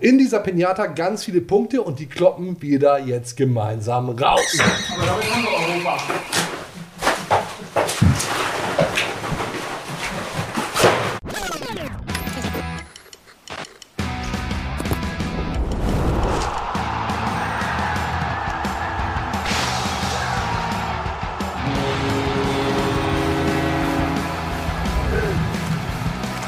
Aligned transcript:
In 0.00 0.16
dieser 0.16 0.38
Pinata 0.38 0.86
ganz 0.86 1.24
viele 1.24 1.40
Punkte 1.40 1.82
und 1.82 1.98
die 1.98 2.06
kloppen 2.06 2.56
wir 2.56 2.78
da 2.78 2.98
jetzt 2.98 3.36
gemeinsam 3.36 4.10
raus. 4.10 4.56
Aber 4.94 5.06
damit 5.06 5.24
haben 5.34 5.42
wir 5.42 5.50
Europa. 5.50 5.98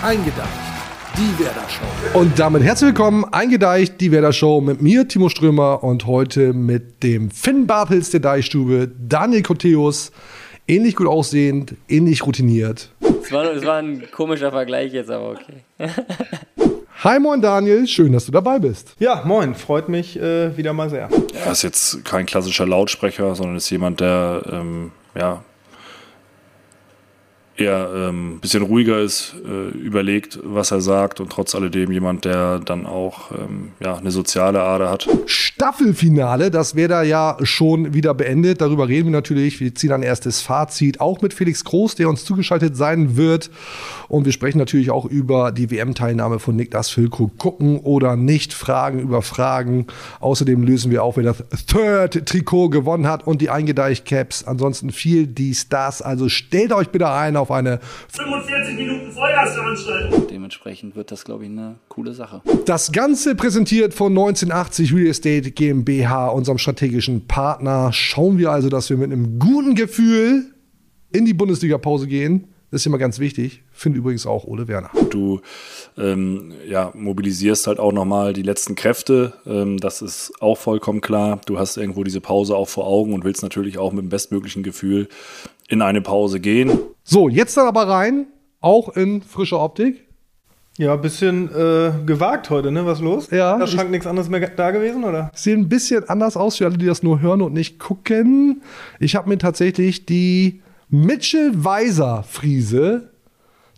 Eingedacht. 0.05 0.48
Die 1.17 1.45
Werder 1.45 1.69
Show. 1.69 1.89
Und 2.14 2.39
damit 2.39 2.62
herzlich 2.62 2.89
willkommen, 2.89 3.25
eingedeicht, 3.32 4.00
die 4.00 4.11
Werder 4.11 4.32
Show 4.32 4.61
mit 4.61 4.82
mir, 4.82 5.07
Timo 5.07 5.29
Strömer 5.29 5.85
und 5.85 6.07
heute 6.07 6.53
mit 6.53 7.03
dem 7.03 7.31
Finn 7.31 7.67
Bartels 7.67 8.11
der 8.11 8.21
Deichstube, 8.21 8.90
Daniel 8.99 9.43
Koteus, 9.43 10.11
ähnlich 10.67 10.96
gut 10.96 11.07
aussehend, 11.07 11.75
ähnlich 11.89 12.26
routiniert. 12.26 12.90
Es 13.23 13.31
war, 13.31 13.45
es 13.53 13.64
war 13.64 13.76
ein 13.76 14.11
komischer 14.11 14.50
Vergleich 14.50 14.93
jetzt, 14.93 15.11
aber 15.11 15.31
okay. 15.31 15.63
Hi 17.04 17.18
moin 17.18 17.40
Daniel, 17.40 17.86
schön, 17.86 18.12
dass 18.12 18.26
du 18.26 18.32
dabei 18.32 18.59
bist. 18.59 18.95
Ja, 18.98 19.23
moin, 19.25 19.54
freut 19.54 19.89
mich 19.89 20.21
äh, 20.21 20.57
wieder 20.57 20.73
mal 20.73 20.90
sehr. 20.90 21.09
Er 21.45 21.53
ist 21.53 21.62
jetzt 21.62 22.04
kein 22.04 22.26
klassischer 22.26 22.67
Lautsprecher, 22.67 23.35
sondern 23.35 23.57
ist 23.57 23.71
jemand, 23.71 24.01
der 24.01 24.43
ähm, 24.51 24.90
ja, 25.14 25.43
eher 27.61 27.91
ein 27.93 28.09
ähm, 28.09 28.39
bisschen 28.41 28.63
ruhiger 28.63 28.99
ist, 29.00 29.35
äh, 29.45 29.77
überlegt, 29.77 30.39
was 30.43 30.71
er 30.71 30.81
sagt 30.81 31.21
und 31.21 31.31
trotz 31.31 31.55
alledem 31.55 31.93
jemand, 31.93 32.25
der 32.25 32.59
dann 32.59 32.87
auch 32.87 33.31
ähm, 33.33 33.73
ja, 33.81 33.97
eine 33.97 34.11
soziale 34.11 34.62
Ader 34.62 34.91
hat. 34.91 35.09
Staffelfinale, 35.27 36.51
das 36.51 36.75
wäre 36.75 36.89
da 36.89 37.03
ja 37.03 37.37
schon 37.42 37.95
wieder 37.95 38.15
beendet. 38.15 38.61
Darüber 38.61 38.89
reden 38.89 39.07
wir 39.07 39.12
natürlich. 39.12 39.61
Wir 39.61 39.75
ziehen 39.75 39.93
ein 39.93 40.03
erstes 40.03 40.41
Fazit, 40.41 41.01
auch 41.01 41.21
mit 41.21 41.34
Felix 41.34 41.65
Groß, 41.65 41.95
der 41.97 42.09
uns 42.09 42.25
zugeschaltet 42.25 42.77
sein 42.77 43.17
wird. 43.17 43.51
Und 44.11 44.25
wir 44.25 44.33
sprechen 44.33 44.58
natürlich 44.58 44.91
auch 44.91 45.05
über 45.05 45.53
die 45.53 45.70
WM-Teilnahme 45.70 46.41
von 46.41 46.56
Niklas 46.56 46.91
Füllkrug. 46.91 47.39
Gucken 47.39 47.78
oder 47.78 48.16
nicht, 48.16 48.53
Fragen 48.53 48.98
über 48.98 49.22
Fragen. 49.22 49.86
Außerdem 50.19 50.64
lösen 50.64 50.91
wir 50.91 51.05
auch, 51.05 51.16
wer 51.16 51.33
das 51.33 51.64
Third-Trikot 51.66 52.70
gewonnen 52.70 53.06
hat 53.06 53.25
und 53.25 53.41
die 53.41 53.50
Eingedeicht-Caps. 53.50 54.44
Ansonsten 54.44 54.91
viel 54.91 55.28
die 55.28 55.55
Stars. 55.55 56.03
Also 56.03 56.28
stellt 56.28 56.72
euch 56.72 56.88
bitte 56.88 57.08
ein 57.08 57.36
auf 57.36 57.53
eine 57.53 57.78
45 58.08 58.77
Minuten 58.77 59.12
Vollgasveranstaltung. 59.12 60.27
Dementsprechend 60.28 60.97
wird 60.97 61.12
das, 61.12 61.25
glaube 61.25 61.44
ich, 61.44 61.50
eine 61.50 61.77
coole 61.88 62.12
Sache. 62.12 62.42
Das 62.66 62.91
Ganze 62.91 63.36
präsentiert 63.36 63.94
von 63.94 64.11
1980 64.11 64.92
Real 64.92 65.06
Estate 65.06 65.53
GmbH, 65.53 66.28
unserem 66.31 66.58
strategischen 66.58 67.28
Partner. 67.28 67.92
Schauen 67.92 68.38
wir 68.38 68.50
also, 68.50 68.69
dass 68.69 68.91
wir 68.91 68.97
mit 68.97 69.12
einem 69.12 69.38
guten 69.38 69.77
Gefühl 69.77 70.47
in 71.12 71.25
die 71.27 71.34
Bundesliga-Pause 71.34 72.08
gehen. 72.08 72.48
Das 72.71 72.83
ist 72.83 72.87
immer 72.87 72.99
ganz 72.99 73.19
wichtig. 73.19 73.65
Finde 73.73 73.99
übrigens 73.99 74.27
auch 74.27 74.45
Ole 74.45 74.69
Werner. 74.69 74.91
Du 75.11 75.41
ähm, 75.99 76.53
ja, 76.69 76.93
mobilisierst 76.95 77.67
halt 77.67 77.81
auch 77.81 77.93
nochmal 77.93 78.33
die 78.33 78.43
letzten 78.43 78.77
Kräfte. 78.77 79.33
Ähm, 79.45 79.79
das 79.79 80.03
ist 80.03 80.33
auch 80.41 80.57
vollkommen 80.57 81.01
klar. 81.01 81.41
Du 81.47 81.59
hast 81.59 81.77
irgendwo 81.77 82.05
diese 82.05 82.21
Pause 82.21 82.55
auch 82.55 82.69
vor 82.69 82.87
Augen 82.87 83.12
und 83.12 83.25
willst 83.25 83.43
natürlich 83.43 83.79
auch 83.79 83.93
mit 83.93 84.05
dem 84.05 84.09
bestmöglichen 84.09 84.62
Gefühl 84.62 85.09
in 85.69 85.83
eine 85.83 86.01
Pause 86.01 86.39
gehen. 86.39 86.79
So, 87.03 87.29
jetzt 87.29 87.57
dann 87.57 87.67
aber 87.67 87.89
rein, 87.89 88.27
auch 88.61 88.95
in 88.97 89.23
frische 89.23 89.59
Optik. 89.59 90.07
Ja, 90.79 90.95
ein 90.95 91.01
bisschen 91.01 91.49
äh, 91.53 91.91
gewagt 92.07 92.51
heute, 92.51 92.71
ne? 92.71 92.87
Was 92.87 93.01
los? 93.01 93.31
Ja, 93.31 93.59
Da 93.59 93.67
Schrank 93.67 93.91
nichts 93.91 94.07
anderes 94.07 94.29
mehr 94.29 94.49
da 94.49 94.71
gewesen, 94.71 95.03
oder? 95.03 95.31
Sehen 95.34 95.62
ein 95.62 95.69
bisschen 95.69 96.09
anders 96.09 96.37
aus 96.37 96.57
für 96.57 96.67
alle, 96.67 96.79
die 96.79 96.87
das 96.87 97.03
nur 97.03 97.21
hören 97.21 97.43
und 97.43 97.53
nicht 97.53 97.81
gucken. 97.81 98.62
Ich 99.01 99.17
habe 99.17 99.29
mir 99.29 99.39
tatsächlich 99.39 100.07
die 100.07 100.62
Mitchell 100.91 101.53
Weiser 101.55 102.25
Friese 102.25 103.11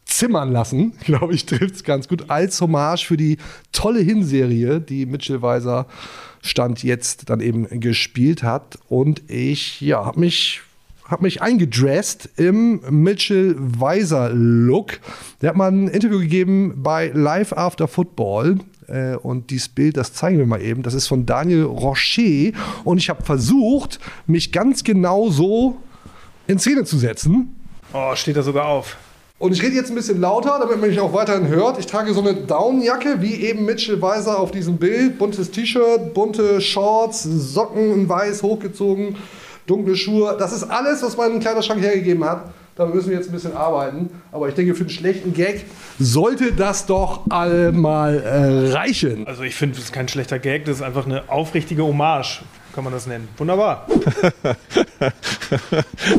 zimmern 0.05 0.51
lassen, 0.51 0.95
glaube 1.05 1.35
ich, 1.35 1.47
trifft 1.47 1.77
es 1.77 1.85
ganz 1.85 2.09
gut, 2.09 2.31
als 2.31 2.61
Hommage 2.61 3.07
für 3.07 3.17
die 3.17 3.39
tolle 3.73 4.01
Hinserie, 4.01 4.81
die 4.81 5.07
Mitchell 5.07 5.43
Weiser 5.43 5.87
Stand 6.43 6.83
jetzt 6.83 7.31
dann 7.31 7.41
eben 7.41 7.69
gespielt 7.81 8.43
hat. 8.43 8.79
Und 8.89 9.23
ich, 9.31 9.81
ja, 9.81 10.05
habe 10.05 10.21
mich 10.21 10.61
habe 11.05 11.25
mich 11.25 11.43
eingedresst 11.43 12.31
im 12.37 12.81
Mitchell 12.89 13.55
Weiser 13.59 14.31
Look. 14.33 14.99
Der 15.41 15.51
hat 15.51 15.57
mal 15.57 15.71
ein 15.71 15.89
Interview 15.89 16.19
gegeben 16.19 16.83
bei 16.83 17.09
Live 17.09 17.53
After 17.53 17.87
Football. 17.87 18.61
Äh, 18.89 19.17
Und 19.17 19.51
dieses 19.51 19.69
Bild, 19.69 19.99
das 19.99 20.15
zeigen 20.15 20.39
wir 20.39 20.47
mal 20.47 20.63
eben. 20.63 20.83
Das 20.83 20.95
ist 20.95 21.09
von 21.09 21.27
Daniel 21.27 21.65
Rocher. 21.65 22.53
Und 22.85 22.99
ich 22.99 23.11
habe 23.11 23.23
versucht, 23.23 24.01
mich 24.27 24.53
ganz 24.53 24.85
genau 24.85 25.29
so 25.29 25.77
in 26.47 26.59
Szene 26.59 26.85
zu 26.85 26.99
setzen. 26.99 27.57
Oh, 27.93 28.15
steht 28.15 28.37
da 28.37 28.43
sogar 28.43 28.67
auf. 28.67 28.97
Und 29.39 29.53
ich 29.53 29.61
rede 29.61 29.75
jetzt 29.75 29.91
ein 29.91 29.97
bisschen 29.97 30.21
lauter, 30.21 30.59
damit 30.61 30.81
man 30.81 30.89
mich 30.89 31.01
auch 31.01 31.13
weiterhin 31.13 31.49
hört. 31.49 31.77
Ich 31.79 31.87
trage 31.87 32.15
so 32.15 32.21
eine 32.21 32.35
Downjacke, 32.35 33.21
wie 33.21 33.35
eben 33.43 33.65
Mitchell 33.65 34.01
Weiser 34.01 34.39
auf 34.39 34.53
diesem 34.53 34.77
Bild. 34.77 35.19
Buntes 35.19 35.51
T-Shirt, 35.51 36.15
bunte 36.15 36.61
Shorts, 36.61 37.25
Socken 37.25 37.93
in 37.93 38.09
weiß 38.09 38.45
hochgezogen, 38.45 39.17
dunkle 39.67 39.97
Schuhe. 39.97 40.37
Das 40.39 40.53
ist 40.53 40.63
alles, 40.63 41.03
was 41.03 41.17
mein 41.17 41.41
Kleiderschrank 41.41 41.81
hergegeben 41.81 42.25
hat. 42.25 42.53
Da 42.77 42.87
müssen 42.87 43.11
wir 43.11 43.17
jetzt 43.17 43.29
ein 43.29 43.33
bisschen 43.33 43.57
arbeiten. 43.57 44.11
Aber 44.31 44.49
ich 44.49 44.55
denke, 44.55 44.75
für 44.75 44.83
einen 44.83 44.91
schlechten 44.91 45.35
Gag 45.35 45.65
sollte 45.99 46.53
das 46.53 46.87
doch 46.87 47.29
einmal 47.29 48.21
äh, 48.21 48.73
reichen. 48.73 49.27
Also 49.27 49.43
ich 49.43 49.57
finde, 49.57 49.75
das 49.75 49.87
ist 49.87 49.93
kein 49.93 50.09
schlechter 50.09 50.39
Gag, 50.39 50.65
das 50.65 50.77
ist 50.77 50.83
einfach 50.83 51.05
eine 51.05 51.29
aufrichtige 51.29 51.83
Hommage, 51.85 52.43
kann 52.73 52.85
man 52.85 52.93
das 52.93 53.07
nennen. 53.07 53.29
Wunderbar. 53.37 53.87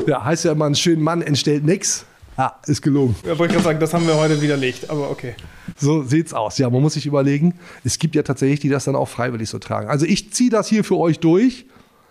Ja, 0.08 0.24
heißt 0.24 0.46
ja 0.46 0.52
immer, 0.52 0.66
ein 0.66 0.76
schöner 0.76 1.02
Mann 1.02 1.22
entstellt 1.22 1.64
nix. 1.64 2.06
Ja, 2.38 2.56
ist 2.66 2.82
gelungen. 2.82 3.16
Ja, 3.26 3.38
wollte 3.38 3.46
ich 3.46 3.52
gerade 3.52 3.64
sagen, 3.64 3.80
das 3.80 3.94
haben 3.94 4.08
wir 4.08 4.16
heute 4.16 4.42
widerlegt, 4.42 4.90
aber 4.90 5.12
okay. 5.12 5.36
So 5.78 6.04
sieht's 6.04 6.34
aus. 6.34 6.58
Ja, 6.58 6.70
man 6.70 6.82
muss 6.82 6.94
sich 6.94 7.06
überlegen, 7.06 7.56
es 7.84 8.00
gibt 8.00 8.16
ja 8.16 8.24
tatsächlich, 8.24 8.60
die 8.60 8.70
das 8.70 8.86
dann 8.86 8.96
auch 8.96 9.08
freiwillig 9.08 9.50
so 9.50 9.60
tragen. 9.60 9.88
Also 9.88 10.06
ich 10.06 10.34
ziehe 10.34 10.50
das 10.50 10.68
hier 10.68 10.84
für 10.84 10.98
euch 10.98 11.20
durch. 11.20 11.66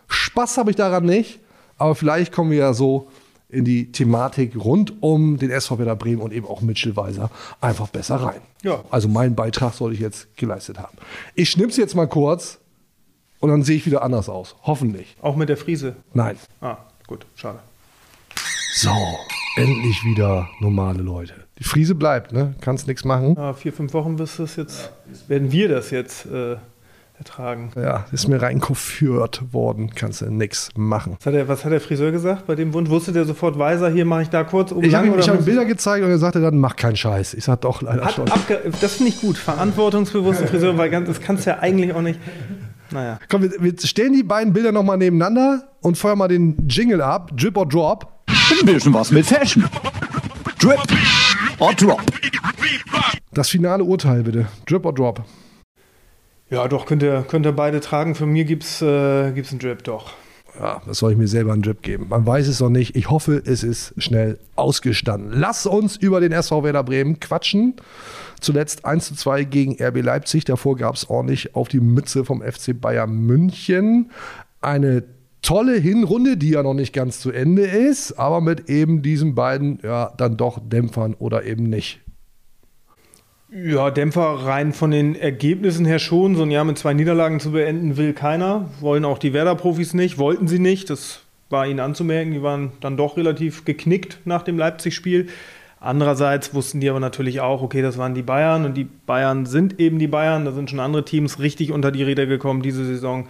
Spaß 0.08 0.58
habe 0.58 0.70
ich 0.70 0.76
daran 0.76 1.04
nicht, 1.04 1.40
aber 1.76 1.94
vielleicht 1.94 2.32
kommen 2.32 2.50
wir 2.50 2.58
ja 2.58 2.72
so 2.72 3.08
in 3.48 3.64
die 3.64 3.90
Thematik 3.92 4.56
rund 4.56 5.02
um 5.02 5.38
den 5.38 5.50
SV 5.50 5.78
Werder 5.78 5.96
Bremen 5.96 6.22
und 6.22 6.32
eben 6.32 6.46
auch 6.46 6.62
Mitchell 6.62 6.96
Weiser 6.96 7.30
einfach 7.60 7.88
besser 7.88 8.16
rein. 8.16 8.40
Ja. 8.62 8.82
Also 8.90 9.08
meinen 9.08 9.34
Beitrag 9.34 9.74
soll 9.74 9.92
ich 9.92 10.00
jetzt 10.00 10.34
geleistet 10.36 10.78
haben. 10.78 10.96
Ich 11.34 11.50
schnipp's 11.50 11.76
jetzt 11.76 11.94
mal 11.94 12.06
kurz 12.06 12.58
und 13.42 13.50
dann 13.50 13.62
sehe 13.64 13.76
ich 13.76 13.86
wieder 13.86 14.02
anders 14.02 14.28
aus. 14.28 14.54
Hoffentlich. 14.62 15.16
Auch 15.20 15.34
mit 15.34 15.48
der 15.48 15.56
Friese. 15.56 15.96
Nein. 16.14 16.36
Ah, 16.60 16.76
gut, 17.08 17.26
schade. 17.34 17.58
So, 18.74 18.90
endlich 19.56 20.04
wieder 20.04 20.48
normale 20.60 21.02
Leute. 21.02 21.34
Die 21.58 21.64
Friese 21.64 21.96
bleibt, 21.96 22.32
ne? 22.32 22.54
Kannst 22.60 22.86
nichts 22.86 23.04
machen. 23.04 23.36
Ah, 23.36 23.52
vier, 23.52 23.72
fünf 23.72 23.92
Wochen 23.94 24.14
bis 24.14 24.36
das 24.36 24.54
jetzt, 24.54 24.92
werden 25.26 25.50
wir 25.50 25.68
das 25.68 25.90
jetzt 25.90 26.26
äh, 26.26 26.56
ertragen. 27.18 27.70
Ja, 27.74 28.06
ist 28.12 28.28
mir 28.28 28.40
reinkoführt 28.40 29.52
worden, 29.52 29.90
kannst 29.92 30.20
du 30.20 30.30
nix 30.30 30.70
machen. 30.76 31.16
Was 31.18 31.26
hat, 31.26 31.34
der, 31.34 31.48
was 31.48 31.64
hat 31.64 31.72
der 31.72 31.80
Friseur 31.80 32.12
gesagt 32.12 32.46
bei 32.46 32.54
dem 32.54 32.72
Wunsch? 32.72 32.90
Wusste 32.90 33.12
der 33.12 33.24
sofort 33.24 33.58
Weiser, 33.58 33.90
hier 33.90 34.04
mache 34.04 34.22
ich 34.22 34.30
da 34.30 34.44
kurz 34.44 34.70
oben 34.70 34.84
Ich 34.84 34.94
habe 34.94 35.08
ihm, 35.08 35.18
hab 35.20 35.44
Bilder 35.44 35.64
gezeigt 35.64 36.04
und 36.04 36.10
er 36.10 36.18
sagte 36.18 36.40
dann, 36.40 36.58
mach 36.58 36.76
keinen 36.76 36.96
Scheiß. 36.96 37.34
Ich 37.34 37.44
sag 37.44 37.60
doch 37.62 37.82
leider 37.82 38.04
Hat 38.04 38.14
schon. 38.14 38.26
das 38.80 38.94
finde 38.94 39.10
ich 39.10 39.20
gut. 39.20 39.36
Verantwortungsbewusste 39.36 40.46
Friseur, 40.46 40.78
weil 40.78 40.90
ganz, 40.90 41.08
das 41.08 41.20
kannst 41.20 41.46
du 41.46 41.50
ja 41.50 41.58
eigentlich 41.58 41.92
auch 41.92 42.02
nicht. 42.02 42.20
Naja. 42.92 43.18
Komm, 43.28 43.42
wir, 43.42 43.50
wir 43.58 43.74
stellen 43.78 44.12
die 44.12 44.22
beiden 44.22 44.52
Bilder 44.52 44.72
nochmal 44.72 44.98
nebeneinander 44.98 45.68
und 45.80 45.96
feuern 45.96 46.18
mal 46.18 46.28
den 46.28 46.68
Jingle 46.68 47.00
ab. 47.00 47.30
Drip 47.36 47.56
or 47.56 47.66
Drop. 47.66 48.24
Ein 48.28 48.66
bisschen 48.66 48.94
was 48.94 49.10
mit 49.10 49.26
Fashion. 49.26 49.64
Drip 50.58 50.80
or 51.58 51.74
Drop. 51.74 52.02
Das 53.32 53.48
finale 53.48 53.84
Urteil 53.84 54.22
bitte. 54.22 54.46
Drip 54.66 54.84
or 54.84 54.94
Drop. 54.94 55.24
Ja, 56.50 56.68
doch, 56.68 56.84
könnt 56.84 57.02
ihr, 57.02 57.24
könnt 57.26 57.46
ihr 57.46 57.52
beide 57.52 57.80
tragen. 57.80 58.14
Für 58.14 58.26
mir 58.26 58.44
gibt's, 58.44 58.82
äh, 58.82 59.32
gibt's 59.32 59.52
einen 59.52 59.60
Drip, 59.60 59.84
doch. 59.84 60.12
Ja, 60.58 60.82
das 60.86 60.98
soll 60.98 61.12
ich 61.12 61.18
mir 61.18 61.28
selber 61.28 61.52
einen 61.52 61.62
Drip 61.62 61.82
geben. 61.82 62.06
Man 62.10 62.26
weiß 62.26 62.46
es 62.46 62.60
noch 62.60 62.68
nicht. 62.68 62.94
Ich 62.94 63.10
hoffe, 63.10 63.42
es 63.44 63.62
ist 63.62 63.94
schnell 63.96 64.38
ausgestanden. 64.54 65.32
Lass 65.32 65.66
uns 65.66 65.96
über 65.96 66.20
den 66.20 66.32
SV 66.32 66.62
Werder 66.62 66.84
Bremen 66.84 67.20
quatschen. 67.20 67.74
Zuletzt 68.40 68.84
1 68.84 69.06
zu 69.06 69.14
2 69.14 69.44
gegen 69.44 69.82
RB 69.82 70.02
Leipzig. 70.02 70.44
Davor 70.44 70.76
gab 70.76 70.94
es 70.94 71.08
ordentlich 71.08 71.54
auf 71.54 71.68
die 71.68 71.80
Mütze 71.80 72.24
vom 72.24 72.42
FC 72.42 72.78
Bayern 72.78 73.14
München. 73.14 74.10
Eine 74.60 75.04
tolle 75.40 75.76
Hinrunde, 75.78 76.36
die 76.36 76.50
ja 76.50 76.62
noch 76.62 76.74
nicht 76.74 76.92
ganz 76.92 77.20
zu 77.20 77.32
Ende 77.32 77.62
ist, 77.62 78.12
aber 78.12 78.40
mit 78.40 78.68
eben 78.68 79.02
diesen 79.02 79.34
beiden, 79.34 79.80
ja, 79.82 80.12
dann 80.16 80.36
doch 80.36 80.60
Dämpfern 80.62 81.14
oder 81.14 81.44
eben 81.44 81.64
nicht. 81.64 82.01
Ja, 83.54 83.90
Dämpfer 83.90 84.46
rein 84.46 84.72
von 84.72 84.90
den 84.90 85.14
Ergebnissen 85.14 85.84
her 85.84 85.98
schon. 85.98 86.36
So 86.36 86.42
ein 86.42 86.50
Jahr 86.50 86.64
mit 86.64 86.78
zwei 86.78 86.94
Niederlagen 86.94 87.38
zu 87.38 87.52
beenden 87.52 87.98
will 87.98 88.14
keiner. 88.14 88.70
Wollen 88.80 89.04
auch 89.04 89.18
die 89.18 89.34
Werder-Profis 89.34 89.92
nicht, 89.92 90.16
wollten 90.16 90.48
sie 90.48 90.58
nicht. 90.58 90.88
Das 90.88 91.20
war 91.50 91.66
ihnen 91.66 91.80
anzumerken. 91.80 92.32
Die 92.32 92.42
waren 92.42 92.72
dann 92.80 92.96
doch 92.96 93.18
relativ 93.18 93.66
geknickt 93.66 94.20
nach 94.24 94.40
dem 94.40 94.56
Leipzig-Spiel. 94.56 95.28
Andererseits 95.80 96.54
wussten 96.54 96.80
die 96.80 96.88
aber 96.88 97.00
natürlich 97.00 97.42
auch, 97.42 97.60
okay, 97.60 97.82
das 97.82 97.98
waren 97.98 98.14
die 98.14 98.22
Bayern 98.22 98.64
und 98.64 98.74
die 98.74 98.84
Bayern 98.84 99.44
sind 99.44 99.78
eben 99.78 99.98
die 99.98 100.08
Bayern. 100.08 100.46
Da 100.46 100.52
sind 100.52 100.70
schon 100.70 100.80
andere 100.80 101.04
Teams 101.04 101.38
richtig 101.38 101.72
unter 101.72 101.92
die 101.92 102.04
Räder 102.04 102.24
gekommen 102.24 102.62
diese 102.62 102.86
Saison. 102.86 103.26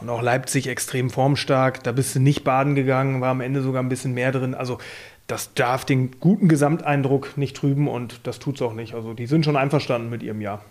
Und 0.00 0.08
auch 0.08 0.22
Leipzig 0.22 0.68
extrem 0.68 1.10
formstark. 1.10 1.82
Da 1.82 1.92
bist 1.92 2.14
du 2.14 2.20
nicht 2.20 2.44
baden 2.44 2.76
gegangen, 2.76 3.20
war 3.20 3.30
am 3.30 3.42
Ende 3.42 3.60
sogar 3.60 3.82
ein 3.82 3.90
bisschen 3.90 4.14
mehr 4.14 4.32
drin. 4.32 4.54
Also 4.54 4.78
das 5.26 5.54
darf 5.54 5.84
den 5.84 6.12
guten 6.20 6.48
Gesamteindruck 6.48 7.36
nicht 7.36 7.56
trüben 7.56 7.88
und 7.88 8.20
das 8.24 8.38
tut 8.38 8.56
es 8.56 8.62
auch 8.62 8.74
nicht. 8.74 8.94
Also 8.94 9.12
die 9.12 9.26
sind 9.26 9.44
schon 9.44 9.56
einverstanden 9.56 10.10
mit 10.10 10.22
ihrem 10.22 10.40
Jahr. 10.40 10.62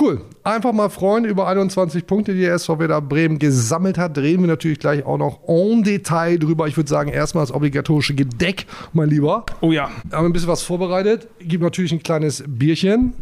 Cool. 0.00 0.20
Einfach 0.44 0.72
mal 0.72 0.90
freuen 0.90 1.24
über 1.24 1.48
21 1.48 2.06
Punkte, 2.06 2.32
die 2.32 2.42
der 2.42 2.54
SV 2.54 2.78
Werder 2.78 3.00
Bremen 3.00 3.40
gesammelt 3.40 3.98
hat. 3.98 4.16
Drehen 4.16 4.40
wir 4.40 4.46
natürlich 4.46 4.78
gleich 4.78 5.04
auch 5.04 5.18
noch 5.18 5.40
en 5.48 5.82
Detail 5.82 6.38
drüber. 6.38 6.68
Ich 6.68 6.76
würde 6.76 6.88
sagen, 6.88 7.10
erstmal 7.10 7.42
das 7.42 7.52
obligatorische 7.52 8.14
Gedeck, 8.14 8.66
mein 8.92 9.08
Lieber. 9.08 9.44
Oh 9.60 9.72
ja. 9.72 9.90
Haben 10.12 10.26
ein 10.26 10.32
bisschen 10.32 10.48
was 10.48 10.62
vorbereitet. 10.62 11.26
Gibt 11.40 11.64
natürlich 11.64 11.90
ein 11.90 12.02
kleines 12.02 12.44
Bierchen. 12.46 13.14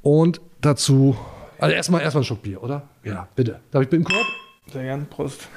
Und 0.00 0.40
dazu, 0.62 1.16
also 1.58 1.74
erstmal, 1.74 2.00
erstmal 2.00 2.22
ein 2.22 2.26
Schluck 2.26 2.42
Bier, 2.42 2.62
oder? 2.62 2.88
Ja, 3.04 3.28
bitte. 3.36 3.60
Darf 3.70 3.82
ich 3.82 3.88
bitten, 3.90 4.04
Korb? 4.04 4.24
Sehr 4.72 4.84
gern. 4.84 5.06
Prost. 5.06 5.48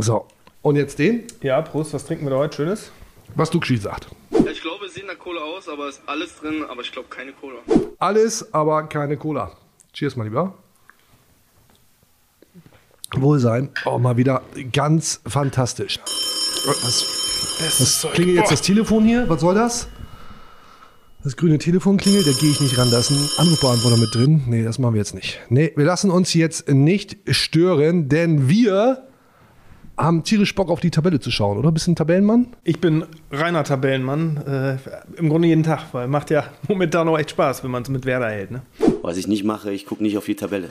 So. 0.00 0.26
Und 0.62 0.76
jetzt 0.76 0.98
den, 0.98 1.24
Ja, 1.42 1.60
Prost. 1.62 1.92
Was 1.94 2.04
trinken 2.06 2.24
wir 2.26 2.30
da 2.30 2.36
heute 2.36 2.56
Schönes? 2.56 2.90
was 3.34 3.48
Duxi 3.50 3.78
sagt. 3.78 4.08
Ich 4.30 4.60
glaube, 4.60 4.84
es 4.86 4.94
sieht 4.94 5.06
nach 5.06 5.18
Cola 5.18 5.40
aus, 5.40 5.66
aber 5.68 5.88
es 5.88 5.96
ist 5.96 6.02
alles 6.06 6.36
drin, 6.36 6.64
aber 6.68 6.82
ich 6.82 6.92
glaube 6.92 7.08
keine 7.08 7.32
Cola. 7.32 7.58
Alles, 7.98 8.52
aber 8.52 8.82
keine 8.84 9.16
Cola. 9.16 9.52
Cheers, 9.94 10.16
mein 10.16 10.26
Lieber. 10.26 10.54
Wohlsein. 13.16 13.70
Oh, 13.86 13.98
mal 13.98 14.16
wieder 14.18 14.42
ganz 14.72 15.20
fantastisch. 15.26 15.98
Was, 16.66 18.02
was 18.04 18.12
klingelt 18.12 18.38
jetzt 18.38 18.52
das 18.52 18.60
Telefon 18.62 19.04
hier? 19.04 19.28
Was 19.28 19.40
soll 19.40 19.54
das? 19.54 19.88
Das 21.24 21.36
grüne 21.36 21.58
Telefon 21.58 21.98
klingelt, 21.98 22.26
da 22.26 22.32
gehe 22.32 22.50
ich 22.50 22.60
nicht 22.60 22.76
ran. 22.76 22.90
Da 22.90 22.98
ist 22.98 23.10
ein 23.10 23.28
Anrufbeantworter 23.36 23.96
mit 23.96 24.12
drin. 24.12 24.42
Nee, 24.48 24.64
das 24.64 24.80
machen 24.80 24.94
wir 24.94 24.98
jetzt 24.98 25.14
nicht. 25.14 25.38
Nee, 25.50 25.72
wir 25.76 25.84
lassen 25.84 26.10
uns 26.10 26.34
jetzt 26.34 26.68
nicht 26.68 27.16
stören, 27.28 28.08
denn 28.08 28.48
wir 28.48 29.06
haben 29.96 30.24
tierisch 30.24 30.52
Bock 30.56 30.68
auf 30.68 30.80
die 30.80 30.90
Tabelle 30.90 31.20
zu 31.20 31.30
schauen, 31.30 31.58
oder? 31.58 31.70
Bist 31.70 31.86
du 31.86 31.92
ein 31.92 31.96
Tabellenmann? 31.96 32.48
Ich 32.64 32.80
bin 32.80 33.04
reiner 33.30 33.62
Tabellenmann. 33.62 34.36
Äh, 34.38 34.76
Im 35.16 35.28
Grunde 35.28 35.46
jeden 35.46 35.62
Tag, 35.62 35.84
weil 35.92 36.08
macht 36.08 36.30
ja 36.30 36.44
momentan 36.68 37.08
auch 37.08 37.18
echt 37.18 37.30
Spaß, 37.30 37.62
wenn 37.62 37.70
man 37.70 37.84
es 37.84 37.88
mit 37.88 38.04
Werder 38.04 38.28
hält. 38.28 38.50
Ne? 38.50 38.62
Was 39.02 39.16
ich 39.16 39.28
nicht 39.28 39.44
mache, 39.44 39.70
ich 39.70 39.86
gucke 39.86 40.02
nicht 40.02 40.18
auf 40.18 40.24
die 40.24 40.34
Tabelle. 40.34 40.70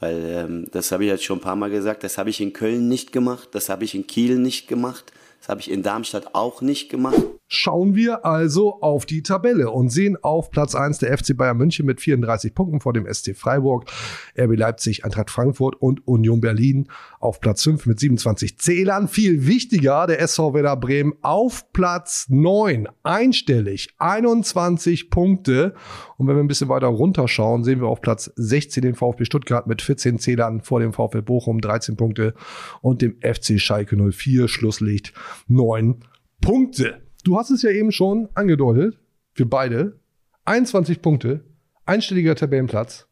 Weil 0.00 0.24
ähm, 0.24 0.66
das 0.72 0.92
habe 0.92 1.04
ich 1.04 1.10
jetzt 1.10 1.24
schon 1.24 1.38
ein 1.38 1.42
paar 1.42 1.56
Mal 1.56 1.68
gesagt, 1.68 2.04
das 2.04 2.16
habe 2.16 2.30
ich 2.30 2.40
in 2.40 2.54
Köln 2.54 2.88
nicht 2.88 3.12
gemacht, 3.12 3.50
das 3.52 3.68
habe 3.68 3.84
ich 3.84 3.94
in 3.94 4.06
Kiel 4.06 4.38
nicht 4.38 4.66
gemacht, 4.66 5.12
das 5.40 5.50
habe 5.50 5.60
ich 5.60 5.70
in 5.70 5.82
Darmstadt 5.82 6.34
auch 6.34 6.62
nicht 6.62 6.88
gemacht. 6.88 7.22
Schauen 7.54 7.94
wir 7.94 8.24
also 8.24 8.80
auf 8.80 9.06
die 9.06 9.22
Tabelle 9.22 9.70
und 9.70 9.90
sehen 9.90 10.16
auf 10.22 10.50
Platz 10.50 10.74
1 10.74 10.98
der 10.98 11.16
FC 11.16 11.36
Bayern 11.36 11.56
München 11.56 11.86
mit 11.86 12.00
34 12.00 12.54
Punkten 12.54 12.80
vor 12.80 12.92
dem 12.92 13.12
SC 13.12 13.36
Freiburg, 13.36 13.90
RB 14.38 14.56
Leipzig, 14.56 15.04
Eintracht 15.04 15.30
Frankfurt 15.30 15.76
und 15.80 16.06
Union 16.06 16.40
Berlin 16.40 16.88
auf 17.20 17.40
Platz 17.40 17.62
5 17.62 17.86
mit 17.86 18.00
27 18.00 18.58
Zählern. 18.58 19.08
Viel 19.08 19.46
wichtiger, 19.46 20.06
der 20.06 20.20
SV 20.20 20.54
Werder 20.54 20.76
Bremen 20.76 21.14
auf 21.22 21.72
Platz 21.72 22.26
9, 22.28 22.88
einstellig, 23.02 23.94
21 23.98 25.10
Punkte. 25.10 25.74
Und 26.16 26.26
wenn 26.28 26.36
wir 26.36 26.42
ein 26.42 26.48
bisschen 26.48 26.68
weiter 26.68 26.88
runterschauen, 26.88 27.64
sehen 27.64 27.80
wir 27.80 27.88
auf 27.88 28.00
Platz 28.00 28.32
16 28.36 28.82
den 28.82 28.94
VfB 28.94 29.24
Stuttgart 29.24 29.66
mit 29.66 29.82
14 29.82 30.18
Zählern 30.18 30.60
vor 30.60 30.80
dem 30.80 30.92
VfL 30.92 31.22
Bochum 31.22 31.60
13 31.60 31.96
Punkte 31.96 32.34
und 32.82 33.02
dem 33.02 33.16
FC 33.20 33.60
Schalke 33.60 33.96
04 33.96 34.48
Schlusslicht 34.48 35.12
9 35.48 36.00
Punkte. 36.40 37.03
Du 37.24 37.38
hast 37.38 37.48
es 37.48 37.62
ja 37.62 37.70
eben 37.70 37.90
schon 37.90 38.28
angedeutet, 38.34 38.98
für 39.32 39.46
beide. 39.46 39.98
21 40.44 41.00
Punkte, 41.00 41.42
einstelliger 41.86 42.34
Tabellenplatz. 42.34 43.08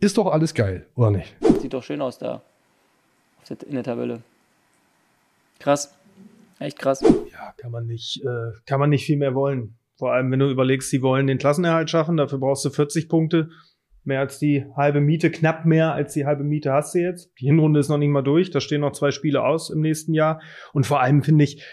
Ist 0.00 0.18
doch 0.18 0.26
alles 0.26 0.52
geil, 0.52 0.86
oder 0.94 1.10
nicht? 1.10 1.34
Sieht 1.62 1.72
doch 1.72 1.82
schön 1.82 2.02
aus 2.02 2.18
da. 2.18 2.42
In 3.66 3.74
der 3.74 3.82
Tabelle. 3.82 4.22
Krass. 5.60 5.96
Echt 6.58 6.78
krass. 6.78 7.00
Ja, 7.00 7.54
kann 7.56 7.70
man 7.70 7.86
nicht, 7.86 8.22
äh, 8.22 8.52
kann 8.66 8.80
man 8.80 8.90
nicht 8.90 9.06
viel 9.06 9.16
mehr 9.16 9.34
wollen. 9.34 9.78
Vor 9.96 10.12
allem, 10.12 10.30
wenn 10.30 10.40
du 10.40 10.50
überlegst, 10.50 10.90
sie 10.90 11.00
wollen 11.00 11.26
den 11.26 11.38
Klassenerhalt 11.38 11.88
schaffen, 11.88 12.18
dafür 12.18 12.40
brauchst 12.40 12.66
du 12.66 12.70
40 12.70 13.08
Punkte. 13.08 13.48
Mehr 14.02 14.20
als 14.20 14.38
die 14.38 14.66
halbe 14.76 15.00
Miete, 15.00 15.30
knapp 15.30 15.64
mehr 15.64 15.94
als 15.94 16.12
die 16.12 16.26
halbe 16.26 16.44
Miete 16.44 16.70
hast 16.70 16.94
du 16.94 16.98
jetzt. 16.98 17.32
Die 17.40 17.46
Hinrunde 17.46 17.80
ist 17.80 17.88
noch 17.88 17.96
nicht 17.96 18.10
mal 18.10 18.20
durch, 18.20 18.50
da 18.50 18.60
stehen 18.60 18.82
noch 18.82 18.92
zwei 18.92 19.10
Spiele 19.10 19.42
aus 19.42 19.70
im 19.70 19.80
nächsten 19.80 20.12
Jahr. 20.12 20.42
Und 20.74 20.84
vor 20.84 21.00
allem 21.00 21.22
finde 21.22 21.44
ich, 21.44 21.64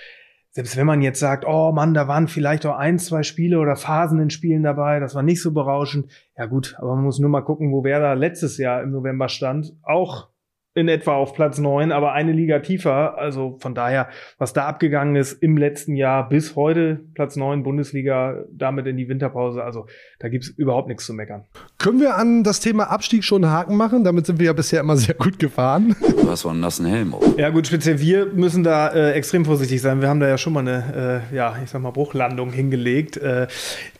selbst 0.52 0.76
wenn 0.76 0.86
man 0.86 1.02
jetzt 1.02 1.20
sagt, 1.20 1.46
oh 1.48 1.72
Mann, 1.72 1.94
da 1.94 2.08
waren 2.08 2.28
vielleicht 2.28 2.66
auch 2.66 2.76
ein, 2.76 3.00
zwei 3.00 3.24
Spiele 3.24 3.60
oder 3.60 3.76
Phasen 3.76 4.20
in 4.20 4.30
Spielen 4.30 4.64
dabei, 4.64 5.00
das 5.00 5.16
war 5.16 5.24
nicht 5.24 5.42
so 5.42 5.54
berauschend. 5.54 6.12
Ja 6.38 6.46
gut, 6.46 6.76
aber 6.78 6.96
man 6.96 7.06
muss 7.06 7.20
nur 7.20 7.30
mal 7.30 7.42
gucken, 7.42 7.72
wo 7.72 7.84
Werder 7.84 8.16
letztes 8.16 8.58
Jahr 8.58 8.84
im 8.84 8.92
November 8.92 9.30
stand. 9.30 9.74
Auch 9.82 10.31
in 10.74 10.88
etwa 10.88 11.16
auf 11.16 11.34
Platz 11.34 11.58
neun, 11.58 11.92
aber 11.92 12.14
eine 12.14 12.32
Liga 12.32 12.60
tiefer. 12.60 13.18
Also 13.18 13.58
von 13.60 13.76
daher, 13.76 14.08
was 14.38 14.54
da 14.54 14.68
abgegangen 14.68 15.18
ist 15.18 15.34
im 15.44 15.58
letzten 15.58 15.96
Jahr 15.96 16.30
bis 16.30 16.56
heute, 16.56 17.02
Platz 17.14 17.36
neun 17.36 17.64
Bundesliga, 17.64 18.46
damit 18.52 18.88
in 18.88 18.96
die 18.96 19.10
Winterpause. 19.10 19.64
Also 19.64 19.88
da 20.20 20.30
gibt's 20.30 20.48
überhaupt 20.48 20.88
nichts 20.88 21.06
zu 21.06 21.14
meckern. 21.14 21.44
Können 21.78 22.00
wir 22.00 22.16
an 22.16 22.44
das 22.44 22.62
Thema 22.62 22.90
Abstieg 22.90 23.26
schon 23.26 23.44
einen 23.44 23.54
Haken 23.54 23.76
machen? 23.76 24.06
Damit 24.06 24.26
sind 24.28 24.40
wir 24.40 24.46
ja 24.46 24.54
bisher 24.54 24.80
immer 24.80 24.96
sehr 24.96 25.16
gut 25.16 25.40
gefahren. 25.40 25.96
Du 26.00 26.30
hast 26.30 26.42
so 26.42 26.50
einen 26.50 26.62
nassen 26.62 26.86
Helm 26.86 27.14
auf. 27.16 27.38
Ja 27.38 27.50
gut, 27.50 27.68
speziell 27.68 28.00
wir 28.00 28.28
müssen 28.28 28.64
da 28.64 28.88
äh, 28.90 29.12
extrem 29.12 29.44
vorsichtig 29.44 29.82
sein. 29.82 30.00
Wir 30.00 30.08
haben 30.08 30.22
da 30.22 30.28
ja 30.28 30.38
schon 30.38 30.54
mal 30.54 30.62
eine, 30.62 31.24
äh, 31.32 31.36
ja, 31.36 31.56
ich 31.62 31.70
sag 31.70 31.82
mal, 31.82 31.92
Bruchlandung 31.92 32.54
hingelegt. 32.54 33.18
Äh, 33.18 33.48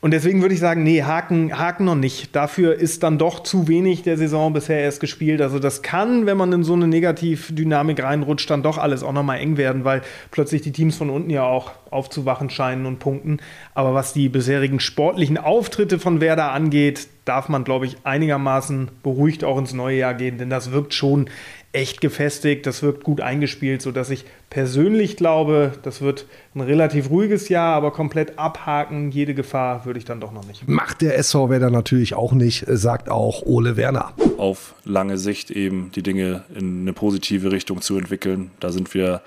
und 0.00 0.12
deswegen 0.12 0.40
würde 0.40 0.54
ich 0.54 0.60
sagen, 0.60 0.82
nee, 0.84 1.02
Haken, 1.02 1.58
Haken 1.58 1.84
noch 1.84 1.96
nicht. 1.96 2.34
Dafür 2.34 2.74
ist 2.74 3.02
dann 3.02 3.18
doch 3.18 3.42
zu 3.42 3.68
wenig 3.68 4.02
der 4.02 4.16
Saison 4.16 4.54
bisher 4.54 4.80
erst 4.80 5.00
gespielt. 5.00 5.42
Also 5.42 5.58
das 5.58 5.82
kann, 5.82 6.24
wenn 6.24 6.38
man 6.38 6.61
in 6.62 6.64
so 6.64 6.74
eine 6.74 6.86
Negativdynamik 6.86 8.02
reinrutscht, 8.02 8.48
dann 8.48 8.62
doch 8.62 8.78
alles 8.78 9.02
auch 9.02 9.12
nochmal 9.12 9.38
eng 9.38 9.56
werden, 9.56 9.84
weil 9.84 10.02
plötzlich 10.30 10.62
die 10.62 10.70
Teams 10.70 10.96
von 10.96 11.10
unten 11.10 11.28
ja 11.28 11.44
auch 11.44 11.72
aufzuwachen 11.90 12.50
scheinen 12.50 12.86
und 12.86 13.00
punkten. 13.00 13.38
Aber 13.74 13.94
was 13.94 14.12
die 14.12 14.28
bisherigen 14.28 14.78
sportlichen 14.78 15.38
Auftritte 15.38 15.98
von 15.98 16.20
Werder 16.20 16.52
angeht, 16.52 17.08
darf 17.24 17.48
man, 17.48 17.64
glaube 17.64 17.86
ich, 17.86 17.96
einigermaßen 18.04 18.90
beruhigt 19.02 19.42
auch 19.42 19.58
ins 19.58 19.72
neue 19.72 19.98
Jahr 19.98 20.14
gehen, 20.14 20.38
denn 20.38 20.50
das 20.50 20.70
wirkt 20.70 20.94
schon 20.94 21.28
echt 21.72 22.00
gefestigt, 22.00 22.66
das 22.66 22.82
wirkt 22.82 23.02
gut 23.02 23.20
eingespielt, 23.20 23.80
sodass 23.80 24.10
ich 24.10 24.24
persönlich 24.50 25.16
glaube, 25.16 25.72
das 25.82 26.02
wird 26.02 26.26
ein 26.54 26.60
relativ 26.60 27.08
ruhiges 27.08 27.48
Jahr, 27.48 27.74
aber 27.74 27.92
komplett 27.92 28.38
abhaken, 28.38 29.10
jede 29.10 29.34
Gefahr 29.34 29.86
würde 29.86 29.98
ich 29.98 30.04
dann 30.04 30.20
doch 30.20 30.32
noch 30.32 30.46
nicht. 30.46 30.68
Macht 30.68 31.00
der 31.00 31.16
SV 31.18 31.48
Werder 31.48 31.70
natürlich 31.70 32.14
auch 32.14 32.32
nicht, 32.32 32.66
sagt 32.68 33.08
auch 33.08 33.42
Ole 33.42 33.76
Werner. 33.76 34.12
auf 34.36 34.74
lange 34.84 35.16
Sicht 35.16 35.50
eben 35.50 35.90
die 35.94 36.02
Dinge 36.02 36.44
in 36.54 36.82
eine 36.82 36.92
positive 36.92 37.52
Richtung 37.52 37.80
zu 37.80 37.96
entwickeln. 37.96 38.50
Da 38.60 38.70
sind 38.70 38.92
wir 38.92 39.22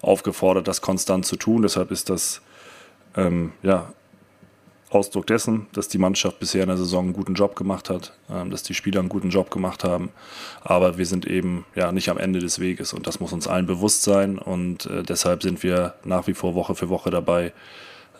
aufgefordert, 0.00 0.68
das 0.68 0.80
konstant 0.80 1.26
zu 1.26 1.36
tun. 1.36 1.62
Deshalb 1.62 1.90
ist 1.90 2.10
das 2.10 2.42
ähm, 3.16 3.52
ja, 3.62 3.92
Ausdruck 4.90 5.26
dessen, 5.26 5.66
dass 5.72 5.88
die 5.88 5.98
Mannschaft 5.98 6.38
bisher 6.38 6.62
in 6.62 6.68
der 6.68 6.76
Saison 6.76 7.06
einen 7.06 7.12
guten 7.12 7.34
Job 7.34 7.56
gemacht 7.56 7.90
hat, 7.90 8.12
ähm, 8.30 8.50
dass 8.50 8.62
die 8.62 8.74
Spieler 8.74 9.00
einen 9.00 9.08
guten 9.08 9.30
Job 9.30 9.50
gemacht 9.50 9.84
haben. 9.84 10.10
Aber 10.62 10.98
wir 10.98 11.06
sind 11.06 11.26
eben 11.26 11.64
ja 11.74 11.92
nicht 11.92 12.08
am 12.08 12.18
Ende 12.18 12.38
des 12.38 12.58
Weges 12.58 12.92
und 12.92 13.06
das 13.06 13.20
muss 13.20 13.32
uns 13.32 13.46
allen 13.46 13.66
bewusst 13.66 14.02
sein. 14.02 14.38
Und 14.38 14.86
äh, 14.86 15.02
deshalb 15.02 15.42
sind 15.42 15.62
wir 15.62 15.94
nach 16.04 16.26
wie 16.26 16.34
vor 16.34 16.54
Woche 16.54 16.74
für 16.74 16.88
Woche 16.88 17.10
dabei, 17.10 17.52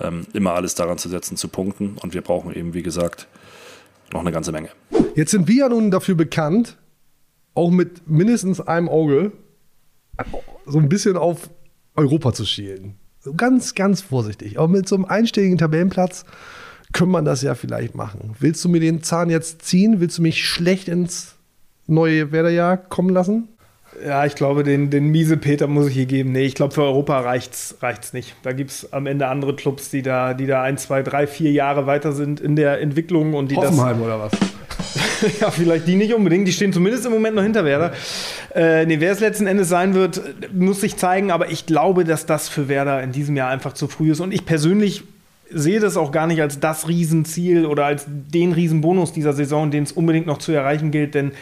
ähm, 0.00 0.26
immer 0.32 0.52
alles 0.52 0.74
daran 0.74 0.98
zu 0.98 1.08
setzen, 1.08 1.36
zu 1.36 1.48
punkten. 1.48 1.96
Und 2.00 2.14
wir 2.14 2.22
brauchen 2.22 2.54
eben, 2.54 2.74
wie 2.74 2.82
gesagt, 2.82 3.28
noch 4.12 4.20
eine 4.20 4.32
ganze 4.32 4.52
Menge. 4.52 4.68
Jetzt 5.14 5.30
sind 5.30 5.48
wir 5.48 5.56
ja 5.56 5.68
nun 5.68 5.90
dafür 5.90 6.14
bekannt, 6.14 6.76
auch 7.54 7.70
mit 7.70 8.08
mindestens 8.08 8.60
einem 8.60 8.88
Auge 8.88 9.32
so 10.66 10.78
ein 10.78 10.88
bisschen 10.88 11.16
auf 11.16 11.50
Europa 11.96 12.32
zu 12.32 12.44
schielen. 12.44 12.96
Ganz, 13.36 13.74
ganz 13.74 14.00
vorsichtig. 14.00 14.58
Aber 14.58 14.68
mit 14.68 14.88
so 14.88 14.96
einem 14.96 15.04
einstelligen 15.04 15.58
Tabellenplatz 15.58 16.24
kann 16.92 17.08
man 17.08 17.24
das 17.24 17.42
ja 17.42 17.54
vielleicht 17.54 17.94
machen. 17.94 18.34
Willst 18.38 18.64
du 18.64 18.68
mir 18.68 18.80
den 18.80 19.02
Zahn 19.02 19.30
jetzt 19.30 19.62
ziehen? 19.62 20.00
Willst 20.00 20.18
du 20.18 20.22
mich 20.22 20.46
schlecht 20.46 20.88
ins 20.88 21.34
neue 21.86 22.32
Werderjahr 22.32 22.76
kommen 22.76 23.10
lassen? 23.10 23.48
Ja, 24.06 24.24
ich 24.24 24.34
glaube, 24.34 24.62
den, 24.62 24.90
den 24.90 25.08
miese 25.08 25.36
Peter 25.36 25.66
muss 25.66 25.88
ich 25.88 25.94
hier 25.94 26.06
geben. 26.06 26.32
Nee, 26.32 26.44
ich 26.44 26.54
glaube, 26.54 26.74
für 26.74 26.82
Europa 26.82 27.20
reicht's, 27.20 27.76
reicht's 27.80 28.12
nicht. 28.12 28.34
Da 28.42 28.52
gibt's 28.52 28.92
am 28.92 29.06
Ende 29.06 29.26
andere 29.28 29.56
Clubs, 29.56 29.90
die 29.90 30.02
da, 30.02 30.34
die 30.34 30.46
da 30.46 30.62
ein, 30.62 30.78
zwei, 30.78 31.02
drei, 31.02 31.26
vier 31.26 31.50
Jahre 31.52 31.86
weiter 31.86 32.12
sind 32.12 32.40
in 32.40 32.56
der 32.56 32.80
Entwicklung 32.80 33.34
und 33.34 33.50
die 33.50 33.56
Hoffenheim 33.56 34.02
oder 34.02 34.20
was? 34.20 34.32
das. 34.32 34.48
ja, 35.40 35.50
vielleicht 35.50 35.86
die 35.86 35.96
nicht 35.96 36.14
unbedingt. 36.14 36.46
Die 36.46 36.52
stehen 36.52 36.72
zumindest 36.72 37.06
im 37.06 37.12
Moment 37.12 37.36
noch 37.36 37.42
hinter 37.42 37.64
Werder. 37.64 37.92
Äh, 38.54 38.86
nee, 38.86 39.00
wer 39.00 39.12
es 39.12 39.20
letzten 39.20 39.46
Endes 39.46 39.68
sein 39.68 39.94
wird, 39.94 40.20
muss 40.52 40.80
sich 40.80 40.96
zeigen. 40.96 41.30
Aber 41.30 41.50
ich 41.50 41.66
glaube, 41.66 42.04
dass 42.04 42.26
das 42.26 42.48
für 42.48 42.68
Werder 42.68 43.02
in 43.02 43.12
diesem 43.12 43.36
Jahr 43.36 43.50
einfach 43.50 43.72
zu 43.72 43.88
früh 43.88 44.12
ist. 44.12 44.20
Und 44.20 44.32
ich 44.32 44.46
persönlich 44.46 45.04
sehe 45.50 45.80
das 45.80 45.96
auch 45.96 46.12
gar 46.12 46.26
nicht 46.26 46.42
als 46.42 46.60
das 46.60 46.88
Riesenziel 46.88 47.66
oder 47.66 47.86
als 47.86 48.04
den 48.06 48.52
Riesenbonus 48.52 49.12
dieser 49.12 49.32
Saison, 49.32 49.70
den 49.70 49.84
es 49.84 49.92
unbedingt 49.92 50.26
noch 50.26 50.38
zu 50.38 50.52
erreichen 50.52 50.90
gilt, 50.90 51.14
denn 51.14 51.32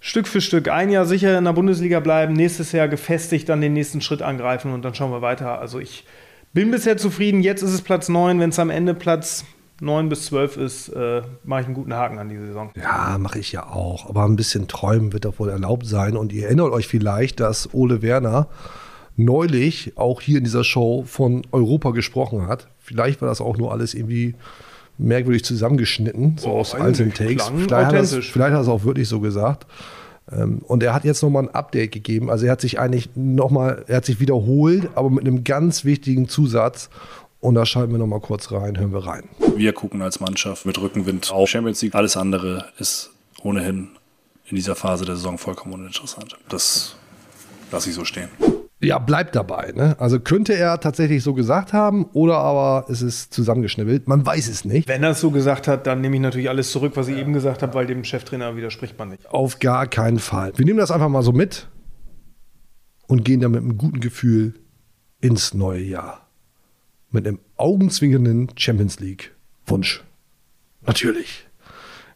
Stück 0.00 0.26
für 0.26 0.40
Stück 0.40 0.68
ein 0.68 0.90
Jahr 0.90 1.04
sicher 1.04 1.36
in 1.36 1.44
der 1.44 1.52
Bundesliga 1.52 2.00
bleiben, 2.00 2.32
nächstes 2.32 2.72
Jahr 2.72 2.88
gefestigt 2.88 3.48
dann 3.48 3.60
den 3.60 3.74
nächsten 3.74 4.00
Schritt 4.00 4.22
angreifen 4.22 4.72
und 4.72 4.82
dann 4.82 4.94
schauen 4.94 5.12
wir 5.12 5.20
weiter. 5.20 5.60
Also 5.60 5.78
ich 5.78 6.04
bin 6.52 6.70
bisher 6.70 6.96
zufrieden. 6.96 7.42
Jetzt 7.42 7.62
ist 7.62 7.72
es 7.72 7.82
Platz 7.82 8.08
9. 8.08 8.40
Wenn 8.40 8.48
es 8.50 8.58
am 8.58 8.70
Ende 8.70 8.94
Platz 8.94 9.44
9 9.80 10.08
bis 10.08 10.26
12 10.26 10.56
ist, 10.56 10.88
äh, 10.88 11.22
mache 11.44 11.60
ich 11.60 11.66
einen 11.66 11.74
guten 11.74 11.94
Haken 11.94 12.18
an 12.18 12.28
die 12.28 12.38
Saison. 12.38 12.70
Ja, 12.76 13.18
mache 13.18 13.38
ich 13.38 13.52
ja 13.52 13.66
auch. 13.66 14.08
Aber 14.08 14.24
ein 14.24 14.36
bisschen 14.36 14.68
träumen 14.68 15.12
wird 15.12 15.26
doch 15.26 15.38
wohl 15.38 15.50
erlaubt 15.50 15.86
sein. 15.86 16.16
Und 16.16 16.32
ihr 16.32 16.46
erinnert 16.46 16.72
euch 16.72 16.88
vielleicht, 16.88 17.40
dass 17.40 17.72
Ole 17.74 18.02
Werner 18.02 18.48
neulich 19.16 19.92
auch 19.96 20.20
hier 20.20 20.38
in 20.38 20.44
dieser 20.44 20.64
Show 20.64 21.04
von 21.06 21.42
Europa 21.52 21.90
gesprochen 21.90 22.46
hat. 22.48 22.68
Vielleicht 22.78 23.20
war 23.20 23.28
das 23.28 23.40
auch 23.40 23.56
nur 23.56 23.70
alles 23.70 23.94
irgendwie 23.94 24.34
merkwürdig 25.00 25.44
zusammengeschnitten, 25.44 26.36
so 26.38 26.50
Oh, 26.50 26.58
aus 26.60 26.74
einzelnen 26.74 27.08
nicht, 27.08 27.18
Takes. 27.18 27.48
Vielleicht 27.48 27.70
hat, 27.86 27.92
er 27.94 28.00
es, 28.00 28.08
authentisch. 28.10 28.32
vielleicht 28.32 28.52
hat 28.52 28.58
er 28.58 28.62
es 28.62 28.68
auch 28.68 28.84
wirklich 28.84 29.08
so 29.08 29.20
gesagt. 29.20 29.66
Ähm, 30.32 30.58
Und 30.66 30.82
er 30.82 30.94
hat 30.94 31.04
jetzt 31.04 31.22
nochmal 31.22 31.44
ein 31.44 31.54
Update 31.54 31.92
gegeben. 31.92 32.30
Also 32.30 32.46
er 32.46 32.52
hat 32.52 32.60
sich 32.60 32.78
eigentlich 32.78 33.10
nochmal, 33.16 33.84
er 33.88 33.96
hat 33.96 34.04
sich 34.04 34.20
wiederholt, 34.20 34.88
aber 34.94 35.10
mit 35.10 35.26
einem 35.26 35.42
ganz 35.44 35.84
wichtigen 35.84 36.28
Zusatz. 36.28 36.88
Und 37.40 37.54
da 37.54 37.64
schalten 37.64 37.92
wir 37.92 37.98
nochmal 37.98 38.20
kurz 38.20 38.52
rein, 38.52 38.78
hören 38.78 38.92
wir 38.92 39.06
rein. 39.06 39.24
Wir 39.56 39.72
gucken 39.72 40.02
als 40.02 40.20
Mannschaft 40.20 40.66
mit 40.66 40.78
Rückenwind 40.80 41.32
auf 41.32 41.48
Champions 41.48 41.80
League. 41.82 41.94
Alles 41.94 42.16
andere 42.16 42.66
ist 42.78 43.10
ohnehin 43.42 43.88
in 44.48 44.56
dieser 44.56 44.74
Phase 44.74 45.04
der 45.06 45.16
Saison 45.16 45.38
vollkommen 45.38 45.72
uninteressant. 45.74 46.36
Das 46.50 46.96
lasse 47.72 47.88
ich 47.88 47.94
so 47.94 48.04
stehen. 48.04 48.28
Ja, 48.82 48.98
bleibt 48.98 49.36
dabei. 49.36 49.72
Ne? 49.76 49.94
Also 49.98 50.20
könnte 50.20 50.54
er 50.54 50.80
tatsächlich 50.80 51.22
so 51.22 51.34
gesagt 51.34 51.74
haben 51.74 52.06
oder 52.14 52.38
aber 52.38 52.86
es 52.90 53.02
ist 53.02 53.34
zusammengeschnibbelt. 53.34 54.08
Man 54.08 54.24
weiß 54.24 54.48
es 54.48 54.64
nicht. 54.64 54.88
Wenn 54.88 55.02
er 55.02 55.10
es 55.10 55.20
so 55.20 55.30
gesagt 55.30 55.68
hat, 55.68 55.86
dann 55.86 56.00
nehme 56.00 56.16
ich 56.16 56.22
natürlich 56.22 56.48
alles 56.48 56.70
zurück, 56.70 56.92
was 56.94 57.08
ich 57.08 57.18
eben 57.18 57.34
gesagt 57.34 57.62
habe, 57.62 57.74
weil 57.74 57.86
dem 57.86 58.04
Cheftrainer 58.04 58.56
widerspricht 58.56 58.98
man 58.98 59.10
nicht. 59.10 59.28
Auf 59.28 59.58
gar 59.58 59.86
keinen 59.86 60.18
Fall. 60.18 60.52
Wir 60.56 60.64
nehmen 60.64 60.78
das 60.78 60.90
einfach 60.90 61.10
mal 61.10 61.22
so 61.22 61.32
mit 61.32 61.68
und 63.06 63.22
gehen 63.22 63.40
dann 63.40 63.50
mit 63.50 63.60
einem 63.60 63.76
guten 63.76 64.00
Gefühl 64.00 64.54
ins 65.20 65.52
neue 65.52 65.82
Jahr. 65.82 66.26
Mit 67.10 67.26
einem 67.26 67.40
augenzwingenden 67.56 68.48
Champions 68.56 68.98
League 68.98 69.34
Wunsch. 69.66 70.02
Natürlich. 70.86 71.46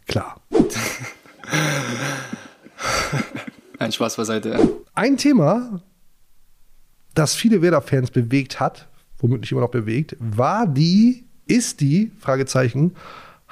Klar. 0.06 0.40
Ein 3.78 3.92
Spaß 3.92 4.16
beiseite. 4.16 4.59
Ein 4.94 5.18
Thema, 5.18 5.83
das 7.14 7.35
viele 7.35 7.62
Werder-Fans 7.62 8.11
bewegt 8.11 8.61
hat, 8.61 8.88
womöglich 9.18 9.52
immer 9.52 9.61
noch 9.62 9.71
bewegt, 9.71 10.16
war 10.18 10.66
die, 10.66 11.25
ist 11.47 11.80
die, 11.80 12.11
Fragezeichen, 12.18 12.94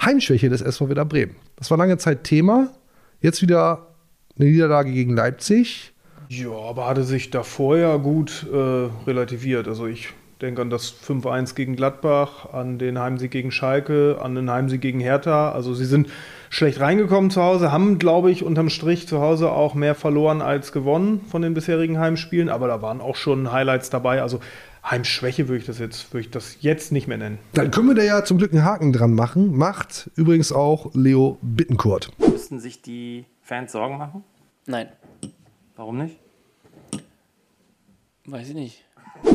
Heimschwäche 0.00 0.48
des 0.48 0.60
SV 0.60 0.88
Werder 0.88 1.04
Bremen. 1.04 1.36
Das 1.56 1.70
war 1.70 1.78
lange 1.78 1.98
Zeit 1.98 2.24
Thema. 2.24 2.72
Jetzt 3.20 3.40
wieder 3.42 3.86
eine 4.38 4.48
Niederlage 4.48 4.92
gegen 4.92 5.14
Leipzig. 5.14 5.92
Ja, 6.28 6.50
aber 6.50 6.88
hatte 6.88 7.04
sich 7.04 7.30
davor 7.30 7.76
ja 7.76 7.96
gut 7.96 8.46
äh, 8.52 8.56
relativiert. 9.06 9.68
Also 9.68 9.86
ich 9.86 10.08
denke 10.42 10.60
an 10.60 10.70
das 10.70 10.92
5-1 10.92 11.54
gegen 11.54 11.76
Gladbach, 11.76 12.52
an 12.52 12.78
den 12.78 12.98
Heimsieg 12.98 13.30
gegen 13.30 13.50
Schalke, 13.50 14.18
an 14.20 14.34
den 14.34 14.50
Heimsieg 14.50 14.80
gegen 14.80 15.00
Hertha. 15.00 15.52
Also 15.52 15.72
sie 15.74 15.84
sind 15.84 16.08
schlecht 16.50 16.80
reingekommen 16.80 17.30
zu 17.30 17.42
Hause, 17.42 17.72
haben, 17.72 17.98
glaube 17.98 18.30
ich, 18.30 18.44
unterm 18.44 18.68
Strich 18.68 19.08
zu 19.08 19.20
Hause 19.20 19.52
auch 19.52 19.74
mehr 19.74 19.94
verloren 19.94 20.42
als 20.42 20.72
gewonnen 20.72 21.20
von 21.28 21.40
den 21.42 21.54
bisherigen 21.54 21.98
Heimspielen. 21.98 22.48
Aber 22.48 22.66
da 22.68 22.82
waren 22.82 23.00
auch 23.00 23.16
schon 23.16 23.52
Highlights 23.52 23.88
dabei. 23.90 24.20
Also 24.20 24.40
Heimschwäche 24.84 25.48
würde 25.48 25.58
ich 25.60 25.66
das 25.66 25.78
jetzt, 25.78 26.12
würde 26.12 26.22
ich 26.26 26.30
das 26.30 26.58
jetzt 26.60 26.92
nicht 26.92 27.06
mehr 27.06 27.18
nennen. 27.18 27.38
Dann 27.54 27.70
können 27.70 27.88
wir 27.88 27.94
da 27.94 28.02
ja 28.02 28.24
zum 28.24 28.38
Glück 28.38 28.52
einen 28.52 28.64
Haken 28.64 28.92
dran 28.92 29.14
machen. 29.14 29.56
Macht 29.56 30.10
übrigens 30.16 30.52
auch 30.52 30.90
Leo 30.94 31.38
Bittenkurt. 31.40 32.10
Müssten 32.18 32.58
sich 32.58 32.82
die 32.82 33.24
Fans 33.40 33.72
Sorgen 33.72 33.96
machen? 33.96 34.24
Nein, 34.66 34.88
Warum 35.76 35.98
nicht? 35.98 36.18
weiß 38.26 38.48
ich 38.50 38.54
nicht. 38.54 38.84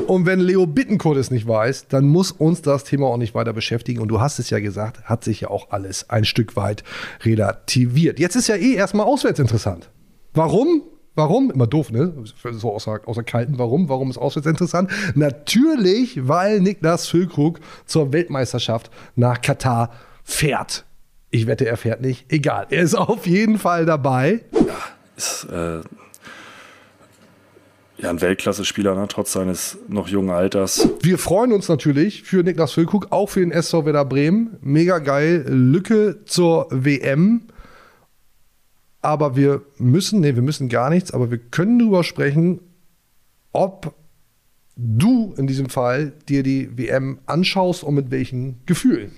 Und 0.07 0.25
wenn 0.25 0.39
Leo 0.39 0.65
Bittenkurt 0.65 1.17
es 1.17 1.31
nicht 1.31 1.47
weiß, 1.47 1.87
dann 1.87 2.07
muss 2.07 2.31
uns 2.31 2.61
das 2.61 2.83
Thema 2.83 3.07
auch 3.07 3.17
nicht 3.17 3.35
weiter 3.35 3.53
beschäftigen. 3.53 3.99
Und 4.01 4.07
du 4.07 4.21
hast 4.21 4.39
es 4.39 4.49
ja 4.49 4.59
gesagt, 4.59 5.03
hat 5.03 5.23
sich 5.23 5.41
ja 5.41 5.49
auch 5.49 5.71
alles 5.71 6.09
ein 6.09 6.25
Stück 6.25 6.55
weit 6.55 6.83
relativiert. 7.23 8.19
Jetzt 8.19 8.35
ist 8.35 8.47
ja 8.47 8.55
eh 8.55 8.73
erstmal 8.73 9.05
auswärts 9.05 9.39
interessant. 9.39 9.89
Warum? 10.33 10.83
Warum? 11.15 11.49
Immer 11.49 11.65
doof, 11.65 11.91
ne? 11.91 12.13
So 12.51 12.73
außer, 12.73 13.01
außer 13.05 13.23
Kalten. 13.23 13.57
Warum? 13.57 13.89
Warum 13.89 14.09
ist 14.09 14.17
auswärts 14.17 14.47
interessant? 14.47 14.91
Natürlich, 15.15 16.27
weil 16.27 16.59
Niklas 16.59 17.07
Füllkrug 17.07 17.59
zur 17.85 18.13
Weltmeisterschaft 18.13 18.91
nach 19.15 19.41
Katar 19.41 19.91
fährt. 20.23 20.85
Ich 21.31 21.47
wette, 21.47 21.65
er 21.65 21.77
fährt 21.77 22.01
nicht. 22.01 22.31
Egal. 22.31 22.67
Er 22.69 22.83
ist 22.83 22.95
auf 22.95 23.25
jeden 23.25 23.57
Fall 23.57 23.85
dabei. 23.85 24.41
Ist 25.15 25.45
äh, 25.45 25.81
ja 27.97 28.09
ein 28.09 28.21
Weltklasse-Spieler, 28.21 28.95
ne? 28.95 29.07
trotz 29.07 29.33
seines 29.33 29.77
noch 29.87 30.07
jungen 30.07 30.29
Alters. 30.29 30.89
Wir 31.01 31.17
freuen 31.17 31.51
uns 31.51 31.67
natürlich 31.67 32.23
für 32.23 32.43
Niklas 32.43 32.73
Füllkrug, 32.73 33.07
auch 33.11 33.29
für 33.29 33.39
den 33.39 33.51
SV 33.51 33.85
Werder 33.85 34.05
Bremen. 34.05 34.57
Mega 34.61 34.99
geil. 34.99 35.45
Lücke 35.47 36.23
zur 36.25 36.67
WM. 36.71 37.43
Aber 39.01 39.35
wir 39.35 39.61
müssen, 39.77 40.21
nee, 40.21 40.35
wir 40.35 40.41
müssen 40.41 40.69
gar 40.69 40.89
nichts, 40.89 41.11
aber 41.11 41.31
wir 41.31 41.37
können 41.37 41.79
darüber 41.79 42.03
sprechen, 42.03 42.59
ob 43.53 43.93
du 44.75 45.33
in 45.37 45.47
diesem 45.47 45.69
Fall 45.69 46.13
dir 46.29 46.43
die 46.43 46.77
WM 46.77 47.19
anschaust 47.25 47.83
und 47.83 47.95
mit 47.95 48.11
welchen 48.11 48.59
Gefühlen. 48.65 49.11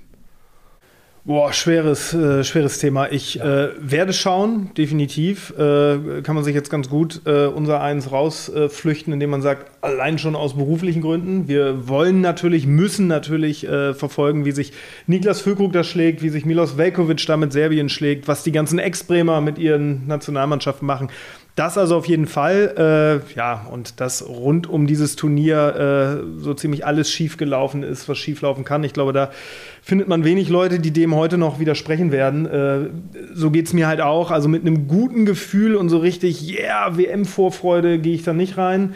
Boah, 1.26 1.52
schweres, 1.52 2.14
äh, 2.14 2.44
schweres 2.46 2.80
Thema. 2.80 3.12
Ich 3.12 3.40
äh, 3.40 3.70
werde 3.78 4.14
schauen, 4.14 4.72
definitiv. 4.78 5.52
Äh, 5.52 6.22
kann 6.24 6.34
man 6.34 6.46
sich 6.46 6.56
jetzt 6.56 6.70
ganz 6.70 6.90
gut 6.90 7.22
äh, 7.26 7.46
unser 7.46 7.82
eins 7.82 8.12
rausflüchten, 8.12 9.12
indem 9.12 9.32
man 9.32 9.42
sagt, 9.42 9.70
allein 9.82 10.18
schon 10.18 10.36
aus 10.36 10.56
beruflichen 10.56 11.02
Gründen. 11.02 11.48
Wir 11.48 11.90
wollen 11.90 12.22
natürlich, 12.22 12.66
müssen 12.66 13.08
natürlich 13.08 13.68
äh, 13.68 13.94
verfolgen, 13.94 14.46
wie 14.46 14.52
sich 14.54 14.72
Niklas 15.08 15.42
Füllkrug 15.42 15.74
da 15.74 15.84
schlägt, 15.84 16.24
wie 16.24 16.30
sich 16.30 16.46
Milos 16.46 16.78
Velkovic 16.78 17.26
da 17.28 17.36
mit 17.36 17.52
Serbien 17.52 17.90
schlägt, 17.90 18.30
was 18.30 18.44
die 18.44 18.54
ganzen 18.54 18.80
Ex-Bremer 18.80 19.42
mit 19.42 19.58
ihren 19.58 20.08
Nationalmannschaften 20.08 20.88
machen. 20.88 21.10
Das 21.60 21.78
also 21.78 21.98
auf 21.98 22.06
jeden 22.06 22.26
Fall, 22.26 23.22
äh, 23.28 23.36
ja, 23.36 23.68
und 23.70 24.00
dass 24.00 24.26
rund 24.26 24.70
um 24.70 24.88
dieses 24.88 25.18
Turnier 25.18 26.22
äh, 26.24 26.42
so 26.42 26.54
ziemlich 26.54 26.86
alles 26.86 27.12
schiefgelaufen 27.12 27.84
ist, 27.84 28.08
was 28.08 28.18
schieflaufen 28.18 28.64
kann. 28.64 28.82
Ich 28.86 28.94
glaube, 28.94 29.12
da 29.12 29.30
findet 29.82 30.08
man 30.08 30.24
wenig 30.24 30.48
Leute, 30.48 30.80
die 30.80 30.92
dem 30.92 31.14
heute 31.14 31.38
noch 31.38 31.60
widersprechen 31.60 32.14
werden. 32.14 32.46
Äh, 32.46 32.90
so 33.34 33.52
geht 33.52 33.66
es 33.66 33.74
mir 33.74 33.88
halt 33.88 34.00
auch. 34.00 34.32
Also 34.32 34.48
mit 34.48 34.62
einem 34.62 34.88
guten 34.88 35.26
Gefühl 35.26 35.76
und 35.76 35.90
so 35.90 35.98
richtig, 35.98 36.50
yeah, 36.50 36.96
WM-Vorfreude 36.96 38.00
gehe 38.00 38.16
ich 38.16 38.24
da 38.24 38.32
nicht 38.32 38.58
rein. 38.58 38.94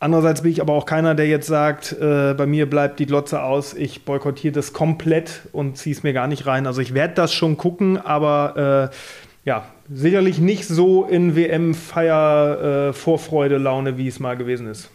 Andererseits 0.00 0.42
bin 0.42 0.50
ich 0.50 0.60
aber 0.60 0.72
auch 0.72 0.86
keiner, 0.86 1.14
der 1.14 1.28
jetzt 1.28 1.46
sagt, 1.46 1.92
äh, 1.92 2.34
bei 2.34 2.46
mir 2.46 2.68
bleibt 2.68 2.98
die 2.98 3.06
Glotze 3.06 3.40
aus, 3.44 3.72
ich 3.72 4.04
boykottiere 4.04 4.52
das 4.52 4.72
komplett 4.72 5.42
und 5.52 5.78
ziehe 5.78 5.94
es 5.94 6.02
mir 6.02 6.12
gar 6.12 6.26
nicht 6.26 6.44
rein. 6.44 6.66
Also 6.66 6.80
ich 6.80 6.92
werde 6.92 7.14
das 7.14 7.32
schon 7.32 7.56
gucken, 7.56 7.98
aber 7.98 8.90
äh, 8.90 9.48
ja, 9.48 9.66
sicherlich 9.92 10.38
nicht 10.38 10.66
so 10.66 11.04
in 11.04 11.36
WM-Feier-Vorfreude-Laune, 11.36 13.98
wie 13.98 14.08
es 14.08 14.20
mal 14.20 14.36
gewesen 14.36 14.66
ist. 14.66 14.90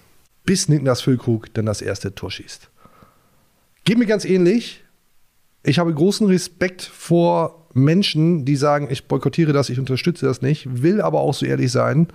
Bis 0.46 0.70
Niklas 0.70 1.02
Füllkrug 1.02 1.54
dann 1.54 1.66
das 1.66 1.82
erste 1.82 2.16
Tor 2.16 2.32
schießt. 2.32 2.70
Geht 3.84 3.98
mir 3.98 4.06
ganz 4.06 4.26
ähnlich. 4.26 4.84
Ich 5.64 5.80
habe 5.80 5.94
großen 5.94 6.28
Respekt 6.28 6.82
vor 6.82 7.68
Menschen, 7.74 8.46
die 8.46 8.56
sagen, 8.56 8.88
ich 8.90 9.06
boykottiere 9.06 9.54
das, 9.54 9.70
ich 9.70 9.80
unterstütze 9.80 10.26
das 10.26 10.42
nicht, 10.42 10.82
will 10.82 11.02
aber 11.02 11.20
auch 11.20 11.34
so 11.34 11.46
ehrlich 11.46 11.72
sein, 11.72 12.08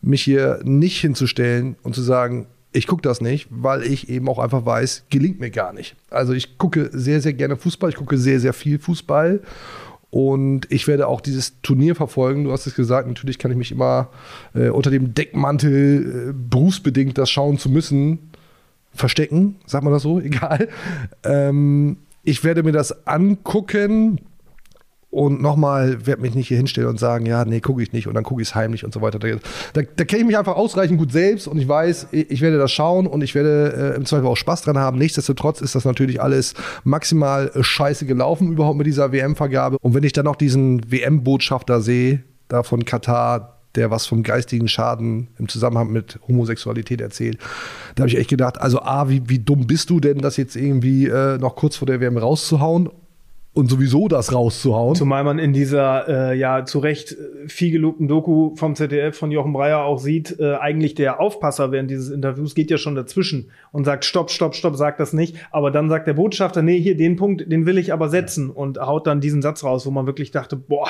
mich 0.00 0.22
hier 0.22 0.60
nicht 0.64 1.00
hinzustellen 1.00 1.76
und 1.82 1.94
zu 1.94 2.02
sagen, 2.02 2.46
ich 2.72 2.86
gucke 2.86 3.02
das 3.02 3.20
nicht, 3.20 3.48
weil 3.50 3.82
ich 3.82 4.08
eben 4.08 4.28
auch 4.28 4.38
einfach 4.38 4.64
weiß, 4.64 5.04
gelingt 5.10 5.40
mir 5.40 5.50
gar 5.50 5.72
nicht. 5.72 5.96
Also 6.10 6.32
ich 6.32 6.58
gucke 6.58 6.90
sehr, 6.92 7.20
sehr 7.20 7.34
gerne 7.34 7.56
Fußball, 7.56 7.90
ich 7.90 7.96
gucke 7.96 8.16
sehr, 8.16 8.40
sehr 8.40 8.52
viel 8.52 8.78
Fußball 8.78 9.40
und 10.12 10.70
ich 10.70 10.86
werde 10.88 11.08
auch 11.08 11.22
dieses 11.22 11.62
Turnier 11.62 11.94
verfolgen. 11.94 12.44
Du 12.44 12.52
hast 12.52 12.66
es 12.66 12.74
gesagt, 12.74 13.08
natürlich 13.08 13.38
kann 13.38 13.50
ich 13.50 13.56
mich 13.56 13.72
immer 13.72 14.10
äh, 14.54 14.68
unter 14.68 14.90
dem 14.90 15.14
Deckmantel, 15.14 16.28
äh, 16.28 16.32
berufsbedingt 16.34 17.16
das 17.16 17.30
schauen 17.30 17.56
zu 17.56 17.70
müssen, 17.70 18.18
verstecken, 18.92 19.56
sagt 19.64 19.84
man 19.84 19.92
das 19.94 20.02
so, 20.02 20.20
egal. 20.20 20.68
Ähm, 21.24 21.96
ich 22.24 22.44
werde 22.44 22.62
mir 22.62 22.72
das 22.72 23.06
angucken 23.06 24.20
und 25.12 25.42
nochmal, 25.42 26.06
werde 26.06 26.22
mich 26.22 26.34
nicht 26.34 26.48
hier 26.48 26.56
hinstellen 26.56 26.88
und 26.88 26.98
sagen, 26.98 27.26
ja, 27.26 27.44
nee, 27.44 27.60
gucke 27.60 27.82
ich 27.82 27.92
nicht 27.92 28.06
und 28.06 28.14
dann 28.14 28.24
gucke 28.24 28.40
ich 28.40 28.48
es 28.48 28.54
heimlich 28.54 28.82
und 28.82 28.94
so 28.94 29.02
weiter. 29.02 29.18
Da, 29.18 29.28
da, 29.74 29.82
da 29.82 30.04
kenne 30.06 30.22
ich 30.22 30.26
mich 30.26 30.38
einfach 30.38 30.56
ausreichend 30.56 30.98
gut 30.98 31.12
selbst 31.12 31.46
und 31.46 31.58
ich 31.58 31.68
weiß, 31.68 32.08
ich, 32.12 32.30
ich 32.30 32.40
werde 32.40 32.56
das 32.56 32.72
schauen 32.72 33.06
und 33.06 33.20
ich 33.20 33.34
werde 33.34 33.92
äh, 33.92 33.96
im 33.96 34.06
Zweifel 34.06 34.26
auch 34.26 34.38
Spaß 34.38 34.62
dran 34.62 34.78
haben. 34.78 34.96
Nichtsdestotrotz 34.96 35.60
ist 35.60 35.74
das 35.74 35.84
natürlich 35.84 36.22
alles 36.22 36.54
maximal 36.82 37.52
scheiße 37.60 38.06
gelaufen 38.06 38.50
überhaupt 38.52 38.78
mit 38.78 38.86
dieser 38.86 39.12
WM-Vergabe. 39.12 39.76
Und 39.82 39.92
wenn 39.92 40.02
ich 40.02 40.14
dann 40.14 40.24
noch 40.24 40.36
diesen 40.36 40.90
WM-Botschafter 40.90 41.82
sehe, 41.82 42.22
da 42.48 42.62
von 42.62 42.86
Katar, 42.86 43.58
der 43.74 43.90
was 43.90 44.06
vom 44.06 44.22
geistigen 44.22 44.66
Schaden 44.66 45.28
im 45.38 45.46
Zusammenhang 45.46 45.92
mit 45.92 46.20
Homosexualität 46.26 47.02
erzählt. 47.02 47.38
Da 47.96 48.02
habe 48.02 48.08
ich 48.08 48.16
echt 48.16 48.30
gedacht, 48.30 48.58
also 48.58 48.80
A, 48.80 49.10
wie, 49.10 49.28
wie 49.28 49.40
dumm 49.40 49.66
bist 49.66 49.90
du 49.90 50.00
denn, 50.00 50.18
das 50.18 50.38
jetzt 50.38 50.56
irgendwie 50.56 51.06
äh, 51.06 51.36
noch 51.36 51.54
kurz 51.54 51.76
vor 51.76 51.86
der 51.86 52.00
WM 52.00 52.16
rauszuhauen? 52.16 52.88
Und 53.54 53.68
sowieso 53.68 54.08
das 54.08 54.32
rauszuhauen. 54.32 54.94
Zumal 54.94 55.24
man 55.24 55.38
in 55.38 55.52
dieser 55.52 56.30
äh, 56.32 56.38
ja 56.38 56.64
zu 56.64 56.78
Recht 56.78 57.12
äh, 57.12 57.48
viel 57.48 57.70
gelobten 57.70 58.08
Doku 58.08 58.54
vom 58.56 58.74
ZDF 58.74 59.16
von 59.16 59.30
Jochen 59.30 59.52
Breyer 59.52 59.84
auch 59.84 59.98
sieht, 59.98 60.38
äh, 60.40 60.54
eigentlich 60.54 60.94
der 60.94 61.20
Aufpasser 61.20 61.70
während 61.70 61.90
dieses 61.90 62.08
Interviews 62.08 62.54
geht 62.54 62.70
ja 62.70 62.78
schon 62.78 62.94
dazwischen 62.94 63.50
und 63.70 63.84
sagt 63.84 64.04
stopp, 64.04 64.30
stopp, 64.30 64.54
stopp, 64.54 64.76
sagt 64.76 65.00
das 65.00 65.12
nicht. 65.12 65.36
Aber 65.50 65.70
dann 65.70 65.90
sagt 65.90 66.06
der 66.06 66.14
Botschafter, 66.14 66.62
nee, 66.62 66.80
hier 66.80 66.96
den 66.96 67.16
Punkt, 67.16 67.50
den 67.50 67.66
will 67.66 67.76
ich 67.76 67.92
aber 67.92 68.08
setzen 68.08 68.48
und 68.48 68.78
haut 68.78 69.06
dann 69.06 69.20
diesen 69.20 69.42
Satz 69.42 69.64
raus, 69.64 69.84
wo 69.84 69.90
man 69.90 70.06
wirklich 70.06 70.30
dachte, 70.30 70.56
boah, 70.56 70.88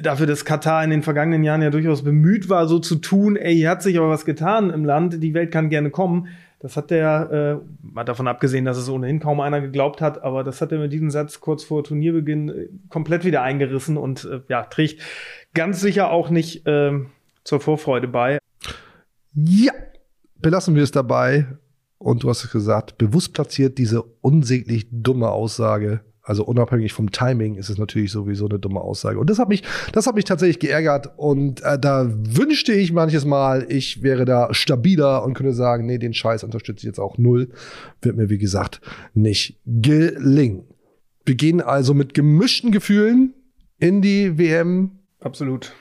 dafür, 0.00 0.26
dass 0.26 0.44
Katar 0.44 0.84
in 0.84 0.90
den 0.90 1.02
vergangenen 1.02 1.42
Jahren 1.42 1.62
ja 1.62 1.70
durchaus 1.70 2.02
bemüht 2.02 2.48
war, 2.48 2.68
so 2.68 2.78
zu 2.78 2.96
tun, 2.96 3.34
ey, 3.34 3.54
hier 3.56 3.70
hat 3.70 3.82
sich 3.82 3.98
aber 3.98 4.08
was 4.08 4.24
getan 4.24 4.70
im 4.70 4.84
Land, 4.84 5.22
die 5.22 5.34
Welt 5.34 5.50
kann 5.50 5.70
gerne 5.70 5.90
kommen. 5.90 6.28
Das 6.60 6.76
hat 6.76 6.90
der, 6.90 7.62
äh, 7.62 7.86
mal 7.86 8.04
davon 8.04 8.28
abgesehen, 8.28 8.66
dass 8.66 8.76
es 8.76 8.88
ohnehin 8.88 9.18
kaum 9.18 9.40
einer 9.40 9.62
geglaubt 9.62 10.02
hat, 10.02 10.22
aber 10.22 10.44
das 10.44 10.60
hat 10.60 10.72
er 10.72 10.78
mit 10.78 10.92
diesem 10.92 11.10
Satz 11.10 11.40
kurz 11.40 11.64
vor 11.64 11.82
Turnierbeginn 11.82 12.48
äh, 12.50 12.68
komplett 12.90 13.24
wieder 13.24 13.42
eingerissen 13.42 13.96
und 13.96 14.24
äh, 14.24 14.40
ja, 14.48 14.64
trägt 14.64 15.00
ganz 15.54 15.80
sicher 15.80 16.10
auch 16.10 16.28
nicht 16.28 16.66
äh, 16.66 16.92
zur 17.44 17.60
Vorfreude 17.60 18.08
bei. 18.08 18.38
Ja, 19.34 19.72
belassen 20.36 20.74
wir 20.74 20.82
es 20.82 20.90
dabei. 20.90 21.46
Und 21.96 22.22
du 22.22 22.30
hast 22.30 22.44
es 22.44 22.50
gesagt, 22.50 22.96
bewusst 22.96 23.34
platziert 23.34 23.76
diese 23.76 24.02
unsäglich 24.02 24.86
dumme 24.90 25.28
Aussage 25.28 26.00
also 26.30 26.44
unabhängig 26.44 26.92
vom 26.92 27.10
Timing 27.10 27.56
ist 27.56 27.70
es 27.70 27.76
natürlich 27.76 28.12
sowieso 28.12 28.46
eine 28.46 28.60
dumme 28.60 28.80
Aussage. 28.80 29.18
Und 29.18 29.28
das 29.28 29.40
hat 29.40 29.48
mich, 29.48 29.64
das 29.92 30.06
hat 30.06 30.14
mich 30.14 30.24
tatsächlich 30.24 30.60
geärgert. 30.60 31.12
Und 31.16 31.60
äh, 31.64 31.76
da 31.76 32.08
wünschte 32.08 32.72
ich 32.72 32.92
manches 32.92 33.24
Mal, 33.24 33.66
ich 33.68 34.04
wäre 34.04 34.24
da 34.26 34.54
stabiler 34.54 35.24
und 35.24 35.34
könnte 35.34 35.52
sagen, 35.52 35.86
nee, 35.86 35.98
den 35.98 36.14
Scheiß 36.14 36.44
unterstütze 36.44 36.78
ich 36.78 36.84
jetzt 36.84 37.00
auch 37.00 37.18
null. 37.18 37.48
Wird 38.00 38.16
mir, 38.16 38.30
wie 38.30 38.38
gesagt, 38.38 38.80
nicht 39.12 39.58
gelingen. 39.66 40.68
Wir 41.26 41.34
gehen 41.34 41.60
also 41.60 41.94
mit 41.94 42.14
gemischten 42.14 42.70
Gefühlen 42.70 43.34
in 43.80 44.00
die 44.00 44.38
WM. 44.38 45.00
Absolut. 45.18 45.72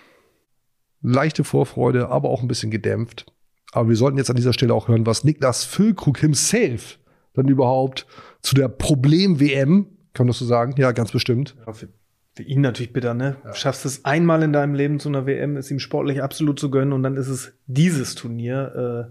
Leichte 1.04 1.44
Vorfreude, 1.44 2.10
aber 2.10 2.30
auch 2.30 2.42
ein 2.42 2.48
bisschen 2.48 2.72
gedämpft. 2.72 3.32
Aber 3.72 3.90
wir 3.90 3.96
sollten 3.96 4.18
jetzt 4.18 4.32
an 4.32 4.36
dieser 4.36 4.54
Stelle 4.54 4.74
auch 4.74 4.88
hören, 4.88 5.06
was 5.06 5.24
Niklas 5.24 5.64
Füllkrug 5.64 6.18
himself 6.18 6.98
dann 7.36 7.48
überhaupt 7.48 8.08
zu 8.42 8.56
der 8.56 8.68
Problem-WM 8.68 9.86
kann 10.14 10.26
man 10.26 10.30
das 10.30 10.40
so 10.40 10.46
sagen? 10.46 10.74
Ja, 10.78 10.92
ganz 10.92 11.12
bestimmt. 11.12 11.56
Ja, 11.66 11.74
für, 11.74 11.88
für, 12.36 12.44
ihn 12.44 12.62
natürlich 12.62 12.94
bitter, 12.94 13.14
ne? 13.14 13.38
Ja. 13.44 13.54
Schaffst 13.54 13.86
es 13.86 14.06
einmal 14.06 14.44
in 14.44 14.54
deinem 14.54 14.74
Leben 14.74 15.00
zu 15.00 15.10
einer 15.10 15.26
WM, 15.26 15.58
ist 15.58 15.72
ihm 15.72 15.80
sportlich 15.80 16.24
absolut 16.24 16.60
zu 16.60 16.70
gönnen 16.70 16.94
und 16.94 17.04
dann 17.04 17.18
ist 17.18 17.28
es 17.28 17.54
dieses 17.68 18.16
Turnier. 18.16 19.10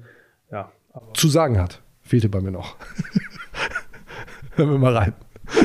Äh, 0.51 0.55
ja. 0.55 0.73
zu 1.15 1.29
sagen 1.29 1.59
hat, 1.61 1.83
fehlte 2.01 2.29
bei 2.29 2.41
mir 2.41 2.51
noch. 2.51 2.77
Hören 4.57 4.71
wir 4.71 4.79
mal 4.79 4.97
rein. 4.97 5.15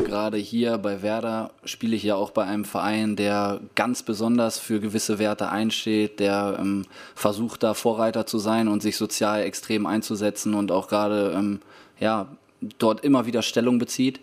Gerade 0.05 0.37
hier 0.37 0.77
bei 0.77 1.01
Werder 1.01 1.51
spiele 1.65 1.95
ich 1.95 2.03
ja 2.03 2.15
auch 2.15 2.31
bei 2.31 2.45
einem 2.45 2.63
Verein, 2.63 3.15
der 3.17 3.59
ganz 3.75 4.03
besonders 4.03 4.57
für 4.57 4.79
gewisse 4.79 5.19
Werte 5.19 5.49
einsteht, 5.49 6.19
der 6.19 6.57
ähm, 6.59 6.85
versucht, 7.15 7.63
da 7.63 7.73
Vorreiter 7.73 8.25
zu 8.25 8.39
sein 8.39 8.69
und 8.69 8.81
sich 8.81 8.95
sozial 8.95 9.41
extrem 9.41 9.85
einzusetzen 9.85 10.53
und 10.53 10.71
auch 10.71 10.87
gerade 10.87 11.33
ähm, 11.35 11.59
ja, 11.99 12.29
dort 12.77 13.03
immer 13.03 13.25
wieder 13.25 13.41
Stellung 13.41 13.77
bezieht. 13.77 14.21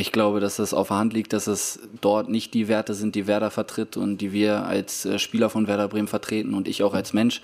Ich 0.00 0.12
glaube, 0.12 0.38
dass 0.38 0.60
es 0.60 0.74
auf 0.74 0.88
der 0.88 0.96
Hand 0.98 1.12
liegt, 1.12 1.32
dass 1.32 1.48
es 1.48 1.80
dort 2.00 2.28
nicht 2.28 2.54
die 2.54 2.68
Werte 2.68 2.94
sind, 2.94 3.16
die 3.16 3.26
Werder 3.26 3.50
vertritt 3.50 3.96
und 3.96 4.18
die 4.18 4.32
wir 4.32 4.64
als 4.64 5.04
äh, 5.04 5.18
Spieler 5.18 5.50
von 5.50 5.66
Werder 5.66 5.88
Bremen 5.88 6.06
vertreten 6.06 6.54
und 6.54 6.68
ich 6.68 6.84
auch 6.84 6.94
als 6.94 7.12
Mensch. 7.12 7.42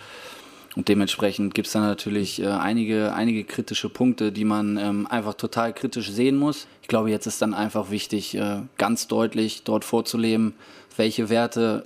Und 0.76 0.86
dementsprechend 0.88 1.52
gibt 1.54 1.66
es 1.66 1.72
da 1.72 1.80
natürlich 1.80 2.40
äh, 2.40 2.46
einige, 2.46 3.12
einige 3.12 3.42
kritische 3.42 3.88
Punkte, 3.88 4.30
die 4.30 4.44
man 4.44 4.76
ähm, 4.76 5.08
einfach 5.08 5.34
total 5.34 5.72
kritisch 5.72 6.12
sehen 6.12 6.36
muss. 6.36 6.68
Ich 6.80 6.86
glaube, 6.86 7.10
jetzt 7.10 7.26
ist 7.26 7.42
dann 7.42 7.54
einfach 7.54 7.90
wichtig, 7.90 8.36
äh, 8.36 8.60
ganz 8.78 9.08
deutlich 9.08 9.64
dort 9.64 9.84
vorzuleben, 9.84 10.54
welche 10.96 11.30
Werte 11.30 11.84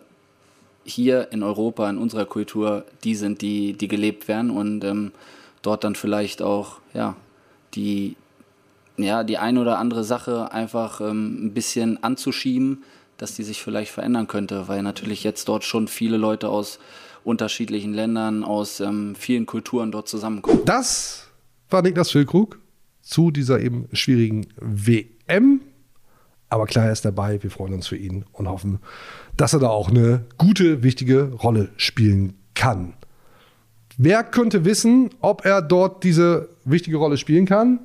hier 0.84 1.32
in 1.32 1.42
Europa, 1.42 1.88
in 1.88 1.96
unserer 1.96 2.26
Kultur, 2.26 2.84
die 3.04 3.14
sind, 3.14 3.40
die, 3.40 3.72
die 3.72 3.88
gelebt 3.88 4.28
werden 4.28 4.50
und 4.50 4.84
ähm, 4.84 5.12
dort 5.62 5.82
dann 5.82 5.94
vielleicht 5.94 6.42
auch 6.42 6.76
ja, 6.92 7.16
die, 7.74 8.16
ja, 8.98 9.24
die 9.24 9.38
eine 9.38 9.60
oder 9.60 9.78
andere 9.78 10.04
Sache 10.04 10.52
einfach 10.52 11.00
ähm, 11.00 11.46
ein 11.46 11.54
bisschen 11.54 12.02
anzuschieben, 12.02 12.84
dass 13.16 13.34
die 13.34 13.42
sich 13.42 13.62
vielleicht 13.62 13.90
verändern 13.92 14.26
könnte, 14.26 14.68
weil 14.68 14.82
natürlich 14.82 15.24
jetzt 15.24 15.48
dort 15.48 15.64
schon 15.64 15.88
viele 15.88 16.16
Leute 16.16 16.48
aus 16.48 16.78
unterschiedlichen 17.24 17.92
Ländern, 17.94 18.44
aus 18.44 18.80
ähm, 18.80 19.14
vielen 19.14 19.46
Kulturen 19.46 19.92
dort 19.92 20.08
zusammenkommen. 20.08 20.60
Das 20.64 21.28
war 21.70 21.82
Niklas 21.82 22.10
Füllkrug 22.10 22.58
zu 23.02 23.30
dieser 23.30 23.60
eben 23.60 23.88
schwierigen 23.92 24.46
WM. 24.60 25.60
Aber 26.50 26.66
klar, 26.66 26.86
er 26.86 26.92
ist 26.92 27.04
dabei. 27.04 27.42
Wir 27.42 27.50
freuen 27.50 27.74
uns 27.74 27.86
für 27.86 27.96
ihn 27.96 28.24
und 28.32 28.48
hoffen, 28.48 28.78
dass 29.36 29.52
er 29.52 29.60
da 29.60 29.68
auch 29.68 29.88
eine 29.90 30.24
gute, 30.38 30.82
wichtige 30.82 31.32
Rolle 31.32 31.70
spielen 31.76 32.34
kann. 32.54 32.94
Wer 33.98 34.24
könnte 34.24 34.64
wissen, 34.64 35.10
ob 35.20 35.44
er 35.44 35.60
dort 35.60 36.04
diese 36.04 36.48
wichtige 36.64 36.96
Rolle 36.98 37.16
spielen 37.18 37.46
kann? 37.46 37.80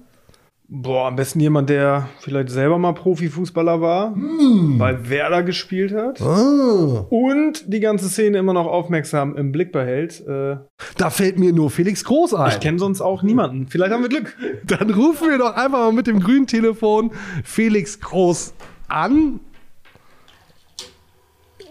Boah, 0.75 1.09
am 1.09 1.15
besten 1.15 1.39
jemand, 1.39 1.69
der 1.69 2.09
vielleicht 2.19 2.49
selber 2.49 2.79
mal 2.79 2.93
Profifußballer 2.93 3.79
war, 3.79 4.15
hm. 4.15 4.79
bei 4.79 5.07
Werder 5.07 5.43
gespielt 5.43 5.93
hat 5.93 6.19
ah. 6.19 7.05
und 7.11 7.71
die 7.71 7.79
ganze 7.79 8.09
Szene 8.09 8.39
immer 8.39 8.53
noch 8.53 8.65
aufmerksam 8.65 9.37
im 9.37 9.51
Blick 9.51 9.71
behält. 9.71 10.25
Äh, 10.25 10.55
da 10.97 11.11
fällt 11.11 11.37
mir 11.37 11.53
nur 11.53 11.69
Felix 11.69 12.03
Groß 12.03 12.33
ein. 12.33 12.53
Ich 12.53 12.59
kenne 12.59 12.79
sonst 12.79 13.01
auch 13.01 13.21
niemanden. 13.21 13.67
Vielleicht 13.67 13.93
haben 13.93 14.01
wir 14.01 14.09
Glück. 14.09 14.35
Dann 14.63 14.89
rufen 14.89 15.29
wir 15.29 15.37
doch 15.37 15.55
einfach 15.55 15.77
mal 15.77 15.93
mit 15.93 16.07
dem 16.07 16.19
grünen 16.19 16.47
Telefon 16.47 17.11
Felix 17.43 17.99
Groß 17.99 18.55
an. 18.87 19.41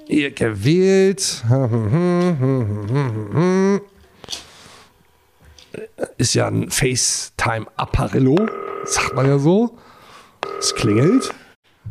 Ihr 0.06 0.30
gewählt. 0.30 1.42
Ist 6.18 6.34
ja 6.34 6.46
ein 6.46 6.70
FaceTime-Apparillo. 6.70 8.46
Sagt 8.84 9.14
man 9.14 9.26
ja 9.26 9.38
so. 9.38 9.78
Es 10.58 10.74
klingelt. 10.74 11.32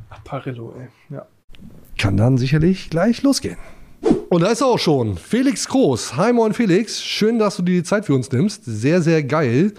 Apparillo, 0.09 0.73
ey. 0.77 0.87
Ja. 1.15 1.25
Kann 1.97 2.17
dann 2.17 2.37
sicherlich 2.37 2.89
gleich 2.89 3.21
losgehen. 3.23 3.57
Und 4.29 4.41
da 4.41 4.47
ist 4.47 4.61
er 4.61 4.67
auch 4.67 4.79
schon. 4.79 5.17
Felix 5.17 5.67
Groß. 5.67 6.15
Hi, 6.17 6.33
moin 6.33 6.53
Felix. 6.53 7.01
Schön, 7.01 7.39
dass 7.39 7.57
du 7.57 7.63
dir 7.63 7.75
die 7.75 7.83
Zeit 7.83 8.05
für 8.05 8.13
uns 8.13 8.31
nimmst. 8.31 8.63
Sehr, 8.65 9.01
sehr 9.01 9.23
geil. 9.23 9.73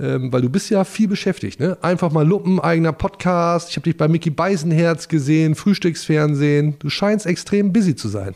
Ähm, 0.00 0.32
weil 0.32 0.42
du 0.42 0.48
bist 0.48 0.70
ja 0.70 0.84
viel 0.84 1.08
beschäftigt. 1.08 1.58
Ne? 1.60 1.76
Einfach 1.82 2.12
mal 2.12 2.26
Luppen, 2.26 2.60
eigener 2.60 2.92
Podcast. 2.92 3.70
Ich 3.70 3.76
habe 3.76 3.84
dich 3.84 3.96
bei 3.96 4.08
Mickey 4.08 4.30
Beisenherz 4.30 5.08
gesehen, 5.08 5.54
Frühstücksfernsehen. 5.54 6.78
Du 6.78 6.88
scheinst 6.88 7.26
extrem 7.26 7.72
busy 7.72 7.96
zu 7.96 8.08
sein. 8.08 8.34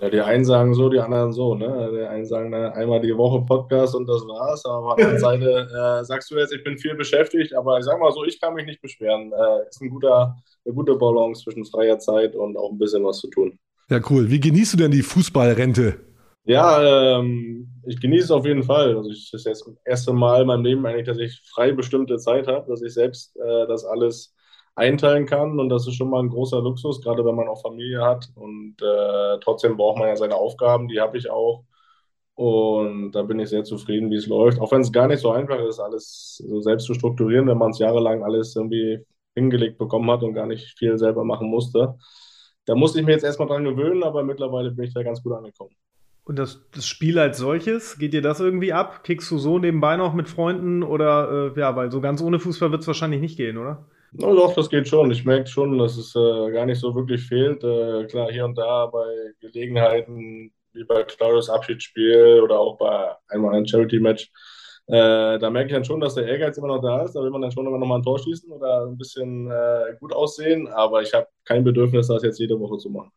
Ja, 0.00 0.10
die 0.10 0.20
einen 0.20 0.44
sagen 0.44 0.74
so, 0.74 0.88
die 0.88 1.00
anderen 1.00 1.32
so. 1.32 1.54
Ne? 1.54 1.90
Die 1.92 2.06
einen 2.06 2.24
sagen 2.24 2.54
einmal 2.54 3.00
die 3.00 3.16
Woche 3.16 3.44
Podcast 3.44 3.94
und 3.96 4.06
das 4.08 4.22
war's. 4.22 4.64
Aber 4.64 4.92
auf 4.92 4.96
der 4.96 5.08
anderen 5.08 5.40
Seite 5.40 6.00
äh, 6.00 6.04
sagst 6.04 6.30
du 6.30 6.36
jetzt, 6.36 6.52
ich 6.52 6.62
bin 6.62 6.78
viel 6.78 6.94
beschäftigt. 6.94 7.54
Aber 7.54 7.78
ich 7.78 7.84
sag 7.84 7.98
mal 7.98 8.12
so, 8.12 8.24
ich 8.24 8.40
kann 8.40 8.54
mich 8.54 8.66
nicht 8.66 8.80
beschweren. 8.80 9.32
Äh, 9.32 9.68
ist 9.68 9.80
ein 9.82 9.90
guter, 9.90 10.36
eine 10.64 10.74
gute 10.74 10.94
Balance 10.94 11.42
zwischen 11.42 11.64
freier 11.64 11.98
Zeit 11.98 12.36
und 12.36 12.56
auch 12.56 12.70
ein 12.70 12.78
bisschen 12.78 13.04
was 13.04 13.18
zu 13.18 13.28
tun. 13.28 13.58
Ja, 13.90 14.00
cool. 14.10 14.30
Wie 14.30 14.40
genießt 14.40 14.74
du 14.74 14.76
denn 14.76 14.90
die 14.90 15.02
Fußballrente? 15.02 15.96
Ja, 16.44 17.18
ähm, 17.18 17.68
ich 17.86 18.00
genieße 18.00 18.24
es 18.24 18.30
auf 18.30 18.46
jeden 18.46 18.62
Fall. 18.62 18.96
Also 18.96 19.10
ich, 19.10 19.30
das 19.30 19.44
ist 19.44 19.66
das 19.66 19.74
erste 19.84 20.12
Mal 20.12 20.42
in 20.42 20.46
meinem 20.46 20.64
Leben 20.64 20.86
eigentlich, 20.86 21.06
dass 21.06 21.18
ich 21.18 21.42
frei 21.52 21.72
bestimmte 21.72 22.18
Zeit 22.18 22.46
habe, 22.46 22.66
dass 22.70 22.82
ich 22.82 22.94
selbst 22.94 23.36
äh, 23.36 23.66
das 23.66 23.84
alles 23.84 24.34
einteilen 24.78 25.26
kann. 25.26 25.58
Und 25.60 25.68
das 25.68 25.86
ist 25.86 25.94
schon 25.94 26.10
mal 26.10 26.22
ein 26.22 26.30
großer 26.30 26.60
Luxus, 26.62 27.02
gerade 27.02 27.24
wenn 27.24 27.34
man 27.34 27.48
auch 27.48 27.60
Familie 27.60 28.02
hat. 28.02 28.30
Und 28.34 28.76
äh, 28.80 29.38
trotzdem 29.40 29.76
braucht 29.76 29.98
man 29.98 30.08
ja 30.08 30.16
seine 30.16 30.36
Aufgaben, 30.36 30.88
die 30.88 31.00
habe 31.00 31.18
ich 31.18 31.30
auch. 31.30 31.64
Und 32.34 33.12
da 33.12 33.22
bin 33.22 33.40
ich 33.40 33.48
sehr 33.48 33.64
zufrieden, 33.64 34.10
wie 34.10 34.16
es 34.16 34.28
läuft. 34.28 34.60
Auch 34.60 34.70
wenn 34.70 34.80
es 34.80 34.92
gar 34.92 35.08
nicht 35.08 35.20
so 35.20 35.30
einfach 35.32 35.58
ist, 35.58 35.80
alles 35.80 36.42
so 36.46 36.60
selbst 36.60 36.86
zu 36.86 36.94
strukturieren, 36.94 37.48
wenn 37.48 37.58
man 37.58 37.72
es 37.72 37.80
jahrelang 37.80 38.22
alles 38.22 38.54
irgendwie 38.54 39.04
hingelegt 39.34 39.78
bekommen 39.78 40.10
hat 40.10 40.22
und 40.22 40.34
gar 40.34 40.46
nicht 40.46 40.78
viel 40.78 40.96
selber 40.98 41.24
machen 41.24 41.48
musste. 41.48 41.96
Da 42.64 42.74
musste 42.76 43.00
ich 43.00 43.06
mir 43.06 43.12
jetzt 43.12 43.24
erstmal 43.24 43.48
dran 43.48 43.64
gewöhnen, 43.64 44.04
aber 44.04 44.22
mittlerweile 44.22 44.70
bin 44.70 44.84
ich 44.84 44.94
da 44.94 45.02
ganz 45.02 45.22
gut 45.22 45.32
angekommen. 45.32 45.74
Und 46.24 46.38
das, 46.38 46.60
das 46.72 46.86
Spiel 46.86 47.18
als 47.18 47.38
solches, 47.38 47.98
geht 47.98 48.12
dir 48.12 48.20
das 48.22 48.38
irgendwie 48.38 48.72
ab? 48.72 49.02
Kickst 49.02 49.30
du 49.30 49.38
so 49.38 49.58
nebenbei 49.58 49.96
noch 49.96 50.12
mit 50.12 50.28
Freunden 50.28 50.82
oder 50.82 51.52
äh, 51.56 51.58
ja, 51.58 51.74
weil 51.74 51.90
so 51.90 52.00
ganz 52.00 52.20
ohne 52.20 52.38
Fußball 52.38 52.70
wird 52.70 52.82
es 52.82 52.86
wahrscheinlich 52.86 53.22
nicht 53.22 53.38
gehen, 53.38 53.56
oder? 53.56 53.86
Na 54.12 54.32
doch, 54.32 54.54
das 54.54 54.70
geht 54.70 54.88
schon. 54.88 55.10
Ich 55.10 55.24
merke 55.24 55.46
schon, 55.46 55.78
dass 55.78 55.96
es 55.96 56.14
äh, 56.14 56.50
gar 56.52 56.66
nicht 56.66 56.80
so 56.80 56.94
wirklich 56.94 57.22
fehlt. 57.26 57.62
Äh, 57.62 58.06
klar, 58.06 58.30
hier 58.30 58.44
und 58.44 58.56
da 58.56 58.86
bei 58.86 59.32
Gelegenheiten 59.40 60.52
wie 60.72 60.84
bei 60.84 61.02
Claudius 61.02 61.50
Abschiedsspiel 61.50 62.40
oder 62.42 62.58
auch 62.58 62.78
bei 62.78 63.14
einmal 63.28 63.54
ein 63.54 63.66
Charity-Match, 63.66 64.30
äh, 64.86 65.38
da 65.38 65.50
merke 65.50 65.68
ich 65.68 65.74
dann 65.74 65.84
schon, 65.84 66.00
dass 66.00 66.14
der 66.14 66.26
Ehrgeiz 66.26 66.56
immer 66.56 66.68
noch 66.68 66.80
da 66.80 67.02
ist. 67.02 67.14
Da 67.14 67.20
will 67.20 67.30
man 67.30 67.42
dann 67.42 67.50
schon 67.50 67.66
immer 67.66 67.78
noch 67.78 67.86
mal 67.86 67.96
ein 67.96 68.02
Tor 68.02 68.18
schießen 68.18 68.50
oder 68.50 68.86
ein 68.86 68.96
bisschen 68.96 69.50
äh, 69.50 69.94
gut 70.00 70.14
aussehen. 70.14 70.66
Aber 70.68 71.02
ich 71.02 71.12
habe 71.12 71.26
kein 71.44 71.62
Bedürfnis, 71.62 72.08
das 72.08 72.22
jetzt 72.22 72.38
jede 72.38 72.58
Woche 72.58 72.78
zu 72.78 72.88
machen. 72.88 73.12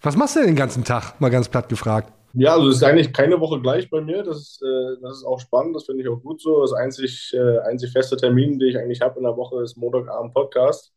Was 0.00 0.16
machst 0.16 0.36
du 0.36 0.40
denn 0.40 0.50
den 0.50 0.56
ganzen 0.56 0.84
Tag? 0.84 1.20
Mal 1.20 1.30
ganz 1.30 1.48
platt 1.48 1.68
gefragt. 1.68 2.12
Ja, 2.34 2.54
also 2.54 2.68
es 2.68 2.76
ist 2.76 2.82
eigentlich 2.84 3.12
keine 3.12 3.40
Woche 3.40 3.60
gleich 3.60 3.90
bei 3.90 4.00
mir. 4.00 4.22
Das 4.22 4.36
ist, 4.38 4.62
äh, 4.62 4.96
das 5.02 5.18
ist 5.18 5.24
auch 5.24 5.40
spannend, 5.40 5.74
das 5.76 5.86
finde 5.86 6.02
ich 6.02 6.08
auch 6.08 6.20
gut 6.20 6.40
so. 6.40 6.60
Das 6.62 6.72
einzig, 6.72 7.32
äh, 7.34 7.58
einzig 7.60 7.90
feste 7.92 8.16
Termin, 8.16 8.58
den 8.58 8.68
ich 8.68 8.78
eigentlich 8.78 9.00
habe 9.00 9.18
in 9.18 9.24
der 9.24 9.36
Woche, 9.36 9.62
ist 9.62 9.76
Montagabend 9.76 10.34
Podcast. 10.34 10.92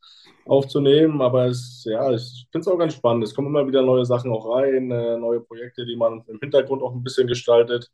aufzunehmen. 0.46 1.22
Aber 1.22 1.48
es, 1.48 1.84
ja, 1.86 2.12
ich 2.12 2.48
finde 2.52 2.62
es 2.62 2.68
auch 2.68 2.78
ganz 2.78 2.94
spannend. 2.96 3.24
Es 3.24 3.36
kommen 3.36 3.50
immer 3.50 3.68
wieder 3.68 3.82
neue 3.84 4.06
Sachen 4.06 4.32
auch 4.32 4.50
rein, 4.56 4.92
äh, 4.92 5.18
neue 5.18 5.42
Projekte, 5.42 5.86
die 5.86 5.96
man 5.96 6.24
im 6.28 6.40
Hintergrund 6.42 6.82
auch 6.84 6.94
ein 6.94 7.04
bisschen 7.04 7.28
gestaltet, 7.28 7.92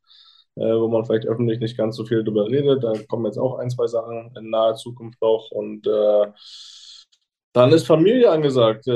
äh, 0.56 0.62
wo 0.62 0.88
man 0.88 1.06
vielleicht 1.06 1.28
öffentlich 1.28 1.60
nicht 1.60 1.78
ganz 1.78 1.95
so 1.97 2.06
viel 2.06 2.23
drüber 2.23 2.47
redet. 2.47 2.84
Da 2.84 2.93
kommen 3.10 3.26
jetzt 3.26 3.38
auch 3.39 3.60
ein, 3.60 3.69
zwei 3.69 3.88
Sachen 3.88 4.34
in 4.38 4.50
naher 4.50 4.76
Zukunft 4.76 5.21
noch. 5.21 5.52
Und 5.52 5.88
äh, 5.88 6.28
dann 7.54 7.71
ist 7.73 7.88
Familie 7.88 8.30
angesagt. 8.32 8.88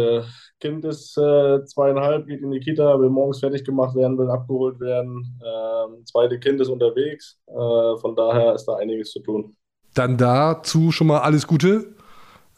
Äh, 0.62 0.67
kind 0.67 0.86
ist 0.86 1.17
äh, 1.17 1.63
zweieinhalb, 1.65 2.28
geht 2.28 2.41
in 2.41 2.52
die 2.52 2.60
Kita, 2.60 3.00
will 3.00 3.10
morgens 3.10 3.39
fertig 3.39 3.63
gemacht 3.63 3.95
werden, 3.95 4.17
will 4.17 4.30
abgeholt 4.30 4.80
werden. 4.80 5.39
Ähm, 5.43 6.06
zweite 6.06 6.39
Kind 6.39 6.62
ist 6.62 6.69
unterwegs. 6.69 7.39
Äh, 7.47 7.54
von 7.54 8.15
daher 8.15 8.56
ist 8.56 8.65
da 8.65 8.76
einiges 8.76 9.12
zu 9.12 9.19
tun. 9.19 9.56
Dann 9.93 10.17
dazu 10.17 10.91
schon 10.91 11.08
mal 11.08 11.19
alles 11.19 11.47
Gute, 11.47 11.95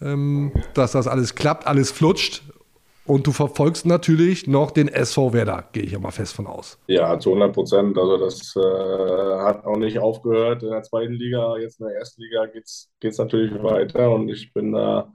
ähm, 0.02 0.52
dass 0.74 0.92
das 0.92 1.08
alles 1.08 1.36
klappt, 1.36 1.68
alles 1.68 1.92
flutscht. 1.92 2.44
Und 3.06 3.28
du 3.28 3.34
verfolgst 3.34 3.86
natürlich 3.86 4.48
noch 4.48 4.72
den 4.72 4.88
SV 4.88 5.34
Werder, 5.34 5.66
gehe 5.74 5.84
ich 5.84 5.92
ja 5.92 6.00
mal 6.00 6.12
fest 6.12 6.34
von 6.34 6.48
aus. 6.48 6.80
Ja, 6.88 7.20
zu 7.20 7.32
100 7.32 7.54
Prozent. 7.54 7.98
Also 7.98 8.18
das 8.18 8.56
äh, 8.56 9.40
hat 9.42 9.66
auch 9.66 9.76
nicht 9.76 10.00
aufgehört 10.00 10.64
in 10.64 10.70
der 10.70 10.84
zweiten 10.84 11.14
Liga. 11.14 11.58
Jetzt 11.58 11.82
in 11.82 11.88
der 11.88 11.98
ersten 11.98 12.22
Liga 12.22 12.46
geht 12.46 12.64
es 12.66 13.18
natürlich 13.18 13.62
weiter 13.62 14.10
und 14.10 14.30
ich 14.30 14.54
bin 14.54 14.72
da 14.72 15.12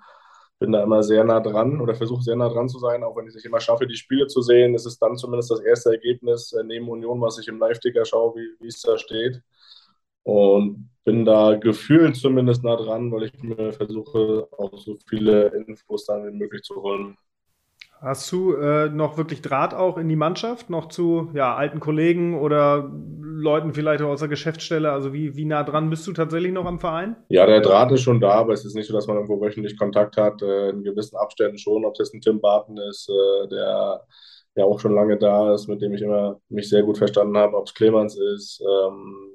bin 0.59 0.73
da 0.73 0.83
immer 0.83 1.03
sehr 1.03 1.25
nah 1.25 1.40
dran 1.40 1.81
oder 1.81 1.94
versuche 1.94 2.23
sehr 2.23 2.37
nah 2.37 2.49
dran 2.49 2.68
zu 2.68 2.79
sein, 2.79 3.05
auch 3.05 3.16
wenn 3.16 3.25
ich 3.25 3.31
es 3.31 3.35
nicht 3.37 3.47
immer 3.47 3.61
schaffe, 3.61 3.87
die 3.87 3.97
Spiele 3.97 4.27
zu 4.27 4.42
sehen. 4.42 4.75
ist 4.75 4.87
Es 4.87 4.99
dann 4.99 5.16
zumindest 5.16 5.51
das 5.51 5.61
erste 5.61 5.90
Ergebnis 5.92 6.53
äh, 6.53 6.64
neben 6.64 6.88
Union, 6.88 7.21
was 7.21 7.38
ich 7.38 7.49
im 7.49 7.59
Live-Ticker 7.59 8.05
schaue, 8.05 8.35
wie 8.61 8.66
es 8.66 8.81
da 8.83 8.99
steht. 8.99 9.42
Und 10.25 10.90
bin 11.05 11.25
da 11.25 11.55
gefühlt 11.57 12.16
zumindest 12.16 12.64
nah 12.64 12.77
dran, 12.77 13.11
weil 13.12 13.25
ich 13.25 13.42
mir 13.42 13.73
versuche, 13.73 14.49
auch 14.59 14.77
so 14.79 14.99
viele 15.09 15.49
Infos 15.66 16.05
dann 16.07 16.27
wie 16.27 16.37
möglich 16.37 16.62
zu 16.62 16.77
holen. 16.83 17.16
Hast 18.00 18.30
du 18.30 18.54
äh, 18.54 18.88
noch 18.90 19.16
wirklich 19.18 19.42
Draht 19.42 19.74
auch 19.74 19.98
in 19.98 20.08
die 20.08 20.16
Mannschaft, 20.16 20.70
noch 20.70 20.88
zu 20.88 21.30
ja, 21.34 21.56
alten 21.56 21.80
Kollegen 21.80 22.38
oder 22.38 22.88
Leuten 23.20 23.74
vielleicht 23.74 24.02
auch 24.02 24.11
aus 24.11 24.20
der 24.20 24.28
Geschäftsstelle? 24.28 24.92
Also 24.92 25.12
wie, 25.12 25.34
wie 25.37 25.44
nah 25.44 25.64
dran 25.64 25.90
bist 25.90 26.06
du 26.06 26.12
tatsächlich 26.12 26.52
noch 26.52 26.64
am 26.64 26.78
Verein? 26.78 27.16
Ja, 27.28 27.44
der 27.46 27.61
Draht 27.61 27.90
ist 27.90 28.02
schon 28.02 28.20
da, 28.20 28.30
aber 28.30 28.52
es 28.52 28.64
ist 28.64 28.76
nicht 28.76 28.87
so, 28.87 28.94
dass 28.94 29.08
man 29.08 29.16
irgendwo 29.16 29.40
wöchentlich 29.40 29.76
Kontakt 29.76 30.16
hat, 30.16 30.42
äh, 30.42 30.70
in 30.70 30.84
gewissen 30.84 31.16
Abständen 31.16 31.58
schon, 31.58 31.84
ob 31.84 31.94
das 31.94 32.12
ein 32.14 32.20
Tim 32.20 32.40
Barton 32.40 32.78
ist, 32.78 33.08
äh, 33.11 33.48
der 33.48 34.04
ja 34.54 34.64
auch 34.64 34.78
schon 34.78 34.94
lange 34.94 35.16
da 35.18 35.54
ist, 35.54 35.66
mit 35.66 35.82
dem 35.82 35.92
ich 35.92 36.02
immer 36.02 36.40
mich 36.48 36.68
sehr 36.68 36.84
gut 36.84 36.98
verstanden 36.98 37.37
habe, 37.37 37.56
ob 37.56 37.66
es 37.66 37.74
Clemens 37.74 38.16
ist. 38.16 38.61
Ähm, 38.61 39.28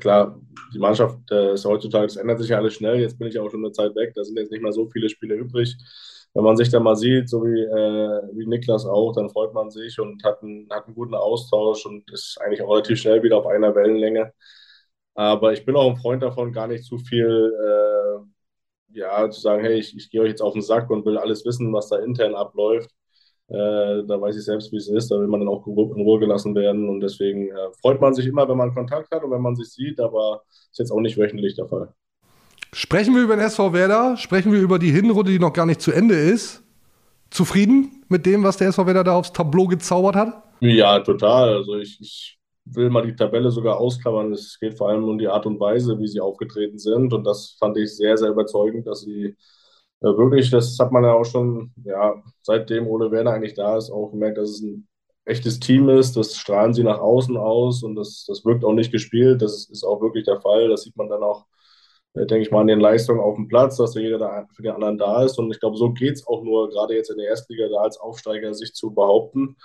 klar, 0.00 0.40
die 0.74 0.78
Mannschaft 0.80 1.18
äh, 1.30 1.54
ist 1.54 1.64
heutzutage, 1.64 2.06
es 2.06 2.16
ändert 2.16 2.40
sich 2.40 2.48
ja 2.50 2.58
alles 2.58 2.74
schnell, 2.74 3.00
jetzt 3.00 3.18
bin 3.20 3.28
ich 3.28 3.38
auch 3.38 3.50
schon 3.50 3.64
eine 3.64 3.72
Zeit 3.72 3.94
weg, 3.94 4.12
da 4.16 4.24
sind 4.24 4.36
jetzt 4.36 4.50
nicht 4.50 4.62
mehr 4.62 4.72
so 4.72 4.86
viele 4.86 5.08
Spiele 5.08 5.36
übrig 5.36 5.76
wenn 6.34 6.44
man 6.44 6.56
sich 6.56 6.70
da 6.70 6.80
mal 6.80 6.96
sieht, 6.96 7.28
so 7.28 7.42
wie, 7.44 7.60
äh, 7.60 8.22
wie 8.36 8.46
Niklas 8.46 8.86
auch, 8.86 9.12
dann 9.14 9.30
freut 9.30 9.52
man 9.54 9.70
sich 9.70 9.98
und 10.00 10.22
hat 10.24 10.42
einen, 10.42 10.68
hat 10.70 10.86
einen 10.86 10.94
guten 10.94 11.14
Austausch 11.14 11.86
und 11.86 12.10
ist 12.12 12.38
eigentlich 12.40 12.62
auch 12.62 12.70
relativ 12.70 12.98
schnell 13.00 13.22
wieder 13.22 13.38
auf 13.38 13.46
einer 13.46 13.74
Wellenlänge. 13.74 14.32
Aber 15.14 15.52
ich 15.52 15.64
bin 15.66 15.76
auch 15.76 15.90
ein 15.90 15.96
Freund 15.96 16.22
davon, 16.22 16.52
gar 16.52 16.66
nicht 16.68 16.84
zu 16.84 16.98
viel 16.98 17.52
äh, 17.60 18.98
ja, 18.98 19.30
zu 19.30 19.40
sagen, 19.40 19.62
hey, 19.62 19.78
ich, 19.78 19.96
ich 19.96 20.10
gehe 20.10 20.20
euch 20.22 20.30
jetzt 20.30 20.42
auf 20.42 20.52
den 20.54 20.62
Sack 20.62 20.90
und 20.90 21.04
will 21.06 21.18
alles 21.18 21.44
wissen, 21.44 21.72
was 21.72 21.88
da 21.88 21.98
intern 21.98 22.34
abläuft. 22.34 22.90
Äh, 23.48 24.04
da 24.06 24.20
weiß 24.20 24.36
ich 24.36 24.44
selbst, 24.44 24.72
wie 24.72 24.76
es 24.76 24.88
ist. 24.88 25.10
Da 25.10 25.18
will 25.18 25.26
man 25.28 25.40
dann 25.40 25.48
auch 25.48 25.66
in 25.66 25.74
Ruhe 25.74 26.20
gelassen 26.20 26.54
werden. 26.54 26.88
Und 26.88 27.00
deswegen 27.00 27.50
äh, 27.50 27.72
freut 27.82 28.00
man 28.00 28.14
sich 28.14 28.26
immer, 28.26 28.48
wenn 28.48 28.56
man 28.56 28.74
Kontakt 28.74 29.10
hat 29.14 29.24
und 29.24 29.30
wenn 29.30 29.42
man 29.42 29.56
sich 29.56 29.70
sieht, 29.70 30.00
aber 30.00 30.42
ist 30.48 30.78
jetzt 30.78 30.92
auch 30.92 31.00
nicht 31.00 31.18
wöchentlich 31.18 31.56
der 31.56 31.68
Fall. 31.68 31.94
Sprechen 32.72 33.14
wir 33.14 33.22
über 33.22 33.36
den 33.36 33.44
SV 33.44 33.72
Werder, 33.72 34.16
sprechen 34.16 34.52
wir 34.52 34.60
über 34.60 34.78
die 34.78 34.92
Hinrunde, 34.92 35.32
die 35.32 35.38
noch 35.38 35.52
gar 35.52 35.66
nicht 35.66 35.80
zu 35.80 35.90
Ende 35.90 36.14
ist. 36.14 36.62
Zufrieden 37.30 38.04
mit 38.08 38.26
dem, 38.26 38.44
was 38.44 38.56
der 38.56 38.68
SV 38.68 38.86
Werder 38.86 39.04
da 39.04 39.14
aufs 39.14 39.32
Tableau 39.32 39.66
gezaubert 39.66 40.16
hat? 40.16 40.42
Ja, 40.60 41.00
total. 41.00 41.54
Also 41.54 41.76
ich, 41.76 41.98
ich 42.00 42.38
will 42.64 42.90
mal 42.90 43.06
die 43.06 43.16
Tabelle 43.16 43.50
sogar 43.50 43.78
ausklammern. 43.78 44.32
Es 44.32 44.58
geht 44.60 44.76
vor 44.76 44.88
allem 44.88 45.04
um 45.04 45.18
die 45.18 45.28
Art 45.28 45.46
und 45.46 45.58
Weise, 45.58 45.98
wie 45.98 46.06
sie 46.06 46.20
aufgetreten 46.20 46.78
sind. 46.78 47.12
Und 47.12 47.24
das 47.24 47.56
fand 47.58 47.76
ich 47.76 47.96
sehr, 47.96 48.16
sehr 48.16 48.30
überzeugend, 48.30 48.86
dass 48.86 49.00
sie 49.00 49.36
äh, 50.00 50.06
wirklich, 50.06 50.50
das 50.50 50.78
hat 50.78 50.92
man 50.92 51.04
ja 51.04 51.12
auch 51.12 51.24
schon, 51.24 51.72
ja, 51.84 52.22
seitdem 52.42 52.86
Ole 52.86 53.10
Werner 53.10 53.32
eigentlich 53.32 53.54
da 53.54 53.76
ist, 53.76 53.90
auch 53.90 54.10
gemerkt, 54.10 54.38
dass 54.38 54.50
es 54.50 54.60
ein 54.62 54.86
echtes 55.24 55.60
Team 55.60 55.88
ist. 55.88 56.16
Das 56.16 56.36
strahlen 56.36 56.74
sie 56.74 56.84
nach 56.84 56.98
außen 56.98 57.36
aus 57.36 57.82
und 57.82 57.96
das, 57.96 58.24
das 58.26 58.44
wirkt 58.44 58.64
auch 58.64 58.74
nicht 58.74 58.92
gespielt. 58.92 59.42
Das 59.42 59.68
ist 59.68 59.84
auch 59.84 60.00
wirklich 60.00 60.24
der 60.24 60.40
Fall. 60.40 60.68
Das 60.68 60.82
sieht 60.82 60.96
man 60.96 61.08
dann 61.08 61.22
auch 61.22 61.46
denke 62.14 62.40
ich 62.40 62.50
mal, 62.50 62.60
an 62.60 62.66
den 62.66 62.80
Leistungen 62.80 63.20
auf 63.20 63.36
dem 63.36 63.48
Platz, 63.48 63.76
dass 63.76 63.92
da 63.92 64.00
jeder 64.00 64.46
für 64.54 64.62
den 64.62 64.72
anderen 64.72 64.98
da 64.98 65.24
ist. 65.24 65.38
Und 65.38 65.50
ich 65.50 65.60
glaube, 65.60 65.76
so 65.76 65.92
geht 65.92 66.14
es 66.14 66.26
auch 66.26 66.42
nur, 66.42 66.70
gerade 66.70 66.94
jetzt 66.94 67.10
in 67.10 67.18
der 67.18 67.28
Erstliga, 67.28 67.68
da 67.68 67.82
als 67.82 67.98
Aufsteiger 67.98 68.52
sich 68.54 68.74
zu 68.74 68.92
behaupten 68.92 69.56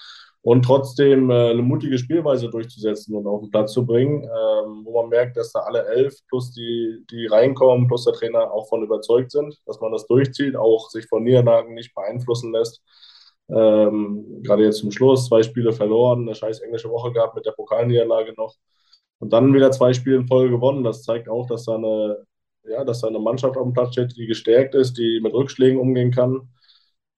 und 0.46 0.64
trotzdem 0.64 1.32
äh, 1.32 1.50
eine 1.50 1.64
mutige 1.64 1.98
Spielweise 1.98 2.50
durchzusetzen 2.50 3.16
und 3.16 3.26
auf 3.26 3.42
den 3.42 3.50
Platz 3.50 3.74
zu 3.74 3.84
bringen, 3.84 4.24
ähm, 4.24 4.82
wo 4.86 5.02
man 5.02 5.10
merkt, 5.10 5.38
dass 5.38 5.52
da 5.52 5.62
alle 5.62 5.88
elf 5.88 6.16
plus 6.28 6.52
die, 6.52 7.04
die 7.10 7.26
reinkommen, 7.26 7.88
plus 7.88 8.06
der 8.06 8.14
Trainer 8.14 8.52
auch 8.52 8.70
von 8.70 8.84
überzeugt 8.84 9.32
sind, 9.32 9.60
dass 9.66 9.82
man 9.82 9.92
das 9.92 10.06
durchzieht, 10.06 10.56
auch 10.56 10.92
sich 10.92 11.08
von 11.08 11.24
Niederlagen 11.24 11.74
nicht 11.74 11.96
beeinflussen 11.96 12.54
lässt. 12.54 12.84
Ähm, 13.50 14.44
gerade 14.44 14.66
jetzt 14.66 14.78
zum 14.78 14.92
Schluss 14.92 15.28
zwei 15.28 15.42
Spiele 15.42 15.74
verloren, 15.74 16.22
eine 16.22 16.36
scheiß 16.36 16.60
englische 16.60 16.92
Woche 16.92 17.12
gehabt 17.12 17.36
mit 17.36 17.48
der 17.48 17.52
Pokalniederlage 17.54 18.34
noch. 18.38 18.56
Und 19.18 19.34
dann 19.34 19.52
wieder 19.52 19.72
zwei 19.72 19.94
Spiele 19.94 20.18
in 20.18 20.28
Folge 20.28 20.52
gewonnen. 20.52 20.84
Das 20.84 21.02
zeigt 21.02 21.28
auch, 21.28 21.48
dass 21.48 21.66
da 21.66 21.76
eine 21.76 22.18
ja, 22.70 22.84
dass 22.84 23.02
da 23.02 23.08
eine 23.08 23.20
Mannschaft 23.20 23.58
auf 23.58 23.64
dem 23.64 23.74
Platz 23.74 23.94
steht, 23.94 24.16
die 24.18 24.28
gestärkt 24.28 24.76
ist, 24.76 24.98
die 24.98 25.20
mit 25.22 25.34
Rückschlägen 25.34 25.80
umgehen 25.80 26.12
kann. 26.12 26.50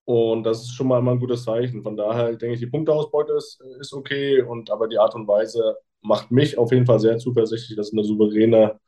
Und 0.05 0.43
das 0.43 0.61
ist 0.61 0.73
schon 0.73 0.87
mal 0.87 0.99
immer 0.99 1.11
ein 1.11 1.19
gutes 1.19 1.43
Zeichen. 1.43 1.83
Von 1.83 1.97
daher 1.97 2.35
denke 2.35 2.53
ich, 2.53 2.59
die 2.59 2.67
Punkteausbeute 2.67 3.33
ist, 3.33 3.61
ist 3.79 3.93
okay, 3.93 4.41
und 4.41 4.71
aber 4.71 4.87
die 4.87 4.97
Art 4.97 5.15
und 5.15 5.27
Weise 5.27 5.77
macht 6.01 6.31
mich 6.31 6.57
auf 6.57 6.71
jeden 6.71 6.85
Fall 6.85 6.99
sehr 6.99 7.17
zuversichtlich, 7.17 7.75
dass 7.75 7.87
es 7.87 7.93
eine 7.93 8.03
souveräne 8.03 8.79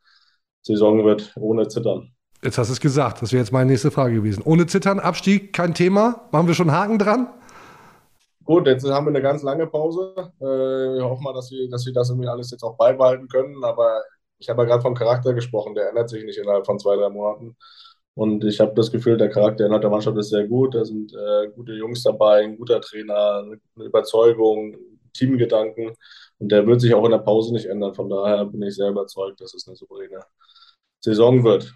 Saison 0.62 1.04
wird, 1.04 1.32
ohne 1.36 1.68
Zittern. 1.68 2.14
Jetzt 2.42 2.56
hast 2.56 2.68
du 2.68 2.72
es 2.72 2.80
gesagt, 2.80 3.20
das 3.20 3.32
wäre 3.32 3.42
jetzt 3.42 3.52
meine 3.52 3.70
nächste 3.70 3.90
Frage 3.90 4.14
gewesen. 4.14 4.42
Ohne 4.46 4.66
Zittern, 4.66 4.98
Abstieg, 4.98 5.52
kein 5.52 5.74
Thema. 5.74 6.28
Machen 6.32 6.46
wir 6.46 6.54
schon 6.54 6.72
Haken 6.72 6.98
dran? 6.98 7.28
Gut, 8.44 8.66
jetzt 8.66 8.88
haben 8.88 9.04
wir 9.04 9.10
eine 9.10 9.20
ganz 9.20 9.42
lange 9.42 9.66
Pause. 9.66 10.14
Äh, 10.40 10.96
ich 10.96 11.02
hoffe 11.02 11.22
mal, 11.22 11.34
dass 11.34 11.50
wir, 11.50 11.68
dass 11.68 11.84
wir 11.84 11.92
das 11.92 12.08
irgendwie 12.08 12.28
alles 12.28 12.50
jetzt 12.50 12.62
auch 12.62 12.78
beibehalten 12.78 13.28
können. 13.28 13.62
Aber 13.62 14.02
ich 14.40 14.48
habe 14.48 14.62
ja 14.62 14.68
gerade 14.68 14.82
vom 14.82 14.94
Charakter 14.94 15.34
gesprochen, 15.34 15.74
der 15.74 15.90
ändert 15.90 16.10
sich 16.10 16.24
nicht 16.24 16.38
innerhalb 16.38 16.66
von 16.66 16.78
zwei, 16.78 16.96
drei 16.96 17.10
Monaten. 17.10 17.56
Und 18.14 18.44
ich 18.44 18.60
habe 18.60 18.74
das 18.74 18.90
Gefühl, 18.90 19.16
der 19.16 19.30
Charakter 19.30 19.64
innerhalb 19.64 19.82
der 19.82 19.90
Mannschaft 19.90 20.16
ist 20.18 20.30
sehr 20.30 20.46
gut. 20.48 20.74
Da 20.74 20.84
sind 20.84 21.12
äh, 21.14 21.48
gute 21.54 21.72
Jungs 21.74 22.02
dabei, 22.02 22.42
ein 22.44 22.56
guter 22.56 22.80
Trainer, 22.80 23.44
eine 23.44 23.84
Überzeugung, 23.86 24.76
Teamgedanken. 25.14 25.94
Und 26.38 26.50
der 26.50 26.66
wird 26.66 26.80
sich 26.80 26.94
auch 26.94 27.04
in 27.04 27.12
der 27.12 27.18
Pause 27.18 27.52
nicht 27.52 27.66
ändern. 27.66 27.94
Von 27.94 28.08
daher 28.08 28.46
bin 28.46 28.62
ich 28.62 28.74
sehr 28.76 28.88
überzeugt, 28.88 29.40
dass 29.40 29.54
es 29.54 29.66
eine 29.68 29.76
souveräne 29.76 30.20
Saison 31.00 31.44
wird. 31.44 31.74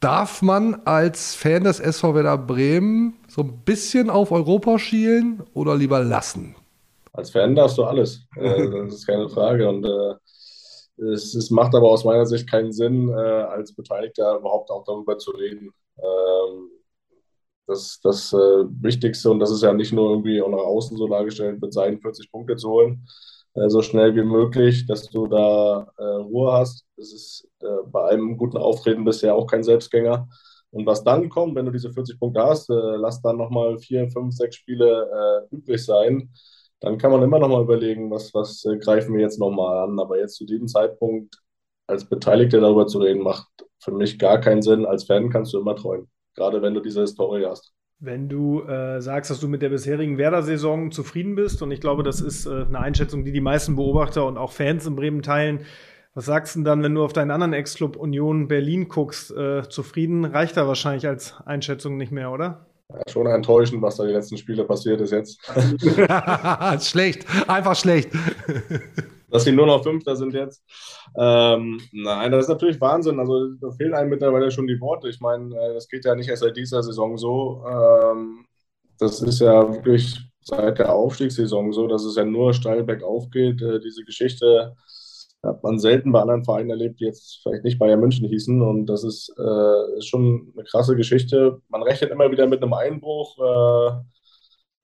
Darf 0.00 0.42
man 0.42 0.82
als 0.84 1.34
Fan 1.34 1.64
des 1.64 1.80
SV 1.80 2.14
Werder 2.14 2.38
Bremen 2.38 3.14
so 3.28 3.42
ein 3.42 3.62
bisschen 3.64 4.10
auf 4.10 4.30
Europa 4.32 4.78
schielen 4.78 5.42
oder 5.54 5.76
lieber 5.76 6.02
lassen? 6.02 6.54
Als 7.12 7.30
Fan 7.30 7.54
darfst 7.54 7.78
du 7.78 7.84
alles. 7.84 8.26
äh, 8.36 8.70
das 8.70 8.94
ist 8.94 9.06
keine 9.06 9.28
Frage. 9.28 9.68
Und 9.68 9.84
äh, 9.84 10.14
es, 10.98 11.34
es, 11.34 11.50
macht 11.50 11.74
aber 11.74 11.90
aus 11.90 12.04
meiner 12.04 12.26
Sicht 12.26 12.50
keinen 12.50 12.72
Sinn, 12.72 13.08
äh, 13.10 13.12
als 13.12 13.74
Beteiligter 13.74 14.38
überhaupt 14.38 14.70
auch 14.70 14.84
darüber 14.84 15.18
zu 15.18 15.30
reden. 15.32 15.70
Ähm, 15.98 16.70
das 17.66 18.00
das 18.02 18.32
äh, 18.32 18.36
Wichtigste, 18.36 19.30
und 19.30 19.40
das 19.40 19.50
ist 19.50 19.62
ja 19.62 19.72
nicht 19.72 19.92
nur 19.92 20.10
irgendwie 20.10 20.40
auch 20.40 20.48
nach 20.48 20.58
außen 20.58 20.96
so 20.96 21.08
dargestellt, 21.08 21.60
wird 21.60 21.72
sein, 21.72 22.00
40 22.00 22.30
Punkte 22.30 22.56
zu 22.56 22.70
holen, 22.70 23.06
äh, 23.54 23.68
so 23.68 23.82
schnell 23.82 24.14
wie 24.14 24.22
möglich, 24.22 24.86
dass 24.86 25.08
du 25.08 25.26
da 25.26 25.88
äh, 25.98 26.02
Ruhe 26.04 26.52
hast. 26.52 26.84
Das 26.96 27.12
ist 27.12 27.48
äh, 27.60 27.66
bei 27.86 28.10
einem 28.10 28.36
guten 28.36 28.56
Auftreten 28.56 29.04
bisher 29.04 29.34
auch 29.34 29.46
kein 29.46 29.64
Selbstgänger. 29.64 30.28
Und 30.70 30.86
was 30.86 31.04
dann 31.04 31.28
kommt, 31.28 31.54
wenn 31.54 31.66
du 31.66 31.72
diese 31.72 31.92
40 31.92 32.18
Punkte 32.18 32.42
hast, 32.42 32.70
äh, 32.70 32.74
lass 32.74 33.22
dann 33.22 33.38
nochmal 33.38 33.78
vier, 33.78 34.08
fünf, 34.10 34.34
sechs 34.34 34.56
Spiele 34.56 35.46
übrig 35.50 35.84
sein 35.84 36.30
dann 36.80 36.98
kann 36.98 37.10
man 37.10 37.22
immer 37.22 37.38
noch 37.38 37.48
mal 37.48 37.62
überlegen, 37.62 38.10
was, 38.10 38.34
was 38.34 38.64
äh, 38.64 38.76
greifen 38.78 39.14
wir 39.14 39.22
jetzt 39.22 39.38
nochmal 39.38 39.88
an. 39.88 39.98
Aber 39.98 40.18
jetzt 40.18 40.36
zu 40.36 40.44
diesem 40.44 40.68
Zeitpunkt 40.68 41.36
als 41.86 42.08
Beteiligter 42.08 42.60
darüber 42.60 42.86
zu 42.86 42.98
reden, 42.98 43.22
macht 43.22 43.46
für 43.78 43.92
mich 43.92 44.18
gar 44.18 44.40
keinen 44.40 44.62
Sinn. 44.62 44.84
Als 44.84 45.04
Fan 45.04 45.30
kannst 45.30 45.52
du 45.52 45.60
immer 45.60 45.76
träumen, 45.76 46.08
gerade 46.34 46.62
wenn 46.62 46.74
du 46.74 46.80
diese 46.80 47.00
Historie 47.00 47.46
hast. 47.46 47.72
Wenn 47.98 48.28
du 48.28 48.62
äh, 48.62 49.00
sagst, 49.00 49.30
dass 49.30 49.40
du 49.40 49.48
mit 49.48 49.62
der 49.62 49.70
bisherigen 49.70 50.18
Werder-Saison 50.18 50.90
zufrieden 50.90 51.34
bist, 51.34 51.62
und 51.62 51.70
ich 51.70 51.80
glaube, 51.80 52.02
das 52.02 52.20
ist 52.20 52.44
äh, 52.44 52.50
eine 52.50 52.78
Einschätzung, 52.78 53.24
die 53.24 53.32
die 53.32 53.40
meisten 53.40 53.74
Beobachter 53.74 54.26
und 54.26 54.36
auch 54.36 54.52
Fans 54.52 54.86
in 54.86 54.96
Bremen 54.96 55.22
teilen, 55.22 55.60
was 56.12 56.26
sagst 56.26 56.56
du 56.56 56.62
dann, 56.62 56.82
wenn 56.82 56.94
du 56.94 57.04
auf 57.04 57.12
deinen 57.12 57.30
anderen 57.30 57.52
Ex-Club 57.52 57.96
Union 57.96 58.48
Berlin 58.48 58.88
guckst? 58.88 59.30
Äh, 59.30 59.68
zufrieden 59.68 60.24
reicht 60.24 60.56
da 60.56 60.66
wahrscheinlich 60.66 61.06
als 61.06 61.34
Einschätzung 61.44 61.96
nicht 61.96 62.12
mehr, 62.12 62.30
oder? 62.32 62.66
Schon 63.08 63.26
enttäuschend, 63.26 63.82
was 63.82 63.96
da 63.96 64.04
die 64.04 64.12
letzten 64.12 64.36
Spiele 64.36 64.64
passiert 64.64 65.00
ist 65.00 65.10
jetzt. 65.10 65.40
schlecht, 66.88 67.26
einfach 67.48 67.74
schlecht. 67.74 68.10
dass 69.30 69.44
sie 69.44 69.52
nur 69.52 69.66
noch 69.66 69.82
Fünfter 69.82 70.16
sind 70.16 70.34
jetzt. 70.34 70.62
Ähm, 71.16 71.80
nein, 71.92 72.30
das 72.32 72.44
ist 72.44 72.48
natürlich 72.48 72.80
Wahnsinn. 72.80 73.18
Also 73.18 73.48
da 73.60 73.70
fehlen 73.70 73.94
einem 73.94 74.10
mittlerweile 74.10 74.50
schon 74.50 74.66
die 74.66 74.80
Worte. 74.80 75.08
Ich 75.08 75.20
meine, 75.20 75.54
äh, 75.54 75.74
das 75.74 75.88
geht 75.88 76.04
ja 76.04 76.14
nicht 76.14 76.28
erst 76.28 76.42
seit 76.42 76.56
dieser 76.56 76.82
Saison 76.82 77.18
so. 77.18 77.64
Ähm, 77.68 78.46
das 78.98 79.20
ist 79.20 79.40
ja 79.40 79.68
wirklich 79.72 80.18
seit 80.40 80.78
der 80.78 80.92
Aufstiegssaison 80.92 81.72
so, 81.72 81.86
dass 81.86 82.04
es 82.04 82.16
ja 82.16 82.24
nur 82.24 82.54
steil 82.54 82.84
bergauf 82.84 83.28
geht. 83.30 83.60
Äh, 83.60 83.80
diese 83.80 84.04
Geschichte 84.04 84.74
hat 85.42 85.62
man 85.62 85.78
selten 85.78 86.12
bei 86.12 86.20
anderen 86.20 86.44
Vereinen 86.44 86.70
erlebt, 86.70 87.00
die 87.00 87.04
jetzt 87.04 87.40
vielleicht 87.42 87.64
nicht 87.64 87.78
Bayern 87.78 88.00
München 88.00 88.28
hießen. 88.28 88.62
Und 88.62 88.86
das 88.86 89.04
ist, 89.04 89.34
äh, 89.38 89.98
ist 89.98 90.08
schon 90.08 90.52
eine 90.54 90.64
krasse 90.64 90.96
Geschichte. 90.96 91.60
Man 91.68 91.82
rechnet 91.82 92.10
immer 92.10 92.30
wieder 92.30 92.46
mit 92.46 92.62
einem 92.62 92.74
Einbruch. 92.74 93.38
Äh, 93.38 94.04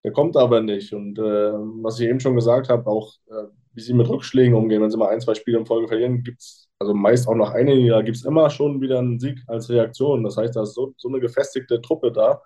der 0.04 0.12
kommt 0.12 0.36
aber 0.36 0.60
nicht. 0.60 0.92
Und 0.92 1.18
äh, 1.18 1.52
was 1.82 2.00
ich 2.00 2.08
eben 2.08 2.20
schon 2.20 2.34
gesagt 2.34 2.68
habe, 2.68 2.88
auch 2.88 3.14
äh, 3.30 3.46
wie 3.74 3.80
sie 3.80 3.94
mit 3.94 4.08
Rückschlägen 4.08 4.54
umgehen, 4.54 4.82
wenn 4.82 4.90
sie 4.90 4.98
mal 4.98 5.08
ein, 5.08 5.20
zwei 5.20 5.34
Spiele 5.34 5.58
in 5.58 5.66
Folge 5.66 5.88
verlieren, 5.88 6.22
gibt 6.22 6.40
es, 6.40 6.68
also 6.78 6.94
meist 6.94 7.26
auch 7.28 7.34
nach 7.34 7.52
einem 7.52 7.78
Jahr, 7.78 8.02
gibt 8.02 8.16
es 8.16 8.24
immer 8.24 8.50
schon 8.50 8.80
wieder 8.80 8.98
einen 8.98 9.18
Sieg 9.18 9.40
als 9.46 9.70
Reaktion. 9.70 10.24
Das 10.24 10.36
heißt, 10.36 10.56
da 10.56 10.62
ist 10.62 10.74
so, 10.74 10.92
so 10.96 11.08
eine 11.08 11.20
gefestigte 11.20 11.80
Truppe 11.80 12.12
da. 12.12 12.42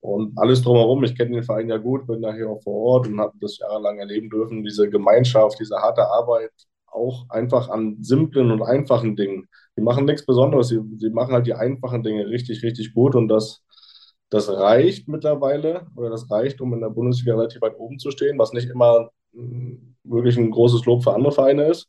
Und 0.00 0.36
alles 0.38 0.62
drumherum, 0.62 1.02
ich 1.04 1.16
kenne 1.16 1.32
den 1.32 1.42
Verein 1.44 1.68
ja 1.68 1.78
gut, 1.78 2.06
bin 2.06 2.20
da 2.20 2.34
hier 2.34 2.50
auch 2.50 2.62
vor 2.62 2.74
Ort 2.74 3.06
und 3.06 3.20
habe 3.20 3.32
das 3.40 3.58
jahrelang 3.58 3.98
erleben 3.98 4.28
dürfen, 4.28 4.62
diese 4.62 4.90
Gemeinschaft, 4.90 5.58
diese 5.60 5.76
harte 5.76 6.06
Arbeit, 6.06 6.52
auch 6.94 7.26
einfach 7.30 7.68
an 7.68 7.96
simplen 8.02 8.50
und 8.50 8.62
einfachen 8.62 9.16
Dingen. 9.16 9.48
Die 9.76 9.82
machen 9.82 10.04
nichts 10.04 10.24
Besonderes, 10.26 10.68
sie, 10.68 10.80
sie 10.98 11.10
machen 11.10 11.34
halt 11.34 11.46
die 11.46 11.54
einfachen 11.54 12.02
Dinge 12.02 12.26
richtig, 12.28 12.62
richtig 12.62 12.94
gut 12.94 13.14
und 13.16 13.28
das, 13.28 13.62
das 14.30 14.48
reicht 14.48 15.08
mittlerweile 15.08 15.86
oder 15.96 16.10
das 16.10 16.30
reicht, 16.30 16.60
um 16.60 16.72
in 16.74 16.80
der 16.80 16.90
Bundesliga 16.90 17.34
relativ 17.36 17.62
weit 17.62 17.78
oben 17.78 17.98
zu 17.98 18.10
stehen, 18.10 18.38
was 18.38 18.52
nicht 18.52 18.68
immer 18.70 19.10
hm, 19.32 19.96
wirklich 20.04 20.36
ein 20.36 20.50
großes 20.50 20.84
Lob 20.86 21.02
für 21.04 21.14
andere 21.14 21.32
Vereine 21.32 21.64
ist. 21.68 21.88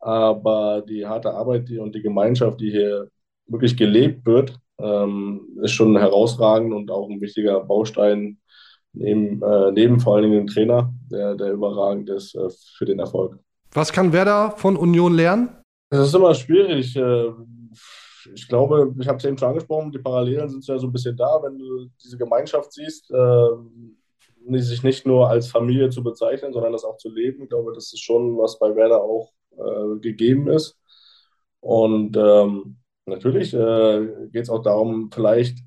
Aber 0.00 0.82
die 0.88 1.06
harte 1.06 1.32
Arbeit 1.32 1.68
die, 1.68 1.78
und 1.78 1.94
die 1.94 2.02
Gemeinschaft, 2.02 2.60
die 2.60 2.70
hier 2.70 3.08
wirklich 3.46 3.76
gelebt 3.76 4.26
wird, 4.26 4.58
ähm, 4.78 5.58
ist 5.62 5.72
schon 5.72 5.96
herausragend 5.96 6.74
und 6.74 6.90
auch 6.90 7.08
ein 7.08 7.20
wichtiger 7.20 7.60
Baustein 7.60 8.38
neben, 8.92 9.42
äh, 9.42 9.72
neben 9.72 10.00
vor 10.00 10.16
allen 10.16 10.24
Dingen 10.24 10.46
dem 10.46 10.46
Trainer, 10.48 10.92
der, 11.10 11.34
der 11.36 11.52
überragend 11.52 12.10
ist 12.10 12.34
äh, 12.34 12.48
für 12.76 12.84
den 12.86 12.98
Erfolg. 12.98 13.38
Was 13.76 13.92
kann 13.92 14.12
Werder 14.12 14.52
von 14.52 14.76
Union 14.76 15.14
lernen? 15.14 15.62
Das 15.90 16.08
ist 16.08 16.14
immer 16.14 16.34
schwierig. 16.34 16.96
Äh, 16.96 17.30
ich 18.34 18.48
glaube, 18.48 18.94
ich 18.98 19.06
habe 19.06 19.18
es 19.18 19.24
eben 19.24 19.38
schon 19.38 19.48
angesprochen, 19.48 19.92
die 19.92 19.98
Parallelen 19.98 20.48
sind 20.48 20.66
ja 20.66 20.78
so 20.78 20.88
ein 20.88 20.92
bisschen 20.92 21.16
da, 21.16 21.40
wenn 21.42 21.58
du 21.58 21.88
diese 22.02 22.18
Gemeinschaft 22.18 22.72
siehst, 22.72 23.10
äh, 23.10 24.58
sich 24.58 24.82
nicht 24.82 25.06
nur 25.06 25.28
als 25.28 25.48
Familie 25.48 25.90
zu 25.90 26.02
bezeichnen, 26.02 26.52
sondern 26.52 26.72
das 26.72 26.84
auch 26.84 26.96
zu 26.96 27.10
leben. 27.10 27.44
Ich 27.44 27.50
glaube, 27.50 27.72
das 27.74 27.92
ist 27.92 28.02
schon, 28.02 28.36
was 28.38 28.58
bei 28.58 28.74
Werder 28.74 29.02
auch 29.02 29.32
äh, 29.52 30.00
gegeben 30.00 30.48
ist. 30.48 30.76
Und 31.60 32.16
ähm, 32.16 32.78
Natürlich 33.08 33.54
äh, 33.54 34.28
geht 34.32 34.42
es 34.42 34.50
auch 34.50 34.62
darum, 34.62 35.10
vielleicht, 35.12 35.58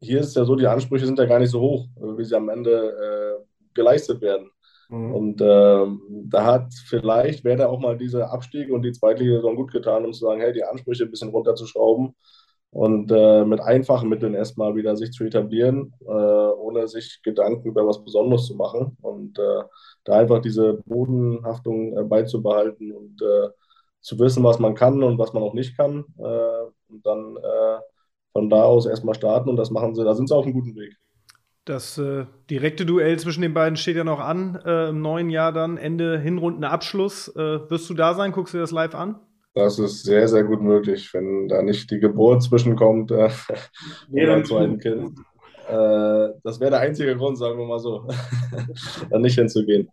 hier 0.00 0.20
ist 0.20 0.28
es 0.28 0.34
ja 0.36 0.44
so, 0.44 0.54
die 0.54 0.68
Ansprüche 0.68 1.04
sind 1.04 1.18
ja 1.18 1.24
gar 1.26 1.40
nicht 1.40 1.50
so 1.50 1.60
hoch, 1.60 1.88
wie 1.96 2.24
sie 2.24 2.36
am 2.36 2.48
Ende 2.48 3.40
äh, 3.40 3.44
geleistet 3.74 4.20
werden. 4.20 4.50
Mhm. 4.88 5.14
Und 5.14 5.40
äh, 5.40 5.86
da 6.28 6.44
hat 6.44 6.74
vielleicht, 6.86 7.44
wäre 7.44 7.58
da 7.58 7.66
auch 7.68 7.80
mal 7.80 7.96
diese 7.96 8.30
Abstiege 8.30 8.74
und 8.74 8.82
die 8.82 8.92
Zweitliga-Saison 8.92 9.56
gut 9.56 9.72
getan, 9.72 10.04
um 10.04 10.12
zu 10.12 10.24
sagen, 10.24 10.40
hey, 10.40 10.52
die 10.52 10.64
Ansprüche 10.64 11.04
ein 11.04 11.10
bisschen 11.10 11.30
runterzuschrauben 11.30 12.14
und 12.70 13.10
äh, 13.12 13.44
mit 13.44 13.60
einfachen 13.60 14.08
Mitteln 14.08 14.34
erstmal 14.34 14.74
wieder 14.74 14.96
sich 14.96 15.12
zu 15.12 15.24
etablieren, 15.24 15.94
äh, 16.00 16.10
ohne 16.10 16.88
sich 16.88 17.20
Gedanken 17.22 17.68
über 17.68 17.86
was 17.86 18.04
Besonderes 18.04 18.46
zu 18.46 18.54
machen 18.56 18.96
und 19.02 19.38
da 20.04 20.18
einfach 20.18 20.40
diese 20.40 20.74
Bodenhaftung 20.84 22.08
beizubehalten 22.08 22.92
und 22.92 23.20
zu 24.04 24.18
wissen, 24.18 24.44
was 24.44 24.58
man 24.58 24.74
kann 24.74 25.02
und 25.02 25.18
was 25.18 25.32
man 25.32 25.42
auch 25.42 25.54
nicht 25.54 25.76
kann. 25.76 26.04
Äh, 26.18 26.64
und 26.88 27.04
dann 27.04 27.36
äh, 27.36 27.80
von 28.32 28.50
da 28.50 28.64
aus 28.64 28.86
erstmal 28.86 29.14
starten 29.14 29.48
und 29.48 29.56
das 29.56 29.70
machen 29.70 29.94
sie, 29.94 30.04
da 30.04 30.14
sind 30.14 30.28
sie 30.28 30.36
auf 30.36 30.44
einem 30.44 30.54
guten 30.54 30.76
Weg. 30.76 30.96
Das 31.64 31.96
äh, 31.96 32.26
direkte 32.50 32.84
Duell 32.84 33.18
zwischen 33.18 33.40
den 33.40 33.54
beiden 33.54 33.76
steht 33.76 33.96
ja 33.96 34.04
noch 34.04 34.20
an, 34.20 34.60
äh, 34.66 34.90
im 34.90 35.00
neuen 35.00 35.30
Jahr 35.30 35.50
dann, 35.50 35.78
Ende 35.78 36.18
Hinrundenabschluss. 36.18 37.28
Äh, 37.28 37.70
wirst 37.70 37.88
du 37.88 37.94
da 37.94 38.12
sein? 38.12 38.32
Guckst 38.32 38.52
du 38.52 38.58
dir 38.58 38.62
das 38.62 38.70
live 38.70 38.94
an? 38.94 39.16
Das 39.54 39.78
ist 39.78 40.02
sehr, 40.02 40.28
sehr 40.28 40.44
gut 40.44 40.60
möglich, 40.60 41.14
wenn 41.14 41.48
da 41.48 41.62
nicht 41.62 41.90
die 41.90 42.00
Geburt 42.00 42.42
zwischenkommt 42.42 43.12
äh, 43.12 43.30
nee, 44.08 44.26
beim 44.26 44.44
zweiten 44.44 44.78
Kind. 44.78 45.18
Äh, 45.68 46.28
das 46.42 46.60
wäre 46.60 46.72
der 46.72 46.80
einzige 46.80 47.16
Grund, 47.16 47.38
sagen 47.38 47.58
wir 47.58 47.66
mal 47.66 47.78
so, 47.78 48.08
da 49.10 49.18
nicht 49.18 49.36
hinzugehen. 49.36 49.88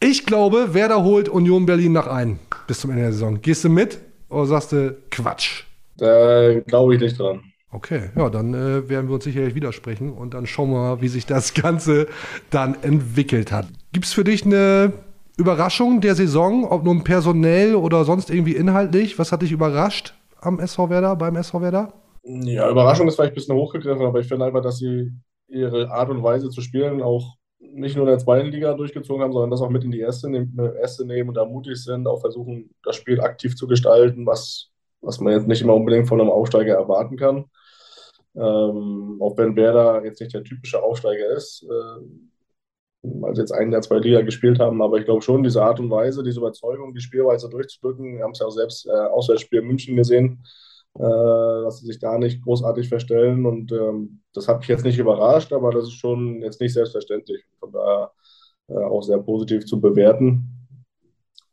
Ich 0.00 0.24
glaube, 0.24 0.72
Werder 0.72 1.02
holt 1.02 1.28
Union 1.28 1.66
Berlin 1.66 1.92
nach 1.92 2.06
ein 2.06 2.38
bis 2.66 2.80
zum 2.80 2.90
Ende 2.90 3.02
der 3.02 3.12
Saison. 3.12 3.42
Gehst 3.42 3.64
du 3.64 3.68
mit 3.68 3.98
oder 4.30 4.46
sagst 4.46 4.72
du 4.72 4.96
Quatsch? 5.10 5.64
Da 5.98 6.60
glaube 6.60 6.94
ich 6.94 7.00
nicht 7.00 7.18
dran. 7.18 7.42
Okay, 7.74 8.10
ja, 8.16 8.30
dann 8.30 8.54
äh, 8.54 8.88
werden 8.88 9.08
wir 9.08 9.16
uns 9.16 9.24
sicherlich 9.24 9.56
widersprechen 9.56 10.12
und 10.12 10.32
dann 10.32 10.46
schauen 10.46 10.70
wir 10.70 10.78
mal, 10.78 11.00
wie 11.00 11.08
sich 11.08 11.26
das 11.26 11.54
Ganze 11.62 12.06
dann 12.50 12.76
entwickelt 12.82 13.50
hat. 13.50 13.66
Gibt 13.92 14.06
es 14.06 14.12
für 14.12 14.22
dich 14.22 14.46
eine 14.46 14.92
Überraschung 15.36 16.00
der 16.00 16.14
Saison, 16.14 16.64
ob 16.64 16.84
nun 16.84 17.02
personell 17.02 17.74
oder 17.74 18.04
sonst 18.04 18.30
irgendwie 18.30 18.54
inhaltlich? 18.54 19.18
Was 19.18 19.32
hat 19.32 19.42
dich 19.42 19.50
überrascht 19.50 20.14
am 20.40 20.60
SV 20.60 20.88
Werder, 20.88 21.16
beim 21.16 21.34
SV 21.34 21.62
Werder? 21.62 21.92
Ja, 22.22 22.70
Überraschung 22.70 23.08
ist 23.08 23.16
vielleicht 23.16 23.32
ein 23.32 23.34
bisschen 23.34 23.56
hochgegriffen, 23.56 24.06
aber 24.06 24.20
ich 24.20 24.28
finde 24.28 24.46
einfach, 24.46 24.62
dass 24.62 24.78
sie 24.78 25.10
ihre 25.48 25.90
Art 25.90 26.10
und 26.10 26.22
Weise 26.22 26.50
zu 26.50 26.60
spielen 26.60 27.02
auch 27.02 27.34
nicht 27.58 27.96
nur 27.96 28.06
in 28.06 28.10
der 28.10 28.18
zweiten 28.18 28.50
Liga 28.50 28.74
durchgezogen 28.74 29.22
haben, 29.22 29.32
sondern 29.32 29.50
das 29.50 29.60
auch 29.60 29.68
mit 29.68 29.82
in 29.82 29.90
die 29.90 29.98
erste, 29.98 30.30
erste 30.80 31.04
nehmen 31.04 31.30
und 31.30 31.34
da 31.34 31.44
mutig 31.44 31.82
sind, 31.82 32.06
auch 32.06 32.20
versuchen, 32.20 32.70
das 32.84 32.94
Spiel 32.94 33.20
aktiv 33.20 33.56
zu 33.56 33.66
gestalten, 33.66 34.26
was, 34.26 34.70
was 35.00 35.18
man 35.18 35.32
jetzt 35.32 35.48
nicht 35.48 35.62
immer 35.62 35.74
unbedingt 35.74 36.06
von 36.06 36.20
einem 36.20 36.30
Aufsteiger 36.30 36.74
erwarten 36.74 37.16
kann. 37.16 37.46
Ähm, 38.36 39.18
auch 39.20 39.36
wenn 39.36 39.56
Werder 39.56 40.04
jetzt 40.04 40.20
nicht 40.20 40.34
der 40.34 40.44
typische 40.44 40.82
Aufsteiger 40.82 41.28
ist, 41.36 41.62
äh, 41.64 42.00
weil 43.02 43.34
sie 43.34 43.42
jetzt 43.42 43.52
einen 43.52 43.70
der 43.70 43.82
zwei 43.82 43.98
Liga 43.98 44.22
gespielt 44.22 44.58
haben, 44.58 44.82
aber 44.82 44.98
ich 44.98 45.04
glaube 45.04 45.22
schon, 45.22 45.42
diese 45.42 45.62
Art 45.62 45.78
und 45.78 45.90
Weise, 45.90 46.22
diese 46.22 46.40
Überzeugung, 46.40 46.94
die 46.94 47.00
Spielweise 47.00 47.48
durchzudrücken, 47.48 48.16
wir 48.16 48.24
haben 48.24 48.32
es 48.32 48.40
ja 48.40 48.46
auch 48.46 48.50
selbst 48.50 48.86
äh, 48.86 48.90
Auswärtsspiel 48.90 49.60
in 49.60 49.66
München 49.66 49.96
gesehen, 49.96 50.44
äh, 50.94 51.00
dass 51.02 51.78
sie 51.80 51.86
sich 51.86 51.98
da 51.98 52.18
nicht 52.18 52.42
großartig 52.42 52.88
verstellen. 52.88 53.46
Und 53.46 53.72
ähm, 53.72 54.22
das 54.32 54.48
hat 54.48 54.60
mich 54.60 54.68
jetzt 54.68 54.84
nicht 54.84 54.98
überrascht, 54.98 55.52
aber 55.52 55.70
das 55.70 55.84
ist 55.84 55.94
schon 55.94 56.40
jetzt 56.42 56.60
nicht 56.60 56.72
selbstverständlich. 56.72 57.44
Von 57.60 57.72
daher 57.72 58.12
äh, 58.68 58.74
auch 58.74 59.02
sehr 59.02 59.18
positiv 59.18 59.66
zu 59.66 59.80
bewerten. 59.80 60.63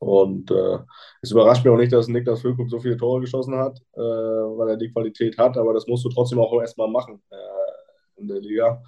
Und 0.02 0.50
äh, 0.50 0.80
es 1.22 1.30
überrascht 1.30 1.64
mich 1.64 1.72
auch 1.72 1.78
nicht, 1.78 1.94
dass 1.94 2.08
Niklas 2.08 2.42
Füllkrug 2.42 2.72
so 2.72 2.80
viele 2.80 2.98
Tore 2.98 3.22
geschossen 3.22 3.56
hat, 3.56 3.78
äh, 3.94 4.00
weil 4.00 4.70
er 4.70 4.78
die 4.78 4.92
Qualität 4.92 5.38
hat, 5.38 5.58
aber 5.58 5.76
das 5.76 5.86
musst 5.86 6.04
du 6.04 6.10
trotzdem 6.10 6.40
auch 6.40 6.60
erstmal 6.60 6.90
machen 6.90 7.22
äh, 7.30 8.20
in 8.20 8.28
der 8.28 8.40
Liga. 8.40 8.82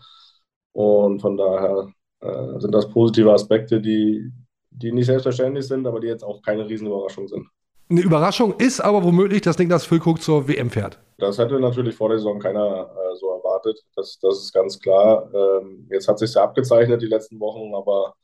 Und 0.71 1.21
von 1.21 1.37
daher 1.37 1.87
äh, 2.19 2.59
sind 2.59 2.73
das 2.73 2.89
positive 2.89 3.31
Aspekte, 3.31 3.79
die, 3.79 4.31
die 4.71 4.91
nicht 4.91 5.05
selbstverständlich 5.05 5.67
sind, 5.67 5.85
aber 5.85 5.99
die 5.99 6.07
jetzt 6.07 6.23
auch 6.23 6.41
keine 6.41 6.67
Riesenüberraschung 6.67 7.27
sind. 7.27 7.45
Eine 7.91 8.01
Überraschung 8.01 8.55
ist 8.57 8.79
aber 8.79 9.03
womöglich, 9.03 9.41
dass 9.41 9.59
Niklas 9.59 9.85
Füllkrug 9.85 10.19
zur 10.19 10.47
WM 10.47 10.71
fährt. 10.71 10.97
Das 11.19 11.37
hätte 11.37 11.59
natürlich 11.59 11.93
vor 11.93 12.09
der 12.09 12.17
Saison 12.17 12.39
keiner 12.39 12.89
äh, 12.89 13.15
so 13.17 13.29
erwartet. 13.29 13.79
Das, 13.95 14.17
das 14.19 14.39
ist 14.39 14.51
ganz 14.51 14.79
klar. 14.79 15.29
Ähm, 15.31 15.87
jetzt 15.91 16.07
hat 16.07 16.17
sich 16.17 16.33
ja 16.33 16.43
abgezeichnet 16.43 17.03
die 17.03 17.07
letzten 17.07 17.39
Wochen, 17.39 17.75
aber 17.75 18.15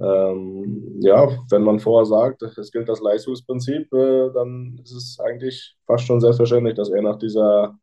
ähm, 0.00 0.96
ja, 1.00 1.28
wenn 1.50 1.62
man 1.62 1.78
vorher 1.78 2.06
sagt, 2.06 2.42
es 2.42 2.72
gilt 2.72 2.88
das 2.88 3.00
Leistungsprinzip, 3.00 3.92
äh, 3.92 4.30
dann 4.32 4.80
ist 4.82 4.92
es 4.92 5.18
eigentlich 5.20 5.76
fast 5.86 6.06
schon 6.06 6.20
selbstverständlich, 6.20 6.74
dass 6.74 6.90
er 6.90 7.02
nach 7.02 7.18
dieser 7.18 7.78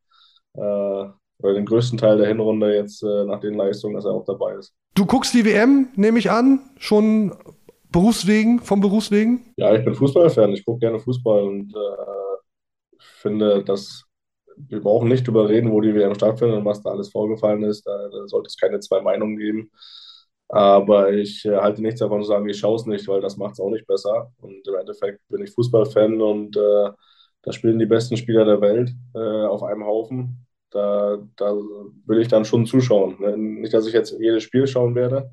äh, 0.54 1.06
oder 1.40 1.54
den 1.54 1.66
größten 1.66 2.00
Teil 2.00 2.18
der 2.18 2.28
Hinrunde 2.28 2.74
jetzt 2.74 3.04
äh, 3.04 3.26
nach 3.26 3.40
den 3.40 3.54
Leistungen, 3.54 3.96
dass 3.96 4.06
er 4.06 4.12
auch 4.12 4.26
dabei 4.26 4.56
ist. 4.56 4.74
Du 4.96 5.06
guckst 5.06 5.34
die 5.36 5.46
WM, 5.46 5.90
nehme 5.96 6.18
ich 6.18 6.32
an, 6.32 6.62
schon 6.78 7.36
Berufswegen, 7.92 8.60
vom 8.60 8.82
Berufswegen? 8.82 9.54
Ja, 9.56 9.76
ich 9.76 9.86
bin 9.86 9.94
Fußballfan. 9.94 10.54
Ich 10.54 10.66
gucke 10.66 10.80
gerne 10.80 11.00
Fußball 11.00 11.44
und 11.44 11.74
äh, 11.76 12.98
finde, 13.00 13.64
dass 13.64 14.04
wir 14.58 14.82
brauchen 14.82 15.08
nicht 15.08 15.28
darüber 15.28 15.48
reden, 15.48 15.72
wo 15.72 15.82
die 15.82 15.94
WM 15.94 16.16
stattfindet 16.16 16.58
und 16.58 16.66
was 16.66 16.82
da 16.82 16.90
alles 16.90 17.10
vorgefallen 17.10 17.64
ist. 17.64 17.86
Da, 17.86 18.10
da 18.10 18.28
sollte 18.28 18.48
es 18.48 18.58
keine 18.58 18.80
zwei 18.80 19.02
Meinungen 19.02 19.38
geben. 19.38 19.72
Aber 20.50 21.12
ich 21.12 21.46
äh, 21.46 21.58
halte 21.58 21.82
nichts 21.82 22.00
davon 22.00 22.22
zu 22.24 22.30
sagen, 22.30 22.48
ich 22.48 22.60
schaue 22.60 22.76
es 22.76 22.86
nicht, 22.86 23.08
weil 23.08 23.22
das 23.22 23.38
macht 23.38 23.54
es 23.54 23.60
auch 23.60 23.70
nicht 23.70 23.88
besser. 23.88 24.32
Und 24.40 24.66
im 24.68 24.76
Endeffekt 24.76 25.20
bin 25.30 25.44
ich 25.44 25.52
Fußballfan 25.52 26.22
und 26.22 26.56
äh, 26.56 26.90
da 27.42 27.52
spielen 27.52 27.80
die 27.80 27.86
besten 27.86 28.18
Spieler 28.18 28.46
der 28.46 28.62
Welt 28.62 28.92
äh, 29.14 29.46
auf 29.46 29.64
einem 29.64 29.86
Haufen. 29.86 30.46
Da, 30.70 31.18
da 31.38 31.54
will 31.54 32.20
ich 32.20 32.28
dann 32.28 32.46
schon 32.46 32.66
zuschauen. 32.66 33.18
Ne? 33.20 33.38
Nicht, 33.38 33.74
dass 33.74 33.88
ich 33.88 33.94
jetzt 33.94 34.18
jedes 34.20 34.44
Spiel 34.44 34.68
schauen 34.68 34.96
werde, 34.96 35.32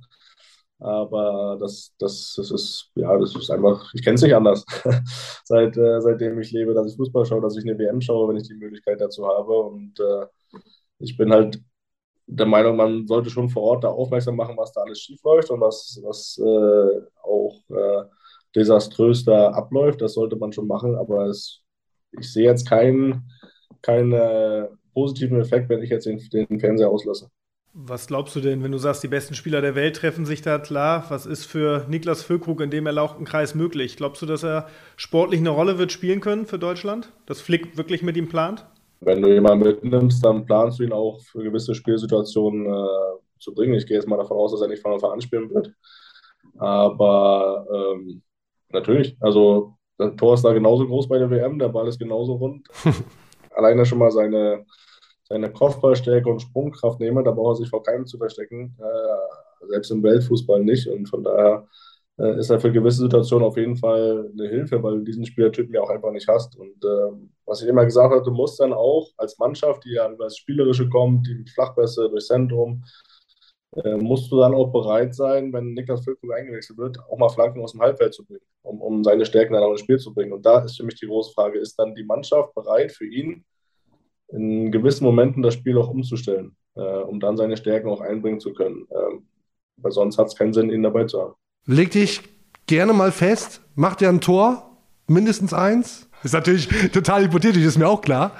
aber 0.78 1.56
das, 1.60 1.94
das, 1.98 2.34
das 2.36 2.50
ist, 2.50 2.90
ja, 2.94 3.16
das 3.18 3.34
ist 3.34 3.50
einfach, 3.50 3.90
ich 3.94 4.02
kenne 4.04 4.16
es 4.16 4.22
nicht 4.22 4.34
anders. 4.34 4.64
Seit, 5.44 5.76
äh, 5.76 6.00
seitdem 6.00 6.40
ich 6.40 6.52
lebe, 6.52 6.74
dass 6.74 6.90
ich 6.90 6.96
Fußball 6.96 7.24
schaue, 7.24 7.40
dass 7.40 7.56
ich 7.56 7.64
eine 7.64 7.78
WM 7.78 8.00
schaue, 8.00 8.28
wenn 8.28 8.36
ich 8.36 8.48
die 8.48 8.54
Möglichkeit 8.54 9.00
dazu 9.00 9.26
habe. 9.26 9.58
Und 9.58 9.98
äh, 10.00 10.26
ich 10.98 11.16
bin 11.16 11.32
halt 11.32 11.60
der 12.26 12.46
Meinung, 12.46 12.76
man 12.76 13.06
sollte 13.06 13.30
schon 13.30 13.48
vor 13.48 13.62
Ort 13.62 13.84
da 13.84 13.88
aufmerksam 13.88 14.36
machen, 14.36 14.56
was 14.56 14.72
da 14.72 14.82
alles 14.82 15.00
schief 15.00 15.22
läuft 15.22 15.50
und 15.50 15.60
was, 15.60 16.00
was 16.02 16.38
äh, 16.38 17.00
auch 17.22 17.60
äh, 17.70 18.04
desaströs 18.54 19.24
da 19.24 19.50
abläuft. 19.50 20.00
Das 20.00 20.14
sollte 20.14 20.36
man 20.36 20.52
schon 20.52 20.66
machen, 20.66 20.96
aber 20.96 21.26
es, 21.26 21.62
ich 22.12 22.32
sehe 22.32 22.44
jetzt 22.44 22.68
keinen, 22.68 23.30
keinen 23.82 24.68
positiven 24.94 25.40
Effekt, 25.40 25.68
wenn 25.68 25.82
ich 25.82 25.90
jetzt 25.90 26.06
den, 26.06 26.18
den 26.32 26.60
Fernseher 26.60 26.88
auslasse. 26.88 27.28
Was 27.76 28.06
glaubst 28.06 28.36
du 28.36 28.40
denn, 28.40 28.62
wenn 28.62 28.70
du 28.70 28.78
sagst, 28.78 29.02
die 29.02 29.08
besten 29.08 29.34
Spieler 29.34 29.60
der 29.60 29.74
Welt 29.74 29.96
treffen 29.96 30.24
sich 30.26 30.42
da 30.42 30.60
klar? 30.60 31.06
Was 31.08 31.26
ist 31.26 31.44
für 31.44 31.84
Niklas 31.88 32.22
Füllkrug 32.22 32.60
in 32.60 32.70
dem 32.70 32.86
erlauchten 32.86 33.24
Kreis 33.24 33.56
möglich? 33.56 33.96
Glaubst 33.96 34.22
du, 34.22 34.26
dass 34.26 34.44
er 34.44 34.68
sportlich 34.96 35.40
eine 35.40 35.50
Rolle 35.50 35.76
wird 35.76 35.90
spielen 35.90 36.20
können 36.20 36.46
für 36.46 36.60
Deutschland? 36.60 37.10
Dass 37.26 37.40
Flick 37.40 37.76
wirklich 37.76 38.04
mit 38.04 38.16
ihm 38.16 38.28
plant? 38.28 38.64
Wenn 39.04 39.22
du 39.22 39.32
jemanden 39.32 39.64
mitnimmst, 39.64 40.24
dann 40.24 40.44
planst 40.44 40.78
du 40.78 40.84
ihn 40.84 40.92
auch 40.92 41.20
für 41.20 41.42
gewisse 41.42 41.74
Spielsituationen 41.74 42.66
äh, 42.66 43.18
zu 43.38 43.54
bringen. 43.54 43.74
Ich 43.74 43.86
gehe 43.86 43.96
jetzt 43.96 44.08
mal 44.08 44.16
davon 44.16 44.36
aus, 44.36 44.52
dass 44.52 44.62
er 44.62 44.68
nicht 44.68 44.82
von 44.82 44.92
Anfang 44.92 45.12
an 45.12 45.20
spielen 45.20 45.50
wird. 45.50 45.72
Aber 46.58 47.66
ähm, 47.72 48.22
natürlich, 48.70 49.16
also 49.20 49.74
das 49.98 50.16
Tor 50.16 50.34
ist 50.34 50.44
da 50.44 50.52
genauso 50.52 50.86
groß 50.86 51.08
bei 51.08 51.18
der 51.18 51.30
WM, 51.30 51.58
der 51.58 51.68
Ball 51.68 51.88
ist 51.88 51.98
genauso 51.98 52.34
rund. 52.34 52.66
Alleine 53.50 53.84
schon 53.86 53.98
mal 53.98 54.10
seine, 54.10 54.64
seine 55.24 55.52
Kopfballstärke 55.52 56.28
und 56.28 56.42
Sprungkraft 56.42 57.00
nehmen, 57.00 57.24
da 57.24 57.30
braucht 57.30 57.54
er 57.54 57.62
sich 57.62 57.70
vor 57.70 57.82
keinem 57.82 58.06
zu 58.06 58.18
verstecken. 58.18 58.76
Äh, 58.78 59.66
selbst 59.68 59.90
im 59.90 60.02
Weltfußball 60.02 60.62
nicht. 60.62 60.88
Und 60.88 61.08
von 61.08 61.22
daher 61.24 61.66
äh, 62.18 62.38
ist 62.38 62.50
er 62.50 62.60
für 62.60 62.72
gewisse 62.72 63.02
Situationen 63.02 63.46
auf 63.46 63.56
jeden 63.56 63.76
Fall 63.76 64.30
eine 64.32 64.48
Hilfe, 64.48 64.82
weil 64.82 64.98
du 64.98 65.04
diesen 65.04 65.26
Spielertypen 65.26 65.74
ja 65.74 65.80
auch 65.80 65.90
einfach 65.90 66.12
nicht 66.12 66.28
hast. 66.28 66.56
Und 66.56 66.84
äh, 66.84 67.12
was 67.46 67.62
ich 67.62 67.68
immer 67.68 67.84
gesagt 67.84 68.12
habe, 68.12 68.22
du 68.22 68.30
musst 68.30 68.60
dann 68.60 68.72
auch 68.72 69.10
als 69.16 69.38
Mannschaft, 69.38 69.84
die 69.84 69.94
ja 69.94 70.10
über 70.10 70.24
das 70.24 70.36
Spielerische 70.36 70.88
kommt, 70.88 71.26
die 71.26 71.34
mit 71.34 71.50
Flachbässe 71.50 72.08
durchs 72.08 72.28
Zentrum, 72.28 72.84
äh, 73.76 73.96
musst 73.96 74.30
du 74.30 74.38
dann 74.38 74.54
auch 74.54 74.70
bereit 74.70 75.14
sein, 75.14 75.52
wenn 75.52 75.74
Niklas 75.74 76.04
Füllkrug 76.04 76.32
eingewechselt 76.32 76.78
wird, 76.78 76.98
auch 77.10 77.18
mal 77.18 77.28
Flanken 77.28 77.60
aus 77.62 77.72
dem 77.72 77.80
Halbfeld 77.80 78.14
zu 78.14 78.24
bringen, 78.24 78.44
um, 78.62 78.80
um 78.80 79.02
seine 79.02 79.26
Stärken 79.26 79.54
dann 79.54 79.64
auch 79.64 79.72
ins 79.72 79.80
Spiel 79.80 79.98
zu 79.98 80.14
bringen. 80.14 80.32
Und 80.32 80.46
da 80.46 80.60
ist 80.60 80.76
für 80.76 80.84
mich 80.84 80.94
die 80.94 81.06
große 81.06 81.32
Frage, 81.32 81.58
ist 81.58 81.76
dann 81.78 81.94
die 81.94 82.04
Mannschaft 82.04 82.54
bereit 82.54 82.92
für 82.92 83.06
ihn, 83.06 83.44
in 84.28 84.70
gewissen 84.70 85.04
Momenten 85.04 85.42
das 85.42 85.54
Spiel 85.54 85.76
auch 85.78 85.88
umzustellen, 85.88 86.56
äh, 86.76 86.80
um 86.80 87.18
dann 87.18 87.36
seine 87.36 87.56
Stärken 87.56 87.88
auch 87.88 88.00
einbringen 88.00 88.40
zu 88.40 88.52
können. 88.52 88.86
Ähm, 88.90 89.26
weil 89.76 89.92
sonst 89.92 90.18
hat 90.18 90.28
es 90.28 90.36
keinen 90.36 90.52
Sinn, 90.52 90.70
ihn 90.70 90.84
dabei 90.84 91.04
zu 91.04 91.20
haben. 91.20 91.34
Leg 91.66 91.90
dich 91.92 92.20
gerne 92.66 92.92
mal 92.92 93.10
fest, 93.10 93.62
macht 93.74 94.02
er 94.02 94.10
ein 94.10 94.20
Tor, 94.20 94.76
mindestens 95.06 95.54
eins. 95.54 96.10
Ist 96.22 96.34
natürlich 96.34 96.68
total 96.92 97.24
hypothetisch, 97.24 97.64
ist 97.64 97.78
mir 97.78 97.88
auch 97.88 98.02
klar. 98.02 98.32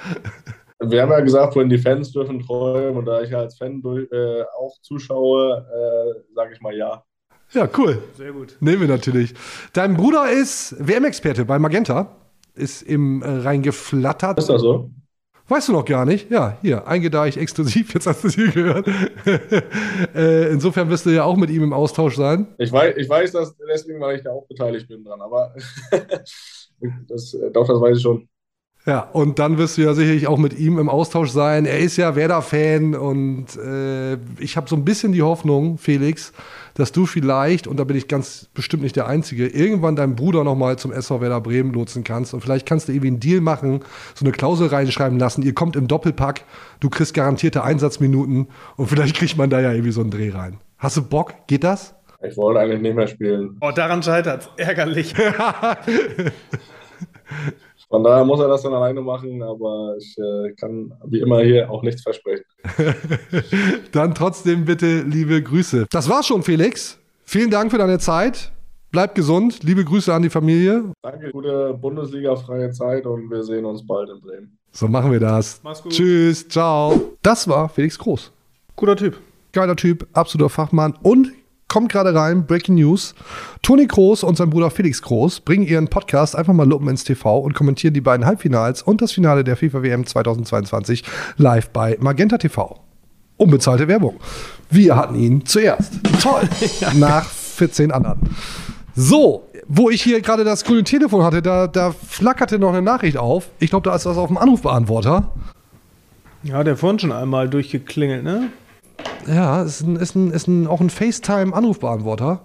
Wir 0.79 1.01
haben 1.01 1.11
ja 1.11 1.21
gesagt, 1.21 1.55
vorhin 1.55 1.71
die 1.71 1.79
Fans 1.79 2.13
dürfen 2.13 2.41
träumen 2.41 2.99
und 2.99 3.07
da 3.07 3.23
ich 3.23 3.35
als 3.35 3.57
Fan 3.57 3.81
durch, 3.81 4.11
äh, 4.13 4.43
auch 4.59 4.75
zuschaue, 4.83 5.67
äh, 5.73 6.35
sage 6.35 6.53
ich 6.53 6.61
mal 6.61 6.77
ja. 6.77 7.03
Ja, 7.53 7.67
cool. 7.79 8.03
Sehr 8.15 8.33
gut. 8.33 8.57
Nehmen 8.61 8.83
wir 8.83 8.89
natürlich. 8.89 9.33
Dein 9.73 9.97
Bruder 9.97 10.31
ist 10.31 10.77
WM-Experte 10.79 11.47
bei 11.47 11.59
Magenta, 11.59 12.17
ist 12.55 12.83
im 12.83 13.23
äh, 13.23 13.29
reingeflattert. 13.29 14.39
Ist 14.39 14.51
das 14.51 14.61
so? 14.61 14.91
Weißt 15.47 15.69
du 15.69 15.73
noch 15.73 15.85
gar 15.85 16.07
nicht? 16.07 16.31
Ja, 16.31 16.57
hier, 16.63 16.87
eingedeicht, 16.89 17.37
exklusiv, 17.37 17.93
jetzt 17.93 18.07
hast 18.07 18.25
du 18.25 18.29
es 18.29 18.35
hier 18.35 18.51
gehört. 18.51 18.89
äh, 20.15 20.51
insofern 20.51 20.89
wirst 20.89 21.05
du 21.05 21.11
ja 21.11 21.25
auch 21.25 21.37
mit 21.37 21.51
ihm 21.51 21.65
im 21.65 21.73
Austausch 21.75 22.17
sein. 22.17 22.47
Ich 22.57 22.73
weiß, 22.73 22.97
ich 22.97 23.09
weiß 23.09 23.33
das 23.33 23.55
deswegen, 23.57 24.01
weil 24.01 24.17
ich 24.17 24.23
da 24.23 24.31
auch 24.31 24.47
beteiligt 24.47 24.89
bin 24.89 25.05
dran, 25.05 25.21
aber 25.21 25.55
das, 27.09 27.35
äh, 27.35 27.51
doch, 27.51 27.67
das 27.67 27.79
weiß 27.79 27.99
ich 27.99 28.03
schon. 28.03 28.27
Ja, 28.87 29.01
und 29.01 29.39
dann 29.39 29.57
wirst 29.57 29.79
du 29.79 29.83
ja 29.83 29.95
sicherlich 29.95 30.27
auch 30.27 30.37
mit 30.39 30.59
ihm 30.59 30.79
im 30.79 30.91
Austausch 30.91 31.31
sein. 31.31 31.65
Er 31.65 31.79
ist 31.79 31.97
ja 31.97 32.17
Werder-Fan 32.17 32.95
und 32.95 33.57
äh, 33.57 34.15
ich 34.39 34.57
habe 34.57 34.69
so 34.69 34.77
ein 34.77 34.85
bisschen 34.85 35.13
die 35.13 35.23
Hoffnung, 35.23 35.79
Felix, 35.79 36.33
dass 36.75 36.93
du 36.93 37.07
vielleicht, 37.07 37.67
und 37.67 37.79
da 37.79 37.85
bin 37.85 37.97
ich 37.97 38.09
ganz 38.09 38.49
bestimmt 38.53 38.83
nicht 38.83 38.97
der 38.97 39.07
Einzige, 39.07 39.47
irgendwann 39.47 39.97
deinen 39.97 40.17
Bruder 40.17 40.45
nochmal 40.45 40.79
zum 40.79 40.93
SV 40.93 41.21
Werder 41.21 41.41
Bremen 41.41 41.73
lotsen 41.73 42.05
kannst. 42.05 42.35
Und 42.35 42.41
vielleicht 42.41 42.67
kannst 42.67 42.89
du 42.89 42.93
irgendwie 42.93 43.09
einen 43.09 43.21
Deal 43.21 43.41
machen, 43.41 43.81
so 44.15 44.25
eine 44.25 44.33
Klausel 44.33 44.69
reinschreiben 44.69 45.19
lassen. 45.19 45.43
Ihr 45.43 45.55
kommt 45.55 45.77
im 45.77 45.89
Doppelpack, 45.89 46.45
du 46.81 46.91
kriegst 46.91 47.15
garantierte 47.15 47.65
Einsatzminuten 47.65 48.49
und 48.77 48.87
vielleicht 48.89 49.17
kriegt 49.17 49.37
man 49.37 49.51
da 49.51 49.61
ja 49.61 49.73
irgendwie 49.73 49.93
so 49.93 50.01
einen 50.01 50.11
Dreh 50.11 50.31
rein. 50.31 50.59
Hast 50.79 50.97
du 50.97 51.03
Bock? 51.03 51.35
Geht 51.47 51.65
das? 51.65 51.95
Ich 52.27 52.37
wollte 52.37 52.61
eigentlich 52.61 52.81
nicht 52.81 52.97
mehr 52.97 53.07
spielen. 53.07 53.57
Oh, 53.61 53.71
daran 53.71 54.03
scheitert 54.03 54.51
Ärgerlich. 54.57 55.15
Von 57.89 58.03
daher 58.03 58.25
muss 58.25 58.41
er 58.41 58.49
das 58.49 58.63
dann 58.63 58.73
alleine 58.73 59.01
machen, 59.01 59.43
aber 59.43 59.95
ich 59.99 60.17
äh, 60.19 60.53
kann 60.53 60.93
wie 61.07 61.21
immer 61.21 61.41
hier 61.41 61.71
auch 61.71 61.83
nichts 61.83 62.03
versprechen. 62.03 62.45
dann 63.93 64.15
trotzdem 64.15 64.65
bitte 64.65 65.03
liebe 65.03 65.43
Grüße. 65.43 65.87
Das 65.91 66.09
war's 66.09 66.27
schon, 66.27 66.43
Felix. 66.43 66.99
Vielen 67.25 67.51
Dank 67.51 67.71
für 67.71 67.79
deine 67.79 67.99
Zeit. 67.99 68.53
Bleib 68.91 69.15
gesund. 69.15 69.63
Liebe 69.65 69.85
Grüße 69.85 70.15
an 70.15 70.23
die 70.23 70.31
Familie. 70.31 70.93
Danke, 71.03 71.31
gute 71.33 71.75
Bundesliga-freie 71.75 72.71
Zeit 72.71 73.07
und 73.07 73.29
wir 73.29 73.43
sehen 73.43 73.65
uns 73.65 73.85
bald 73.85 74.09
in 74.09 74.21
Bremen. 74.21 74.59
So 74.71 74.89
machen 74.89 75.11
wir 75.11 75.21
das. 75.21 75.61
Mach's 75.63 75.83
gut. 75.83 75.93
Tschüss, 75.93 76.49
ciao. 76.49 77.17
Das 77.23 77.49
war 77.49 77.69
Felix 77.69 77.99
Groß. 77.99 78.31
Guter 78.77 78.97
Typ. 78.97 79.19
Geiler 79.53 79.77
Typ, 79.77 80.07
absoluter 80.13 80.49
Fachmann 80.49 80.95
und 81.03 81.33
kommt 81.75 81.91
gerade 81.91 82.15
rein, 82.15 82.47
Breaking 82.47 82.77
News. 82.77 83.17
Toni 83.61 83.89
Kroos 83.89 84.23
und 84.23 84.37
sein 84.37 84.49
Bruder 84.49 84.71
Felix 84.71 85.03
Kroos 85.03 85.41
bringen 85.41 85.67
ihren 85.67 85.89
Podcast 85.89 86.37
einfach 86.37 86.53
mal 86.53 86.69
Luppen 86.69 86.87
ins 86.87 87.03
TV 87.03 87.41
und 87.41 87.53
kommentieren 87.55 87.93
die 87.93 88.01
beiden 88.01 88.25
Halbfinals 88.25 88.81
und 88.81 89.03
das 89.03 89.11
Finale 89.11 89.43
der 89.43 89.57
FIFA 89.57 89.83
WM 89.83 90.07
2022 90.07 91.03
live 91.37 91.71
bei 91.71 91.97
Magenta 91.99 92.39
TV. 92.39 92.79
Unbezahlte 93.39 93.89
Werbung. 93.89 94.21
Wir 94.71 94.95
hatten 94.95 95.17
ihn 95.17 95.47
zuerst. 95.47 95.95
Toll. 96.23 96.49
Nach 96.95 97.29
14 97.29 97.91
anderen. 97.91 98.21
So, 98.95 99.49
wo 99.67 99.91
ich 99.91 100.01
hier 100.01 100.21
gerade 100.21 100.45
das 100.45 100.63
grüne 100.63 100.85
Telefon 100.85 101.25
hatte, 101.25 101.43
da, 101.43 101.67
da 101.67 101.91
flackerte 101.91 102.61
noch 102.61 102.69
eine 102.69 102.83
Nachricht 102.83 103.17
auf. 103.17 103.49
Ich 103.59 103.71
glaube, 103.71 103.91
da 103.91 103.97
ist 103.97 104.07
das 104.07 104.17
auf 104.17 104.29
dem 104.29 104.39
Anrufbeantworter. 104.39 105.33
Ja, 106.45 106.63
der 106.63 106.77
vorhin 106.77 107.01
schon 107.01 107.11
einmal 107.11 107.49
durchgeklingelt, 107.49 108.23
ne? 108.23 108.53
Ja, 109.27 109.63
ist, 109.63 109.81
ein, 109.81 109.97
ist, 109.97 110.15
ein, 110.15 110.31
ist 110.31 110.47
ein, 110.49 110.67
auch 110.67 110.81
ein 110.81 110.91
FaceTime-Anrufbeantworter. 110.91 112.41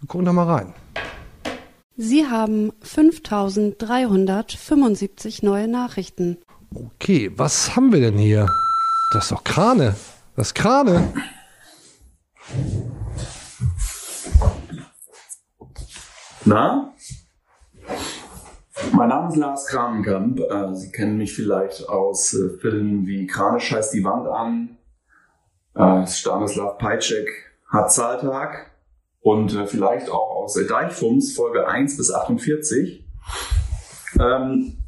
Wir 0.00 0.08
gucken 0.08 0.26
da 0.26 0.32
mal 0.32 0.46
rein. 0.46 0.72
Sie 1.96 2.26
haben 2.26 2.72
5375 2.80 5.42
neue 5.42 5.66
Nachrichten. 5.68 6.38
Okay, 6.74 7.30
was 7.36 7.76
haben 7.76 7.92
wir 7.92 8.00
denn 8.00 8.16
hier? 8.16 8.48
Das 9.12 9.24
ist 9.24 9.32
doch 9.32 9.44
Krane. 9.44 9.94
Das 10.36 10.46
ist 10.48 10.54
Krane. 10.54 11.12
Na? 16.44 16.92
Mein 18.92 19.08
Name 19.08 19.28
ist 19.28 19.36
Lars 19.36 19.66
Kranenkamp. 19.66 20.40
Äh, 20.40 20.74
Sie 20.74 20.90
kennen 20.90 21.18
mich 21.18 21.34
vielleicht 21.34 21.88
aus 21.88 22.34
äh, 22.34 22.58
Filmen 22.58 23.06
wie 23.06 23.26
Krane 23.26 23.60
scheißt 23.60 23.94
die 23.94 24.02
Wand 24.02 24.26
an, 24.26 24.76
äh, 25.74 26.06
Stanislav 26.06 26.78
Peitschek 26.78 27.28
hat 27.68 27.92
Zahltag 27.92 28.70
und 29.20 29.54
äh, 29.54 29.66
vielleicht 29.66 30.10
auch 30.10 30.42
aus 30.42 30.56
äh, 30.56 30.66
Deichfums 30.66 31.34
Folge 31.34 31.66
1 31.66 31.96
bis 31.96 32.12
48. 32.12 33.04
Ähm, 34.20 34.78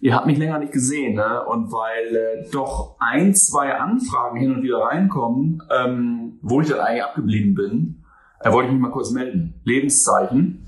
ihr 0.00 0.14
habt 0.14 0.26
mich 0.26 0.38
länger 0.38 0.58
nicht 0.58 0.72
gesehen 0.72 1.14
ne? 1.14 1.44
und 1.44 1.70
weil 1.70 2.16
äh, 2.16 2.50
doch 2.50 2.96
ein, 2.98 3.34
zwei 3.34 3.74
Anfragen 3.74 4.38
hin 4.38 4.54
und 4.54 4.62
wieder 4.62 4.78
reinkommen, 4.78 5.62
ähm, 5.70 6.38
wo 6.42 6.60
ich 6.60 6.68
dann 6.68 6.80
eigentlich 6.80 7.04
abgeblieben 7.04 7.54
bin, 7.54 8.04
äh, 8.40 8.52
wollte 8.52 8.68
ich 8.68 8.72
mich 8.72 8.82
mal 8.82 8.90
kurz 8.90 9.10
melden. 9.10 9.60
Lebenszeichen. 9.64 10.66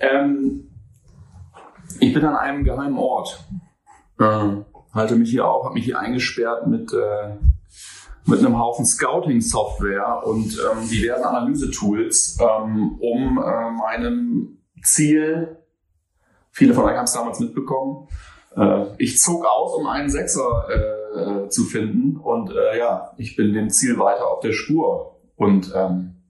Ähm, 0.00 0.68
ich 2.00 2.12
bin 2.12 2.24
an 2.24 2.36
einem 2.36 2.64
geheimen 2.64 2.98
Ort. 2.98 3.44
Äh, 4.18 4.62
halte 4.92 5.16
mich 5.16 5.30
hier 5.30 5.46
auf, 5.46 5.64
habe 5.64 5.74
mich 5.74 5.84
hier 5.84 5.98
eingesperrt 5.98 6.66
mit, 6.66 6.92
äh, 6.92 7.34
mit 8.26 8.40
einem 8.40 8.58
Haufen 8.58 8.84
Scouting-Software 8.84 10.22
und 10.24 10.58
ähm, 10.58 10.88
diversen 10.88 11.24
Analyse-Tools, 11.24 12.38
ähm, 12.40 12.98
um 13.00 13.38
äh, 13.38 13.70
meinem 13.70 14.58
Ziel, 14.82 15.56
viele 16.50 16.74
von 16.74 16.84
euch 16.84 16.96
haben 16.96 17.04
es 17.04 17.12
damals 17.12 17.40
mitbekommen, 17.40 18.08
äh, 18.56 18.84
ich 18.98 19.20
zog 19.20 19.44
aus, 19.46 19.74
um 19.74 19.86
einen 19.86 20.10
Sechser 20.10 20.66
äh, 20.68 21.48
zu 21.48 21.64
finden 21.64 22.16
und 22.16 22.50
äh, 22.50 22.78
ja, 22.78 23.12
ich 23.16 23.36
bin 23.36 23.52
dem 23.52 23.70
Ziel 23.70 23.98
weiter 23.98 24.26
auf 24.28 24.40
der 24.40 24.52
Spur 24.52 25.20
und 25.36 25.72
ähm, 25.74 26.21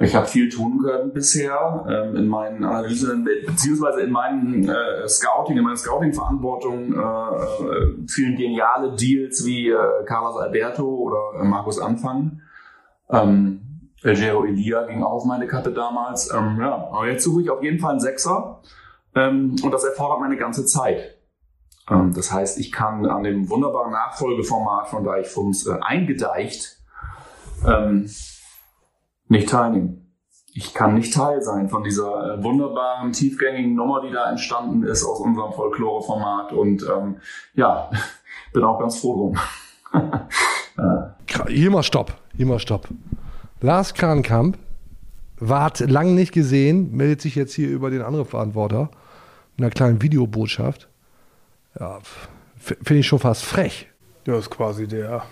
ich 0.00 0.14
habe 0.14 0.26
viel 0.26 0.48
tun 0.48 0.80
können 0.82 1.12
bisher 1.12 1.84
ähm, 1.88 2.16
in 2.16 2.28
meinen 2.28 2.64
Analysen, 2.64 3.28
beziehungsweise 3.46 4.00
in 4.02 4.10
meinem 4.10 4.68
äh, 4.68 5.08
Scouting, 5.08 5.56
in 5.56 5.64
meiner 5.64 5.76
Scouting-Verantwortung, 5.76 6.92
äh, 6.92 6.98
äh, 6.98 7.94
vielen 8.06 8.36
geniale 8.36 8.94
Deals 8.94 9.44
wie 9.44 9.70
äh, 9.70 9.76
Carlos 10.06 10.36
Alberto 10.36 10.84
oder 10.86 11.40
äh, 11.40 11.44
Markus 11.44 11.80
Anfang. 11.80 12.40
Ähm, 13.10 13.60
Gero 14.02 14.44
Elia 14.44 14.84
ging 14.84 15.02
auch 15.02 15.12
auf 15.12 15.24
meine 15.24 15.46
Kappe 15.46 15.72
damals. 15.72 16.32
Ähm, 16.32 16.58
ja, 16.60 16.74
aber 16.74 17.08
jetzt 17.08 17.24
suche 17.24 17.42
ich 17.42 17.50
auf 17.50 17.62
jeden 17.62 17.80
Fall 17.80 17.92
einen 17.92 18.00
Sechser 18.00 18.60
ähm, 19.16 19.56
und 19.62 19.72
das 19.72 19.84
erfordert 19.84 20.20
meine 20.20 20.36
ganze 20.36 20.64
Zeit. 20.64 21.18
Ähm, 21.90 22.12
das 22.14 22.32
heißt, 22.32 22.58
ich 22.58 22.70
kann 22.70 23.06
an 23.06 23.24
dem 23.24 23.50
wunderbaren 23.50 23.92
Nachfolgeformat 23.92 24.88
von 24.88 25.02
Deichfums 25.02 25.66
äh, 25.66 25.76
eingedeicht 25.80 26.78
ähm, 27.66 28.08
nicht 29.28 29.48
teilnehmen. 29.48 30.14
ich 30.54 30.74
kann 30.74 30.94
nicht 30.94 31.14
Teil 31.14 31.42
sein 31.42 31.68
von 31.68 31.84
dieser 31.84 32.34
äh, 32.34 32.42
wunderbaren, 32.42 33.12
tiefgängigen 33.12 33.74
Nummer, 33.74 34.00
die 34.02 34.10
da 34.10 34.30
entstanden 34.30 34.82
ist 34.82 35.04
aus 35.04 35.20
unserem 35.20 35.52
Folklore-Format. 35.52 36.52
Und 36.52 36.82
ähm, 36.82 37.16
ja, 37.54 37.90
bin 38.52 38.64
auch 38.64 38.78
ganz 38.80 38.98
froh 38.98 39.14
drum. 39.14 39.38
Hier 41.48 41.70
mal 41.70 41.82
Stopp, 41.82 42.14
hier 42.36 42.46
mal 42.46 42.58
Stopp. 42.58 42.88
Lars 43.60 43.94
Krankamp, 43.94 44.56
wart 45.38 45.80
lang 45.80 46.14
nicht 46.14 46.32
gesehen, 46.32 46.94
meldet 46.96 47.20
sich 47.20 47.34
jetzt 47.34 47.54
hier 47.54 47.68
über 47.68 47.90
den 47.90 48.02
anderen 48.02 48.26
Verantworter 48.26 48.90
mit 49.56 49.64
einer 49.64 49.70
kleinen 49.70 50.02
Videobotschaft. 50.02 50.88
Ja, 51.78 51.98
finde 52.56 52.96
ich 52.96 53.06
schon 53.06 53.18
fast 53.18 53.44
frech. 53.44 53.88
Ja, 54.26 54.38
ist 54.38 54.50
quasi 54.50 54.86
der, 54.86 55.24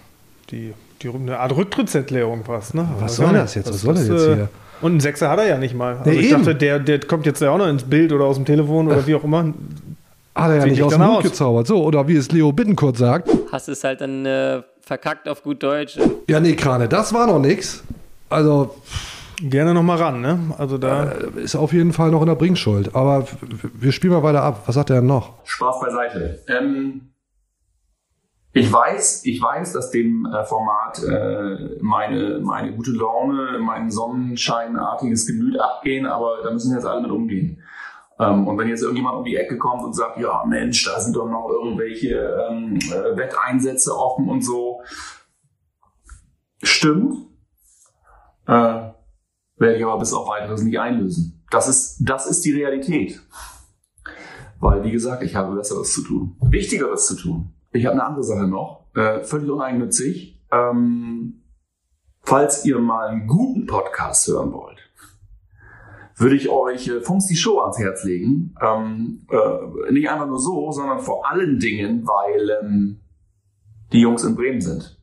die, 0.51 0.75
die, 1.03 1.09
eine 1.09 1.39
Art 1.39 1.57
Rücktrittserklärung 1.57 2.45
fast. 2.45 2.75
Ne? 2.75 2.89
Was 2.95 3.03
Weiß 3.03 3.17
soll 3.17 3.27
ich 3.27 3.33
das 3.33 3.55
jetzt? 3.55 3.69
Was 3.69 3.81
soll 3.83 3.95
das 3.95 4.09
jetzt 4.09 4.27
äh, 4.27 4.35
hier? 4.35 4.49
Und 4.83 4.91
einen 4.93 5.01
Sechser 5.01 5.31
hat 5.31 5.39
er 5.39 5.47
ja 5.47 5.59
nicht 5.59 5.75
mal. 5.75 5.97
Also 5.99 6.11
Nee, 6.11 6.19
ich 6.19 6.31
eben. 6.31 6.45
dachte, 6.45 6.55
der, 6.55 6.79
der 6.79 7.01
kommt 7.01 7.25
jetzt 7.27 7.41
ja 7.41 7.51
auch 7.51 7.59
noch 7.59 7.69
ins 7.69 7.83
Bild 7.85 8.13
oder 8.13 8.25
aus 8.27 8.37
dem 8.37 8.45
Telefon 8.45 8.89
oder 8.89 9.07
wie 9.07 9.15
auch 9.15 9.25
immer. 9.25 9.55
Hat 10.35 10.51
er 10.51 10.59
ja 10.59 10.67
nicht 10.67 10.83
aus 10.83 10.93
dem 10.93 11.03
Mund 11.03 11.23
gezaubert. 11.23 11.67
So, 11.67 11.83
oder 11.83 12.07
wie 12.09 12.17
es 12.17 12.31
Leo 12.31 12.53
Bittenkurt 12.53 12.99
sagt. 12.99 13.31
Hast 13.51 13.69
es 13.69 13.83
halt 13.85 14.03
dann 14.03 14.27
äh, 14.27 14.63
verkackt 14.83 15.29
auf 15.29 15.43
gut 15.43 15.63
Deutsch. 15.63 15.99
Ja, 16.29 16.41
nee, 16.41 16.55
Krane, 16.55 16.89
das 16.89 17.15
war 17.15 17.27
noch 17.27 17.39
nix. 17.39 17.83
Also. 18.29 18.75
Gerne 19.43 19.75
noch 19.75 19.83
mal 19.83 19.99
ran, 19.99 20.23
ne? 20.23 20.39
Also 20.57 20.79
da. 20.79 21.13
ist 21.37 21.57
auf 21.57 21.75
jeden 21.75 21.93
Fall 21.93 22.11
noch 22.11 22.23
in 22.23 22.27
der 22.27 22.37
Bringschuld. 22.37 22.95
Aber 22.95 23.27
wir 23.75 23.93
spielen 23.93 24.15
mal 24.15 24.23
weiter 24.23 24.43
ab. 24.43 24.63
Was 24.65 24.77
sagt 24.77 24.89
er 24.89 24.97
denn 24.97 25.07
noch? 25.07 25.35
Spaß 25.45 25.81
beiseite. 25.81 26.39
Ähm, 26.49 27.03
ich 28.57 28.73
weiß, 28.73 29.27
ich 29.27 29.43
weiß, 29.43 29.75
dass 29.75 29.91
dem 29.91 30.27
äh, 30.27 30.45
Format 30.45 31.03
äh, 31.03 31.77
meine, 31.83 32.41
meine 32.41 32.75
gute 32.75 32.93
Laune, 32.93 33.59
mein 33.59 33.91
sonnenscheinartiges 33.91 35.27
Gemüt 35.27 35.61
abgehen, 35.61 36.07
aber 36.07 36.39
da 36.43 36.51
müssen 36.51 36.75
jetzt 36.75 36.87
alle 36.87 37.03
mit 37.03 37.11
umgehen. 37.11 37.63
Ähm, 38.19 38.49
und 38.49 38.57
wenn 38.57 38.69
jetzt 38.69 38.81
irgendjemand 38.81 39.17
um 39.19 39.25
die 39.25 39.37
Ecke 39.37 39.59
kommt 39.59 39.85
und 39.85 39.93
sagt, 39.93 40.19
ja 40.19 40.43
Mensch, 40.47 40.85
da 40.87 40.99
sind 40.99 41.15
doch 41.17 41.29
noch 41.29 41.51
irgendwelche 41.51 42.15
ähm, 42.49 42.77
äh, 42.77 43.17
Wetteinsätze 43.17 43.95
offen 43.95 44.27
und 44.31 44.43
so, 44.43 44.81
stimmt, 46.63 47.15
äh, 48.47 48.53
werde 49.59 49.77
ich 49.77 49.85
aber 49.85 49.99
bis 49.99 50.15
auf 50.15 50.29
weiteres 50.29 50.63
nicht 50.63 50.81
einlösen. 50.81 51.45
Das 51.51 51.69
ist, 51.69 51.99
das 52.01 52.27
ist 52.27 52.43
die 52.47 52.53
Realität. 52.53 53.21
Weil, 54.61 54.83
wie 54.83 54.93
gesagt, 54.93 55.23
ich 55.23 55.37
habe 55.37 55.55
Besseres 55.55 55.93
zu 55.93 56.03
tun. 56.03 56.37
Wichtigeres 56.41 57.07
zu 57.07 57.17
tun. 57.17 57.53
Ich 57.77 57.85
habe 57.85 57.95
eine 57.95 58.05
andere 58.05 58.25
Sache 58.25 58.47
noch, 58.47 58.87
äh, 58.95 59.21
völlig 59.21 59.51
uneigennützig. 59.51 60.41
Ähm, 60.51 61.43
falls 62.23 62.65
ihr 62.65 62.79
mal 62.79 63.09
einen 63.09 63.27
guten 63.27 63.67
Podcast 63.67 64.27
hören 64.29 64.53
wollt, 64.53 64.79
würde 66.17 66.37
ich 66.37 66.49
euch 66.49 66.89
äh, 66.89 67.03
Funks 67.03 67.27
die 67.27 67.37
Show 67.37 67.61
ans 67.61 67.79
Herz 67.79 68.03
legen. 68.05 68.55
Ähm, 68.63 69.27
äh, 69.31 69.93
nicht 69.93 70.09
einfach 70.09 70.27
nur 70.27 70.39
so, 70.39 70.73
sondern 70.73 71.01
vor 71.01 71.31
allen 71.31 71.59
Dingen, 71.59 72.07
weil 72.07 72.59
ähm, 72.63 73.01
die 73.93 74.01
Jungs 74.01 74.25
in 74.25 74.37
Bremen 74.37 74.63
sind. 74.63 74.99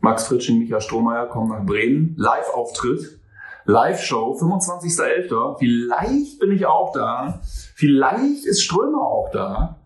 Max 0.00 0.28
Fritsch 0.28 0.48
und 0.50 0.60
Michael 0.60 0.80
Strohmeier 0.80 1.26
kommen 1.26 1.48
nach 1.48 1.66
Bremen. 1.66 2.14
Live-Auftritt. 2.16 3.20
Live-Show, 3.64 4.36
25.11. 4.38 5.58
Vielleicht 5.58 6.38
bin 6.38 6.52
ich 6.52 6.66
auch 6.66 6.92
da. 6.92 7.40
Vielleicht 7.74 8.44
ist 8.44 8.62
Strömer 8.62 9.02
auch 9.02 9.30
da. 9.32 9.80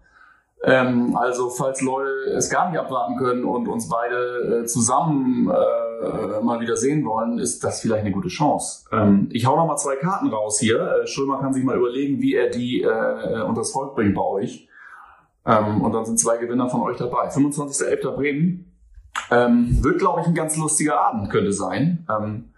Ähm, 0.65 1.17
also 1.17 1.51
falls 1.51 1.81
Leute 1.81 2.11
es 2.37 2.51
gar 2.51 2.71
nicht 2.71 2.79
abwarten 2.79 3.17
können 3.17 3.45
und 3.45 3.69
uns 3.69 3.89
beide 3.89 4.63
äh, 4.63 4.67
zusammen 4.67 5.49
äh, 5.49 6.41
mal 6.43 6.61
wieder 6.61 6.77
sehen 6.77 7.05
wollen, 7.05 7.39
ist 7.39 7.63
das 7.63 7.81
vielleicht 7.81 8.05
eine 8.05 8.13
gute 8.13 8.29
Chance. 8.29 8.85
Ähm, 8.93 9.29
ich 9.31 9.47
hau 9.47 9.57
noch 9.57 9.67
mal 9.67 9.77
zwei 9.77 9.97
Karten 9.97 10.29
raus 10.29 10.59
hier. 10.59 10.81
Äh, 10.81 11.07
Strömer 11.07 11.41
kann 11.41 11.53
sich 11.53 11.65
mal 11.65 11.77
überlegen, 11.77 12.21
wie 12.21 12.35
er 12.35 12.51
die 12.51 12.83
äh, 12.83 13.43
unters 13.43 13.71
Volk 13.71 13.95
bringt 13.95 14.15
bei 14.15 14.23
euch. 14.23 14.69
Ähm, 15.47 15.81
und 15.81 15.93
dann 15.93 16.05
sind 16.05 16.19
zwei 16.19 16.37
Gewinner 16.39 16.69
von 16.69 16.83
euch 16.83 16.97
dabei. 16.97 17.29
25.11. 17.29 18.11
Bremen. 18.17 18.73
Ähm, 19.31 19.83
wird, 19.83 19.99
glaube 19.99 20.21
ich, 20.21 20.27
ein 20.27 20.35
ganz 20.35 20.57
lustiger 20.57 21.01
Abend, 21.01 21.31
könnte 21.31 21.53
sein. 21.53 22.07
Ähm, 22.11 22.53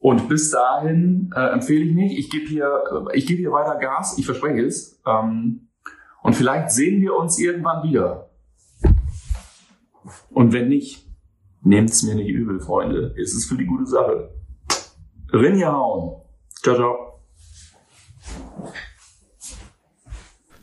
und 0.00 0.28
bis 0.28 0.50
dahin 0.50 1.32
äh, 1.34 1.52
empfehle 1.52 1.84
ich 1.84 1.94
mich, 1.94 2.18
ich 2.18 2.30
gebe 2.30 2.46
hier, 2.46 2.84
ich 3.14 3.26
gebe 3.26 3.40
hier 3.40 3.50
weiter 3.50 3.76
Gas, 3.76 4.16
ich 4.16 4.26
verspreche 4.26 4.64
es. 4.64 5.00
Ähm, 5.06 5.67
und 6.22 6.34
vielleicht 6.34 6.70
sehen 6.70 7.00
wir 7.00 7.14
uns 7.16 7.38
irgendwann 7.38 7.82
wieder. 7.82 8.30
Und 10.30 10.52
wenn 10.52 10.68
nicht, 10.68 11.06
nehmt 11.62 11.90
es 11.90 12.02
mir 12.02 12.14
nicht 12.14 12.28
übel, 12.28 12.60
Freunde. 12.60 13.14
Es 13.20 13.34
ist 13.34 13.46
für 13.46 13.56
die 13.56 13.66
gute 13.66 13.86
Sache. 13.86 14.30
Rinja 15.32 15.72
hauen. 15.72 16.22
Ciao, 16.62 16.74
ciao. 16.76 17.20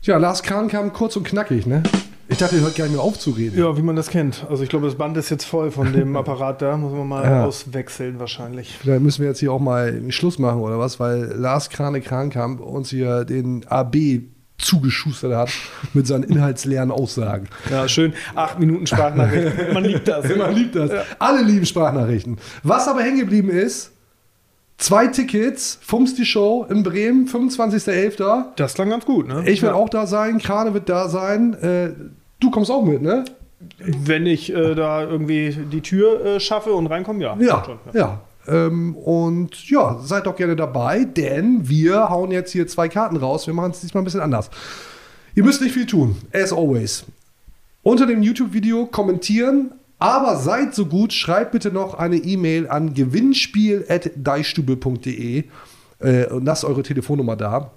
Tja, 0.02 0.16
Lars 0.18 0.42
Kahn 0.42 0.68
kam 0.68 0.92
kurz 0.92 1.16
und 1.16 1.24
knackig, 1.26 1.66
ne? 1.66 1.82
Ich 2.28 2.38
dachte, 2.38 2.56
ihr 2.56 2.62
hört 2.62 2.74
gar 2.74 2.84
nicht 2.84 2.94
mehr 2.94 3.02
auf 3.02 3.18
zu 3.18 3.30
reden. 3.30 3.56
Ja, 3.56 3.76
wie 3.76 3.82
man 3.82 3.94
das 3.94 4.08
kennt. 4.08 4.46
Also 4.50 4.64
ich 4.64 4.68
glaube, 4.68 4.86
das 4.86 4.96
Band 4.96 5.16
ist 5.16 5.30
jetzt 5.30 5.44
voll 5.44 5.70
von 5.70 5.92
dem 5.92 6.16
Apparat 6.16 6.60
da. 6.60 6.76
Muss 6.76 6.92
man 6.92 7.06
mal 7.06 7.24
Ja. 7.24 7.44
auswechseln 7.44 8.18
wahrscheinlich. 8.18 8.76
Vielleicht 8.76 9.02
müssen 9.02 9.20
wir 9.22 9.28
jetzt 9.28 9.38
hier 9.38 9.52
auch 9.52 9.60
mal 9.60 9.88
einen 9.88 10.10
Schluss 10.10 10.38
machen 10.40 10.60
oder 10.60 10.78
was, 10.80 10.98
weil 10.98 11.24
Lars 11.36 11.70
Krane 11.70 12.00
Krankamp 12.00 12.60
uns 12.60 12.90
hier 12.90 13.24
den 13.24 13.64
AB 13.68 13.96
zugeschustert 14.58 15.34
hat 15.34 15.50
mit 15.94 16.06
seinen 16.06 16.24
inhaltsleeren 16.24 16.90
Aussagen. 16.90 17.48
Ja, 17.70 17.86
schön. 17.88 18.14
Acht 18.34 18.58
Minuten 18.58 18.86
Sprachnachricht. 18.86 19.72
Man 19.72 19.84
liebt 19.84 20.08
das. 20.08 20.28
Man 20.36 20.54
liebt 20.54 20.74
das. 20.76 20.90
Alle 21.18 21.42
lieben 21.42 21.66
Sprachnachrichten. 21.66 22.38
Was 22.62 22.88
aber 22.88 23.02
hängen 23.02 23.18
geblieben 23.20 23.50
ist, 23.50 23.92
zwei 24.78 25.06
Tickets, 25.08 25.78
Fums 25.82 26.14
die 26.14 26.24
Show 26.24 26.66
in 26.68 26.82
Bremen, 26.82 27.26
25.11. 27.28 28.44
Das 28.56 28.74
klang 28.74 28.90
ganz 28.90 29.04
gut, 29.04 29.28
ne? 29.28 29.42
Ich 29.46 29.62
werde 29.62 29.76
Ja. 29.76 29.82
auch 29.82 29.88
da 29.88 30.06
sein, 30.06 30.38
Krane 30.38 30.74
wird 30.74 30.88
da 30.88 31.08
sein. 31.08 31.54
Äh, 31.54 31.90
du 32.40 32.50
kommst 32.50 32.70
auch 32.70 32.82
mit, 32.84 33.02
ne? 33.02 33.24
Wenn 33.78 34.26
ich 34.26 34.54
äh, 34.54 34.74
da 34.74 35.02
irgendwie 35.02 35.50
die 35.72 35.80
Tür 35.80 36.24
äh, 36.24 36.40
schaffe 36.40 36.72
und 36.74 36.86
reinkomme, 36.88 37.22
ja. 37.22 37.36
Ja, 37.40 37.62
Schon, 37.64 37.78
ja. 37.94 38.20
Ähm, 38.48 38.96
und 38.96 39.68
ja, 39.68 39.98
seid 40.02 40.26
doch 40.26 40.36
gerne 40.36 40.56
dabei, 40.56 41.04
denn 41.04 41.68
wir 41.68 42.08
hauen 42.08 42.30
jetzt 42.30 42.52
hier 42.52 42.66
zwei 42.66 42.88
Karten 42.88 43.16
raus. 43.16 43.46
Wir 43.46 43.54
machen 43.54 43.72
es 43.72 43.80
diesmal 43.80 44.02
ein 44.02 44.04
bisschen 44.04 44.20
anders. 44.20 44.50
Ihr 45.34 45.44
müsst 45.44 45.60
nicht 45.60 45.72
viel 45.72 45.86
tun, 45.86 46.16
as 46.32 46.52
always. 46.52 47.04
Unter 47.82 48.06
dem 48.06 48.22
YouTube-Video 48.22 48.86
kommentieren, 48.86 49.72
aber 49.98 50.36
seid 50.36 50.74
so 50.74 50.86
gut, 50.86 51.12
schreibt 51.12 51.52
bitte 51.52 51.70
noch 51.70 51.94
eine 51.94 52.16
E-Mail 52.16 52.68
an 52.68 52.94
gewinnspiel.deichstube.de 52.94 55.44
äh, 55.98 56.26
und 56.26 56.44
lasst 56.44 56.64
eure 56.64 56.82
Telefonnummer 56.82 57.36
da. 57.36 57.70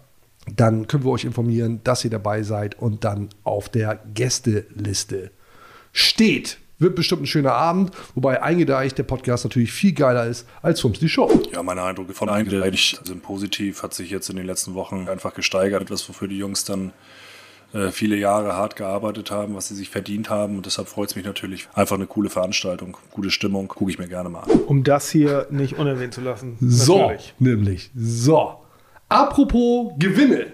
Dann 0.55 0.87
können 0.87 1.03
wir 1.03 1.11
euch 1.11 1.25
informieren, 1.25 1.81
dass 1.83 2.03
ihr 2.03 2.09
dabei 2.09 2.41
seid 2.43 2.79
und 2.79 3.03
dann 3.03 3.29
auf 3.43 3.69
der 3.69 3.99
Gästeliste 4.13 5.31
steht. 5.91 6.57
Wird 6.79 6.95
bestimmt 6.95 7.23
ein 7.23 7.27
schöner 7.27 7.53
Abend, 7.53 7.91
wobei 8.15 8.41
eingedeicht 8.41 8.97
der 8.97 9.03
Podcast 9.03 9.43
natürlich 9.43 9.71
viel 9.71 9.91
geiler 9.91 10.25
ist 10.25 10.47
als 10.61 10.79
Fums 10.79 10.99
die 10.99 11.09
Show. 11.09 11.29
Ja, 11.51 11.61
meine 11.61 11.83
Eindrücke 11.83 12.13
von 12.13 12.29
eingedeicht 12.29 13.05
sind 13.05 13.21
positiv, 13.21 13.83
hat 13.83 13.93
sich 13.93 14.09
jetzt 14.09 14.29
in 14.29 14.37
den 14.37 14.45
letzten 14.45 14.75
Wochen 14.75 15.07
einfach 15.09 15.33
gesteigert. 15.33 15.81
Etwas, 15.81 16.07
wofür 16.07 16.29
die 16.29 16.37
Jungs 16.37 16.63
dann 16.63 16.93
äh, 17.73 17.91
viele 17.91 18.15
Jahre 18.15 18.53
hart 18.53 18.77
gearbeitet 18.77 19.29
haben, 19.29 19.55
was 19.55 19.67
sie 19.67 19.75
sich 19.75 19.89
verdient 19.89 20.29
haben. 20.29 20.55
Und 20.55 20.65
deshalb 20.65 20.87
freut 20.87 21.09
es 21.09 21.15
mich 21.17 21.25
natürlich. 21.25 21.67
Einfach 21.73 21.97
eine 21.97 22.07
coole 22.07 22.29
Veranstaltung, 22.29 22.97
gute 23.11 23.29
Stimmung, 23.29 23.67
gucke 23.67 23.91
ich 23.91 23.99
mir 23.99 24.07
gerne 24.07 24.29
mal 24.29 24.43
an. 24.43 24.51
Um 24.67 24.83
das 24.85 25.09
hier 25.09 25.47
nicht 25.49 25.77
unerwähnt 25.77 26.13
zu 26.13 26.21
lassen. 26.21 26.57
So, 26.61 26.99
Natürlich. 26.99 27.33
nämlich. 27.39 27.91
So. 27.93 28.55
Apropos 29.09 29.91
Gewinne. 29.99 30.47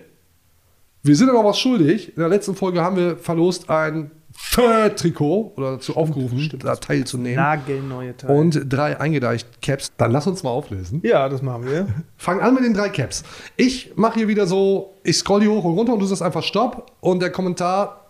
Wir 1.04 1.16
sind 1.16 1.30
aber 1.30 1.46
was 1.46 1.60
schuldig. 1.60 2.10
In 2.10 2.20
der 2.20 2.30
letzten 2.30 2.56
Folge 2.56 2.82
haben 2.82 2.98
wir 2.98 3.16
verlost 3.18 3.70
ein 3.70 4.10
Third-Trikot 4.38 5.54
oder 5.56 5.72
dazu 5.74 5.96
aufgerufen, 5.96 6.50
da 6.60 6.76
teilzunehmen. 6.76 7.36
Nagelneue 7.38 8.16
Teile. 8.16 8.34
Und 8.34 8.62
drei 8.72 9.00
eingedeicht 9.00 9.62
Caps. 9.62 9.92
Dann 9.98 10.12
lass 10.12 10.28
uns 10.28 10.44
mal 10.44 10.50
auflösen. 10.50 11.02
Ja, 11.04 11.30
das 11.30 11.42
machen 11.42 11.66
wir. 11.66 11.88
Fang 12.18 12.40
an 12.42 12.54
mit 12.54 12.64
den 12.64 12.74
drei 12.74 12.90
Caps. 12.90 13.24
Ich 13.58 13.94
mache 13.96 14.20
hier 14.20 14.28
wieder 14.28 14.48
so, 14.48 14.96
ich 15.04 15.18
scroll 15.18 15.42
hier 15.42 15.52
hoch 15.52 15.64
und 15.64 15.78
runter 15.78 15.94
und 15.94 16.00
du 16.00 16.06
sagst 16.06 16.22
einfach 16.22 16.44
Stopp. 16.44 16.92
Und 17.02 17.22
der 17.22 17.32
Kommentar 17.32 18.06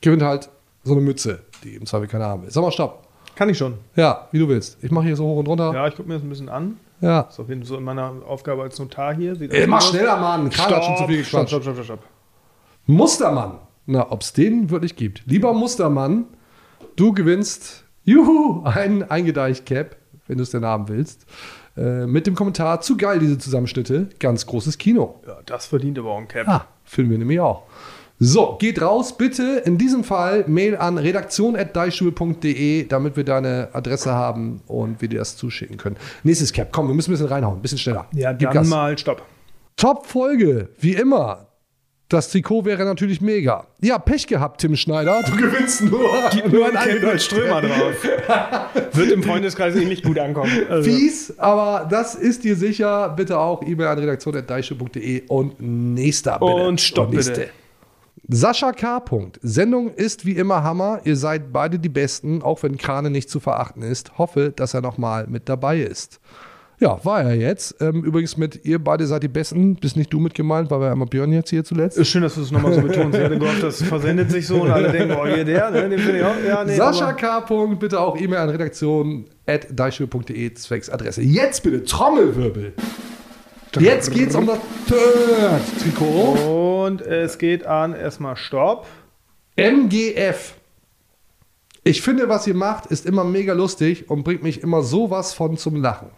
gewinnt 0.00 0.22
halt 0.22 0.48
so 0.84 0.92
eine 0.92 1.02
Mütze, 1.02 1.40
die 1.64 1.74
im 1.74 1.86
Zweifel 1.86 2.08
keiner 2.08 2.26
haben 2.26 2.42
will. 2.42 2.50
Sag 2.50 2.62
mal 2.62 2.72
Stopp. 2.72 3.06
Kann 3.34 3.48
ich 3.48 3.58
schon. 3.58 3.74
Ja, 3.94 4.28
wie 4.32 4.38
du 4.38 4.48
willst. 4.48 4.82
Ich 4.82 4.90
mache 4.90 5.06
hier 5.06 5.16
so 5.16 5.24
hoch 5.24 5.38
und 5.38 5.48
runter. 5.48 5.72
Ja, 5.72 5.86
ich 5.86 5.94
gucke 5.94 6.08
mir 6.08 6.14
das 6.14 6.24
ein 6.24 6.28
bisschen 6.28 6.48
an. 6.48 6.78
Ja. 7.00 7.22
Das 7.22 7.34
ist 7.34 7.40
auf 7.40 7.48
jeden 7.48 7.60
Fall 7.60 7.68
so 7.68 7.76
in 7.76 7.84
meiner 7.84 8.12
Aufgabe 8.26 8.62
als 8.62 8.78
Notar 8.78 9.14
hier. 9.14 9.36
Sieht 9.36 9.52
Ey, 9.52 9.66
mach 9.66 9.80
schneller, 9.80 10.16
Mann. 10.16 10.50
Karl 10.50 10.74
hat 10.74 10.84
schon 10.84 10.96
zu 10.96 11.06
viel 11.06 11.24
Stopp, 11.24 11.46
gequatscht. 11.46 11.50
stopp, 11.50 11.62
stopp, 11.62 11.84
stopp, 11.84 11.84
stopp. 11.84 12.04
Mustermann. 12.86 13.58
Na, 13.90 14.12
ob 14.12 14.20
es 14.20 14.34
den 14.34 14.68
wirklich 14.68 14.96
gibt. 14.96 15.22
Lieber 15.24 15.54
Mustermann, 15.54 16.26
du 16.96 17.14
gewinnst, 17.14 17.84
juhu, 18.04 18.62
ein 18.64 19.10
eingedeicht 19.10 19.64
Cap, 19.64 19.96
wenn 20.26 20.36
du 20.36 20.42
es 20.42 20.50
denn 20.50 20.62
haben 20.62 20.88
willst. 20.88 21.24
Äh, 21.74 22.06
mit 22.06 22.26
dem 22.26 22.34
Kommentar, 22.34 22.82
zu 22.82 22.98
geil 22.98 23.18
diese 23.18 23.38
Zusammenschnitte, 23.38 24.10
ganz 24.18 24.44
großes 24.44 24.76
Kino. 24.76 25.20
Ja, 25.26 25.38
das 25.46 25.64
verdient 25.64 25.98
aber 25.98 26.10
auch 26.10 26.18
ein 26.18 26.28
Cap. 26.28 26.46
Ah, 26.46 26.66
finden 26.84 27.12
wir 27.12 27.18
nämlich 27.18 27.40
auch. 27.40 27.62
So, 28.18 28.56
geht 28.60 28.82
raus, 28.82 29.16
bitte 29.16 29.62
in 29.64 29.78
diesem 29.78 30.04
Fall 30.04 30.44
Mail 30.48 30.76
an 30.76 30.98
redaktion.deichstube.de, 30.98 32.86
damit 32.88 33.16
wir 33.16 33.24
deine 33.24 33.68
Adresse 33.72 34.12
haben 34.12 34.60
und 34.66 35.00
wir 35.00 35.08
dir 35.08 35.20
das 35.20 35.36
zuschicken 35.38 35.78
können. 35.78 35.96
Nächstes 36.24 36.52
Cap, 36.52 36.68
komm, 36.72 36.88
wir 36.88 36.94
müssen 36.94 37.10
ein 37.10 37.14
bisschen 37.14 37.28
reinhauen, 37.28 37.58
ein 37.60 37.62
bisschen 37.62 37.78
schneller. 37.78 38.06
Ja, 38.12 38.32
Gib 38.32 38.48
dann 38.48 38.54
Gas. 38.64 38.68
mal 38.68 38.98
Stopp. 38.98 39.22
Top-Folge, 39.76 40.68
wie 40.78 40.92
immer. 40.92 41.46
Das 42.08 42.30
Trikot 42.30 42.64
wäre 42.64 42.86
natürlich 42.86 43.20
mega. 43.20 43.66
Ja, 43.82 43.98
Pech 43.98 44.26
gehabt, 44.26 44.62
Tim 44.62 44.76
Schneider. 44.76 45.22
Du 45.26 45.36
gewinnst 45.36 45.82
nur. 45.82 46.08
Gib 46.30 46.50
nur 46.50 46.66
einen 46.66 46.76
Campbell 46.76 47.20
Strömer 47.20 47.60
drauf. 47.60 48.02
Wird 48.92 49.12
im 49.12 49.22
Freundeskreis 49.22 49.76
eh 49.76 49.84
nicht 49.84 50.04
gut 50.04 50.18
ankommen. 50.18 50.50
Also. 50.70 50.90
Fies, 50.90 51.38
aber 51.38 51.86
das 51.90 52.14
ist 52.14 52.44
dir 52.44 52.56
sicher. 52.56 53.10
Bitte 53.10 53.38
auch 53.38 53.62
E-Mail 53.62 53.88
an 53.88 53.98
redaktion.deichstube.de 53.98 55.24
und 55.28 55.60
nächster 55.60 56.38
bitte. 56.38 56.52
Und 56.52 56.80
Stopp, 56.80 57.12
nächste. 57.12 57.32
bitte. 57.32 57.50
Sascha 58.30 58.72
K. 58.72 59.00
Punkt. 59.00 59.38
Sendung 59.42 59.92
ist 59.92 60.24
wie 60.24 60.32
immer 60.32 60.62
Hammer. 60.62 61.00
Ihr 61.04 61.16
seid 61.16 61.52
beide 61.52 61.78
die 61.78 61.88
Besten, 61.90 62.42
auch 62.42 62.62
wenn 62.62 62.78
Krane 62.78 63.10
nicht 63.10 63.28
zu 63.28 63.38
verachten 63.38 63.82
ist. 63.82 64.16
Hoffe, 64.16 64.52
dass 64.54 64.72
er 64.72 64.80
nochmal 64.80 65.26
mit 65.26 65.48
dabei 65.48 65.80
ist. 65.80 66.20
Ja, 66.80 67.04
war 67.04 67.22
er 67.22 67.34
jetzt. 67.34 67.74
Ähm, 67.80 68.04
übrigens 68.04 68.36
mit 68.36 68.64
ihr 68.64 68.78
beide 68.78 69.04
seid 69.06 69.24
die 69.24 69.28
Besten. 69.28 69.74
Bist 69.74 69.96
nicht 69.96 70.12
du 70.12 70.20
mit 70.20 70.34
gemeint, 70.34 70.70
weil 70.70 70.80
wir 70.80 70.92
einmal 70.92 71.08
Björn 71.08 71.32
jetzt 71.32 71.50
hier 71.50 71.64
zuletzt. 71.64 71.98
Ist 71.98 72.08
schön, 72.08 72.22
dass 72.22 72.36
du 72.36 72.42
es 72.42 72.52
nochmal 72.52 72.72
so 72.72 72.82
betonst. 72.82 73.18
Ich 73.18 73.24
hatte 73.24 73.38
gehofft, 73.38 73.62
das 73.62 73.82
versendet 73.82 74.30
sich 74.30 74.46
so 74.46 74.62
und 74.62 74.70
alle 74.70 74.92
denken, 74.92 75.16
oh, 75.20 75.26
hier 75.26 75.44
der, 75.44 75.70
ne? 75.70 75.88
Den 75.88 75.98
finde 75.98 76.18
ich 76.18 76.24
auch. 76.24 76.34
Ja, 76.46 76.64
nee, 76.64 76.76
Sascha 76.76 77.12
K. 77.14 77.40
Punkt, 77.40 77.80
bitte 77.80 77.98
auch 77.98 78.16
E-Mail 78.16 78.38
an 78.38 78.50
redaktion 78.50 79.24
at 79.46 79.66
zwecks 80.54 80.88
Adresse. 80.88 81.22
Jetzt 81.22 81.64
bitte 81.64 81.82
Trommelwirbel. 81.82 82.74
Jetzt 83.80 84.12
geht's 84.12 84.34
um 84.34 84.46
das 84.46 84.58
Third-Trikot. 84.86 86.84
Und 86.84 87.00
es 87.02 87.38
geht 87.38 87.66
an 87.66 87.92
erstmal 87.92 88.36
Stopp. 88.36 88.86
MGF. 89.56 90.54
Ich 91.82 92.02
finde, 92.02 92.28
was 92.28 92.46
ihr 92.46 92.54
macht, 92.54 92.86
ist 92.86 93.04
immer 93.04 93.24
mega 93.24 93.52
lustig 93.52 94.08
und 94.08 94.22
bringt 94.22 94.42
mich 94.42 94.62
immer 94.62 94.82
sowas 94.82 95.34
von 95.34 95.56
zum 95.56 95.76
Lachen. 95.82 96.08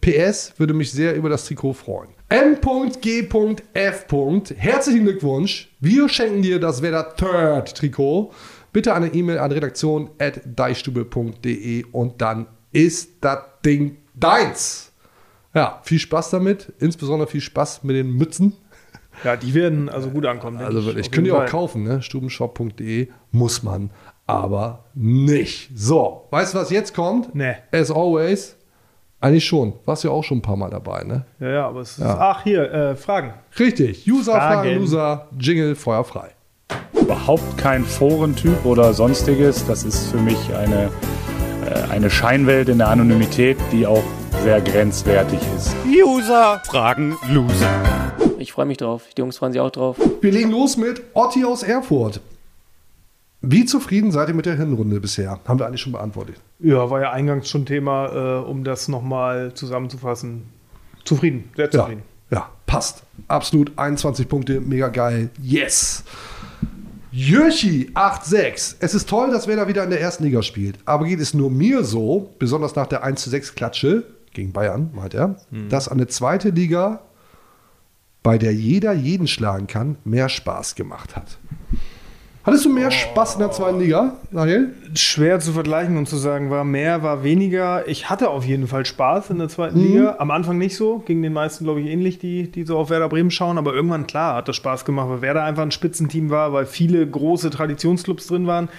PS 0.00 0.54
würde 0.58 0.74
mich 0.74 0.92
sehr 0.92 1.16
über 1.16 1.28
das 1.28 1.44
Trikot 1.44 1.74
freuen. 1.74 2.10
M.G.F. 2.28 4.06
Herzlichen 4.56 5.04
Glückwunsch. 5.04 5.74
Wir 5.80 6.08
schenken 6.08 6.42
dir 6.42 6.60
das 6.60 6.82
Werder 6.82 7.16
Third 7.16 7.76
Trikot. 7.76 8.32
Bitte 8.72 8.94
eine 8.94 9.12
E-Mail 9.14 9.38
an 9.38 9.50
redaktion.deichstube.de 9.50 11.86
und 11.90 12.20
dann 12.20 12.46
ist 12.72 13.12
das 13.22 13.38
Ding 13.64 13.96
deins. 14.14 14.92
Ja, 15.54 15.80
viel 15.82 15.98
Spaß 15.98 16.28
damit. 16.30 16.72
Insbesondere 16.78 17.28
viel 17.28 17.40
Spaß 17.40 17.82
mit 17.84 17.96
den 17.96 18.12
Mützen. 18.12 18.52
Ja, 19.24 19.36
die 19.36 19.54
werden 19.54 19.88
also 19.88 20.10
gut 20.10 20.26
ankommen. 20.26 20.58
Also 20.58 20.84
wirklich, 20.84 21.06
Auf 21.06 21.12
könnt 21.12 21.26
ihr 21.26 21.32
jeden 21.32 21.46
auch 21.46 21.50
kaufen, 21.50 21.82
ne? 21.82 22.02
Stubenshop.de 22.02 23.08
muss 23.32 23.62
man, 23.62 23.90
aber 24.26 24.84
nicht. 24.94 25.70
So, 25.74 26.26
weißt 26.30 26.52
du, 26.54 26.58
was 26.58 26.70
jetzt 26.70 26.94
kommt? 26.94 27.34
Nee. 27.34 27.54
As 27.72 27.90
always, 27.90 28.56
eigentlich 29.20 29.44
schon. 29.46 29.72
Warst 29.84 30.04
ja 30.04 30.10
auch 30.10 30.22
schon 30.24 30.38
ein 30.38 30.42
paar 30.42 30.56
Mal 30.56 30.70
dabei, 30.70 31.02
ne? 31.04 31.24
Ja, 31.40 31.48
ja, 31.50 31.66
aber 31.68 31.80
es 31.80 31.92
ist. 31.92 32.04
Ja. 32.04 32.16
Ach, 32.18 32.42
hier, 32.44 32.70
äh, 32.72 32.96
Fragen. 32.96 33.34
Richtig. 33.58 34.10
User, 34.10 34.32
Fragen, 34.32 34.62
Fragen. 34.68 34.78
Loser, 34.80 35.26
Jingle, 35.38 35.74
Feuer 35.74 36.04
frei. 36.04 36.30
überhaupt 37.00 37.56
kein 37.58 37.84
Forentyp 37.84 38.64
oder 38.64 38.92
sonstiges. 38.92 39.66
Das 39.66 39.84
ist 39.84 40.10
für 40.10 40.18
mich 40.18 40.38
eine, 40.54 40.90
äh, 41.66 41.90
eine 41.90 42.10
Scheinwelt 42.10 42.68
in 42.68 42.78
der 42.78 42.88
Anonymität, 42.88 43.56
die 43.72 43.86
auch 43.86 44.02
sehr 44.44 44.60
grenzwertig 44.60 45.40
ist. 45.56 45.74
User 45.86 46.60
fragen 46.64 47.16
Loser. 47.28 47.82
Ich 48.38 48.52
freue 48.52 48.66
mich 48.66 48.76
drauf. 48.76 49.02
Die 49.16 49.20
Jungs 49.20 49.38
freuen 49.38 49.52
sich 49.52 49.60
auch 49.60 49.70
drauf. 49.70 49.96
Wir 50.20 50.30
legen 50.32 50.50
los 50.50 50.76
mit 50.76 51.02
Otti 51.14 51.44
aus 51.44 51.62
Erfurt. 51.62 52.20
Wie 53.40 53.64
zufrieden 53.64 54.10
seid 54.10 54.28
ihr 54.28 54.34
mit 54.34 54.46
der 54.46 54.56
Hinrunde 54.56 55.00
bisher? 55.00 55.38
Haben 55.46 55.58
wir 55.60 55.66
eigentlich 55.66 55.80
schon 55.80 55.92
beantwortet. 55.92 56.36
Ja, 56.58 56.90
war 56.90 57.00
ja 57.00 57.12
eingangs 57.12 57.48
schon 57.48 57.64
Thema, 57.66 58.40
äh, 58.40 58.44
um 58.44 58.64
das 58.64 58.88
nochmal 58.88 59.54
zusammenzufassen. 59.54 60.42
Zufrieden, 61.04 61.44
sehr 61.54 61.66
Ja, 61.66 61.70
zufrieden. 61.70 62.02
ja, 62.30 62.50
passt. 62.66 63.04
Absolut 63.28 63.72
21 63.76 64.28
Punkte, 64.28 64.60
mega 64.60 64.88
geil. 64.88 65.30
Yes. 65.40 66.02
Jürchi 67.10 67.90
8-6. 67.94 68.76
Es 68.80 68.94
ist 68.94 69.08
toll, 69.08 69.30
dass 69.30 69.46
Werder 69.46 69.66
wieder 69.68 69.82
in 69.84 69.90
der 69.90 70.00
ersten 70.00 70.24
Liga 70.24 70.42
spielt. 70.42 70.78
Aber 70.84 71.06
geht 71.06 71.20
es 71.20 71.32
nur 71.32 71.50
mir 71.50 71.84
so, 71.84 72.34
besonders 72.38 72.74
nach 72.76 72.86
der 72.86 73.04
1-6 73.04 73.54
Klatsche 73.54 74.04
gegen 74.34 74.52
Bayern, 74.52 74.90
meint 74.94 75.14
er, 75.14 75.36
Mhm. 75.50 75.68
dass 75.68 75.88
eine 75.88 76.06
zweite 76.08 76.50
Liga, 76.50 77.00
bei 78.22 78.36
der 78.36 78.52
jeder 78.52 78.92
jeden 78.92 79.26
schlagen 79.26 79.66
kann, 79.68 79.96
mehr 80.04 80.28
Spaß 80.28 80.74
gemacht 80.74 81.16
hat. 81.16 81.38
Hattest 82.48 82.64
du 82.64 82.70
mehr 82.70 82.90
Spaß 82.90 83.34
in 83.34 83.40
der 83.40 83.50
zweiten 83.50 83.78
Liga, 83.78 84.14
Daniel? 84.30 84.72
Schwer 84.94 85.38
zu 85.38 85.52
vergleichen 85.52 85.98
und 85.98 86.08
zu 86.08 86.16
sagen, 86.16 86.48
war 86.48 86.64
mehr, 86.64 87.02
war 87.02 87.22
weniger. 87.22 87.86
Ich 87.86 88.08
hatte 88.08 88.30
auf 88.30 88.42
jeden 88.42 88.66
Fall 88.66 88.86
Spaß 88.86 89.28
in 89.28 89.38
der 89.38 89.50
zweiten 89.50 89.78
Mhm. 89.78 89.86
Liga. 89.86 90.16
Am 90.18 90.30
Anfang 90.30 90.56
nicht 90.56 90.74
so. 90.74 91.00
Gegen 91.00 91.20
den 91.20 91.34
meisten, 91.34 91.64
glaube 91.64 91.82
ich, 91.82 91.88
ähnlich, 91.88 92.18
die, 92.18 92.50
die 92.50 92.64
so 92.64 92.78
auf 92.78 92.88
Werder 92.88 93.10
Bremen 93.10 93.30
schauen. 93.30 93.58
Aber 93.58 93.74
irgendwann, 93.74 94.06
klar, 94.06 94.36
hat 94.36 94.48
das 94.48 94.56
Spaß 94.56 94.86
gemacht, 94.86 95.10
weil 95.10 95.20
Werder 95.20 95.44
einfach 95.44 95.62
ein 95.62 95.72
Spitzenteam 95.72 96.30
war, 96.30 96.54
weil 96.54 96.64
viele 96.64 97.06
große 97.06 97.50
Traditionsclubs 97.50 98.28
drin 98.28 98.46
waren. 98.46 98.70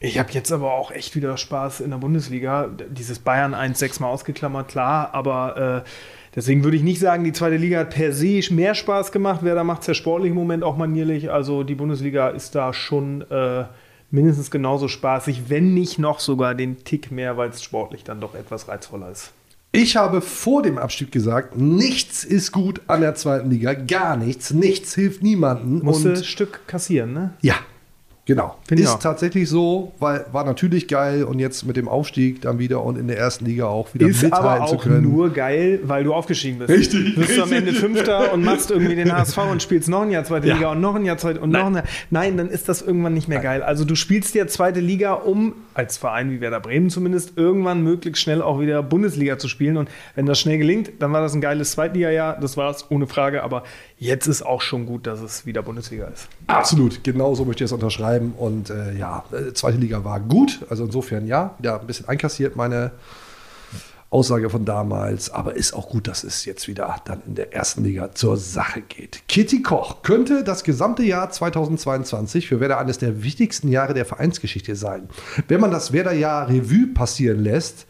Ich 0.00 0.18
habe 0.18 0.32
jetzt 0.32 0.50
aber 0.50 0.72
auch 0.72 0.90
echt 0.90 1.14
wieder 1.14 1.36
Spaß 1.36 1.82
in 1.82 1.90
der 1.90 1.98
Bundesliga. 1.98 2.68
Dieses 2.90 3.20
Bayern 3.20 3.54
1-6 3.54 4.02
mal 4.02 4.08
ausgeklammert, 4.08 4.66
klar. 4.66 5.10
Aber 5.12 5.84
äh, 5.86 5.88
deswegen 6.34 6.64
würde 6.64 6.76
ich 6.76 6.82
nicht 6.82 7.00
sagen, 7.00 7.24
die 7.24 7.32
zweite 7.32 7.56
Liga 7.56 7.80
hat 7.80 7.90
per 7.90 8.12
se 8.12 8.40
mehr 8.50 8.74
Spaß 8.74 9.12
gemacht. 9.12 9.42
Werder 9.44 9.64
macht 9.64 9.82
es 9.82 9.86
ja 9.88 9.94
sportlich 9.94 10.30
im 10.30 10.36
Moment 10.36 10.62
auch 10.62 10.76
manierlich. 10.76 11.30
Also 11.30 11.62
die 11.62 11.74
Bundesliga 11.74 12.28
ist 12.28 12.54
da 12.54 12.72
schon 12.72 13.22
äh, 13.30 13.64
mindestens 14.10 14.50
genauso 14.50 14.88
spaßig, 14.88 15.44
wenn 15.48 15.74
nicht 15.74 15.98
noch 15.98 16.20
sogar 16.20 16.54
den 16.54 16.84
Tick 16.84 17.10
mehr, 17.10 17.36
weil 17.36 17.50
es 17.50 17.62
sportlich 17.62 18.04
dann 18.04 18.20
doch 18.20 18.34
etwas 18.34 18.68
reizvoller 18.68 19.10
ist. 19.10 19.32
Ich 19.72 19.96
habe 19.96 20.20
vor 20.20 20.62
dem 20.62 20.78
Abstieg 20.78 21.10
gesagt, 21.10 21.56
nichts 21.56 22.22
ist 22.22 22.52
gut 22.52 22.80
an 22.86 23.00
der 23.00 23.16
zweiten 23.16 23.50
Liga, 23.50 23.74
gar 23.74 24.16
nichts, 24.16 24.52
nichts 24.52 24.94
hilft 24.94 25.24
niemandem. 25.24 25.80
Musste 25.82 26.10
Und 26.10 26.18
ein 26.18 26.24
Stück 26.24 26.60
kassieren, 26.68 27.12
ne? 27.12 27.32
Ja, 27.40 27.56
genau. 28.26 28.56
Find 28.66 28.80
ich 28.80 28.86
ist 28.86 29.00
tatsächlich 29.02 29.48
so, 29.48 29.92
weil 29.98 30.24
war 30.32 30.44
natürlich 30.44 30.88
geil 30.88 31.24
und 31.24 31.38
jetzt 31.38 31.64
mit 31.66 31.76
dem 31.76 31.88
Aufstieg 31.88 32.40
dann 32.42 32.58
wieder 32.58 32.82
und 32.82 32.96
in 32.98 33.08
der 33.08 33.18
ersten 33.18 33.44
Liga 33.46 33.66
auch 33.66 33.92
wieder 33.94 34.06
Ist 34.06 34.22
mithalten 34.22 34.46
aber 34.48 34.66
zu 34.66 34.76
auch 34.76 34.82
können. 34.82 35.02
nur 35.02 35.30
geil, 35.32 35.80
weil 35.84 36.04
du 36.04 36.14
aufgestiegen 36.14 36.58
bist. 36.58 36.70
Richtig, 36.70 37.14
Bist 37.16 37.36
du 37.36 37.42
am. 37.42 37.52
Ende 37.52 37.72
Fünfter 37.72 38.32
und 38.32 38.44
machst 38.44 38.70
irgendwie 38.70 38.94
den 38.96 39.12
HSV 39.12 39.38
und 39.50 39.62
spielst 39.62 39.88
noch 39.88 40.02
ein 40.02 40.10
Jahr 40.10 40.24
zweite 40.24 40.48
Ja. 40.48 40.54
Liga 40.54 40.72
und 40.72 40.80
noch 40.80 40.94
ein 40.94 41.04
Jahr 41.04 41.18
zweite 41.18 41.40
und 41.40 41.50
noch 41.50 41.66
ein 41.66 41.74
Jahr. 41.74 41.84
Nein, 42.10 42.36
dann 42.36 42.48
ist 42.48 42.68
das 42.68 42.82
irgendwann 42.82 43.14
nicht 43.14 43.28
mehr 43.28 43.40
geil. 43.40 43.62
Also 43.62 43.84
du 43.84 43.94
spielst 43.94 44.34
ja 44.34 44.46
zweite 44.46 44.80
Liga, 44.80 45.12
um 45.14 45.54
als 45.74 45.96
Verein 45.96 46.30
wie 46.30 46.40
Werder 46.40 46.60
Bremen 46.60 46.90
zumindest 46.90 47.32
irgendwann 47.36 47.82
möglichst 47.82 48.22
schnell 48.22 48.42
auch 48.42 48.60
wieder 48.60 48.82
Bundesliga 48.82 49.38
zu 49.38 49.48
spielen. 49.48 49.76
Und 49.76 49.88
wenn 50.14 50.26
das 50.26 50.40
schnell 50.40 50.58
gelingt, 50.58 50.90
dann 51.00 51.12
war 51.12 51.20
das 51.20 51.34
ein 51.34 51.40
geiles 51.40 51.72
Zweitliga-Jahr. 51.72 52.38
Das 52.40 52.56
war 52.56 52.70
es, 52.70 52.86
ohne 52.90 53.06
Frage. 53.06 53.42
Aber 53.42 53.62
jetzt 53.98 54.26
ist 54.26 54.42
auch 54.44 54.60
schon 54.60 54.86
gut, 54.86 55.06
dass 55.06 55.20
es 55.20 55.46
wieder 55.46 55.62
Bundesliga 55.62 56.06
ist. 56.06 56.28
Absolut, 56.46 57.02
genau 57.04 57.34
so 57.34 57.44
möchte 57.44 57.64
ich 57.64 57.68
es 57.68 57.72
unterschreiben. 57.72 58.13
Und 58.36 58.70
äh, 58.70 58.96
ja, 58.96 59.24
äh, 59.32 59.52
zweite 59.52 59.78
Liga 59.78 60.04
war 60.04 60.20
gut, 60.20 60.60
also 60.70 60.84
insofern 60.84 61.26
ja, 61.26 61.54
wieder 61.58 61.80
ein 61.80 61.86
bisschen 61.86 62.08
einkassiert 62.08 62.56
meine 62.56 62.92
Aussage 64.14 64.48
von 64.48 64.64
damals, 64.64 65.30
aber 65.30 65.56
ist 65.56 65.74
auch 65.74 65.88
gut, 65.88 66.06
dass 66.06 66.22
es 66.22 66.44
jetzt 66.44 66.68
wieder 66.68 66.94
dann 67.04 67.20
in 67.26 67.34
der 67.34 67.52
ersten 67.52 67.82
Liga 67.82 68.14
zur 68.14 68.36
Sache 68.36 68.80
geht. 68.80 69.22
Kitty 69.26 69.60
Koch 69.62 70.02
könnte 70.04 70.44
das 70.44 70.62
gesamte 70.62 71.02
Jahr 71.02 71.30
2022 71.30 72.46
für 72.46 72.60
Werder 72.60 72.78
eines 72.78 72.98
der 72.98 73.24
wichtigsten 73.24 73.66
Jahre 73.66 73.92
der 73.92 74.04
Vereinsgeschichte 74.04 74.76
sein. 74.76 75.08
Wenn 75.48 75.60
man 75.60 75.72
das 75.72 75.92
Werder-Jahr 75.92 76.48
Revue 76.48 76.86
passieren 76.94 77.40
lässt, 77.40 77.86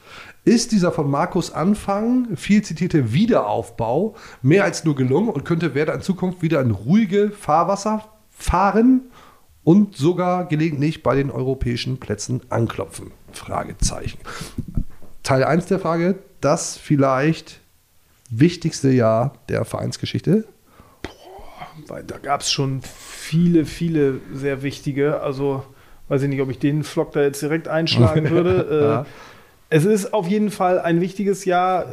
ist 0.46 0.72
dieser 0.72 0.92
von 0.92 1.10
Markus 1.10 1.52
Anfang 1.52 2.36
viel 2.36 2.62
zitierte 2.62 3.12
Wiederaufbau 3.12 4.14
mehr 4.40 4.64
als 4.64 4.84
nur 4.84 4.96
gelungen 4.96 5.28
und 5.28 5.44
könnte 5.44 5.74
Werder 5.74 5.94
in 5.94 6.00
Zukunft 6.00 6.40
wieder 6.40 6.62
in 6.62 6.70
ruhige 6.70 7.32
Fahrwasser 7.32 8.02
fahren 8.30 9.02
und 9.64 9.96
sogar 9.96 10.46
gelegentlich 10.46 11.02
bei 11.02 11.16
den 11.16 11.30
europäischen 11.30 11.98
Plätzen 11.98 12.42
anklopfen? 12.50 13.10
Fragezeichen. 13.32 14.18
Teil 15.22 15.42
1 15.42 15.66
der 15.66 15.80
Frage, 15.80 16.16
das 16.40 16.76
vielleicht 16.76 17.60
wichtigste 18.30 18.90
Jahr 18.90 19.34
der 19.48 19.64
Vereinsgeschichte? 19.64 20.44
Weil 21.88 22.04
da 22.04 22.18
gab 22.18 22.42
es 22.42 22.52
schon 22.52 22.82
viele, 22.82 23.64
viele 23.66 24.20
sehr 24.32 24.62
wichtige. 24.62 25.20
Also 25.20 25.64
weiß 26.08 26.22
ich 26.22 26.28
nicht, 26.28 26.40
ob 26.40 26.50
ich 26.50 26.58
den 26.58 26.84
Flock 26.84 27.12
da 27.12 27.22
jetzt 27.22 27.42
direkt 27.42 27.68
einschlagen 27.68 28.30
würde. 28.30 28.66
Ja. 28.70 29.00
äh, 29.02 29.04
es 29.70 29.84
ist 29.84 30.12
auf 30.12 30.28
jeden 30.28 30.50
Fall 30.50 30.78
ein 30.78 31.00
wichtiges 31.00 31.44
Jahr 31.44 31.86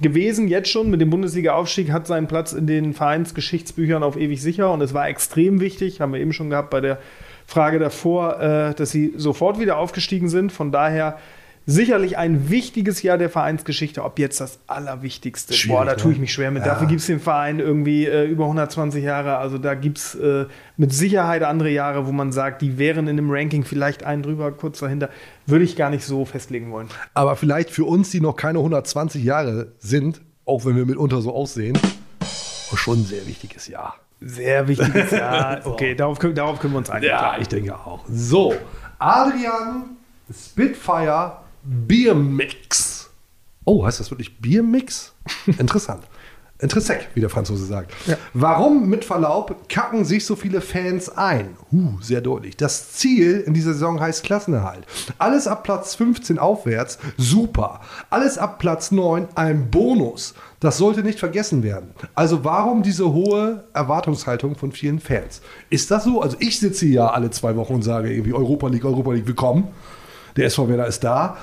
gewesen, 0.00 0.48
jetzt 0.48 0.68
schon. 0.68 0.90
Mit 0.90 1.00
dem 1.00 1.10
Bundesliga-Aufstieg 1.10 1.90
hat 1.90 2.06
seinen 2.06 2.28
Platz 2.28 2.52
in 2.52 2.66
den 2.66 2.94
Vereinsgeschichtsbüchern 2.94 4.02
auf 4.02 4.16
ewig 4.16 4.40
sicher. 4.40 4.72
Und 4.72 4.80
es 4.80 4.94
war 4.94 5.08
extrem 5.08 5.60
wichtig, 5.60 6.00
haben 6.00 6.12
wir 6.12 6.20
eben 6.20 6.32
schon 6.32 6.50
gehabt 6.50 6.70
bei 6.70 6.80
der 6.80 6.98
Frage 7.46 7.78
davor, 7.78 8.40
äh, 8.40 8.74
dass 8.74 8.90
sie 8.90 9.12
sofort 9.16 9.58
wieder 9.58 9.78
aufgestiegen 9.78 10.28
sind. 10.28 10.52
Von 10.52 10.72
daher 10.72 11.18
sicherlich 11.66 12.18
ein 12.18 12.50
wichtiges 12.50 13.02
Jahr 13.02 13.18
der 13.18 13.30
Vereinsgeschichte. 13.30 14.02
Ob 14.04 14.18
jetzt 14.18 14.40
das 14.40 14.58
Allerwichtigste. 14.66 15.54
Schwierig, 15.54 15.76
Boah, 15.78 15.84
da 15.84 15.94
tue 15.94 16.12
ich 16.12 16.18
ne? 16.18 16.22
mich 16.22 16.32
schwer 16.32 16.50
mit. 16.50 16.64
Ja. 16.64 16.70
Dafür 16.72 16.86
gibt 16.88 17.00
es 17.00 17.06
den 17.06 17.20
Verein 17.20 17.58
irgendwie 17.60 18.06
äh, 18.06 18.24
über 18.24 18.44
120 18.44 19.02
Jahre. 19.04 19.36
Also 19.38 19.58
da 19.58 19.74
gibt 19.74 19.98
es 19.98 20.14
äh, 20.14 20.46
mit 20.76 20.92
Sicherheit 20.92 21.42
andere 21.42 21.70
Jahre, 21.70 22.06
wo 22.06 22.12
man 22.12 22.32
sagt, 22.32 22.62
die 22.62 22.78
wären 22.78 23.08
in 23.08 23.16
dem 23.16 23.30
Ranking 23.30 23.64
vielleicht 23.64 24.04
einen 24.04 24.22
drüber, 24.22 24.50
kurz 24.52 24.80
dahinter. 24.80 25.08
Würde 25.46 25.64
ich 25.64 25.76
gar 25.76 25.90
nicht 25.90 26.04
so 26.04 26.24
festlegen 26.24 26.70
wollen. 26.72 26.88
Aber 27.14 27.36
vielleicht 27.36 27.70
für 27.70 27.84
uns, 27.84 28.10
die 28.10 28.20
noch 28.20 28.36
keine 28.36 28.58
120 28.58 29.22
Jahre 29.24 29.72
sind, 29.78 30.20
auch 30.44 30.64
wenn 30.64 30.76
wir 30.76 30.86
mitunter 30.86 31.20
so 31.22 31.34
aussehen, 31.34 31.78
schon 32.74 33.00
ein 33.00 33.04
sehr 33.04 33.26
wichtiges 33.26 33.68
Jahr. 33.68 33.96
Sehr 34.20 34.66
wichtiges 34.68 35.10
Jahr. 35.12 35.60
Okay, 35.64 35.94
darauf, 35.94 36.18
können- 36.18 36.34
darauf 36.34 36.58
können 36.58 36.72
wir 36.74 36.78
uns 36.78 36.90
einigen. 36.90 37.10
Ja, 37.12 37.36
ich 37.38 37.48
denke 37.48 37.74
auch. 37.74 38.04
So, 38.08 38.54
Adrian 38.98 39.96
Spitfire 40.32 41.38
Biermix. 41.64 43.10
Oh, 43.64 43.84
heißt 43.86 44.00
das 44.00 44.10
wirklich 44.10 44.40
Biermix? 44.40 45.12
Interessant. 45.58 46.04
Interessant, 46.62 47.00
wie 47.14 47.20
der 47.20 47.28
Franzose 47.28 47.66
sagt. 47.66 47.92
Warum, 48.34 48.88
mit 48.88 49.04
Verlaub, 49.04 49.68
kacken 49.68 50.04
sich 50.04 50.24
so 50.24 50.36
viele 50.36 50.60
Fans 50.60 51.08
ein? 51.08 51.56
Uh, 51.72 52.00
sehr 52.00 52.20
deutlich. 52.20 52.56
Das 52.56 52.92
Ziel 52.92 53.40
in 53.40 53.52
dieser 53.52 53.72
Saison 53.72 53.98
heißt 53.98 54.22
Klassenerhalt. 54.22 54.86
Alles 55.18 55.48
ab 55.48 55.64
Platz 55.64 55.96
15 55.96 56.38
aufwärts, 56.38 57.00
super. 57.16 57.80
Alles 58.10 58.38
ab 58.38 58.60
Platz 58.60 58.92
9, 58.92 59.26
ein 59.34 59.72
Bonus. 59.72 60.34
Das 60.60 60.78
sollte 60.78 61.02
nicht 61.02 61.18
vergessen 61.18 61.64
werden. 61.64 61.90
Also 62.14 62.44
warum 62.44 62.84
diese 62.84 63.12
hohe 63.12 63.64
Erwartungshaltung 63.74 64.54
von 64.54 64.70
vielen 64.70 65.00
Fans? 65.00 65.42
Ist 65.68 65.90
das 65.90 66.04
so? 66.04 66.22
Also 66.22 66.36
ich 66.38 66.60
sitze 66.60 66.86
hier 66.86 66.94
ja 66.94 67.10
alle 67.10 67.30
zwei 67.30 67.56
Wochen 67.56 67.74
und 67.74 67.82
sage 67.82 68.12
irgendwie 68.12 68.34
Europa 68.34 68.68
League, 68.68 68.84
Europa 68.84 69.12
League, 69.12 69.26
willkommen. 69.26 69.66
Der 70.36 70.46
SV 70.46 70.68
Werder 70.68 70.86
ist 70.86 71.00
da. 71.04 71.36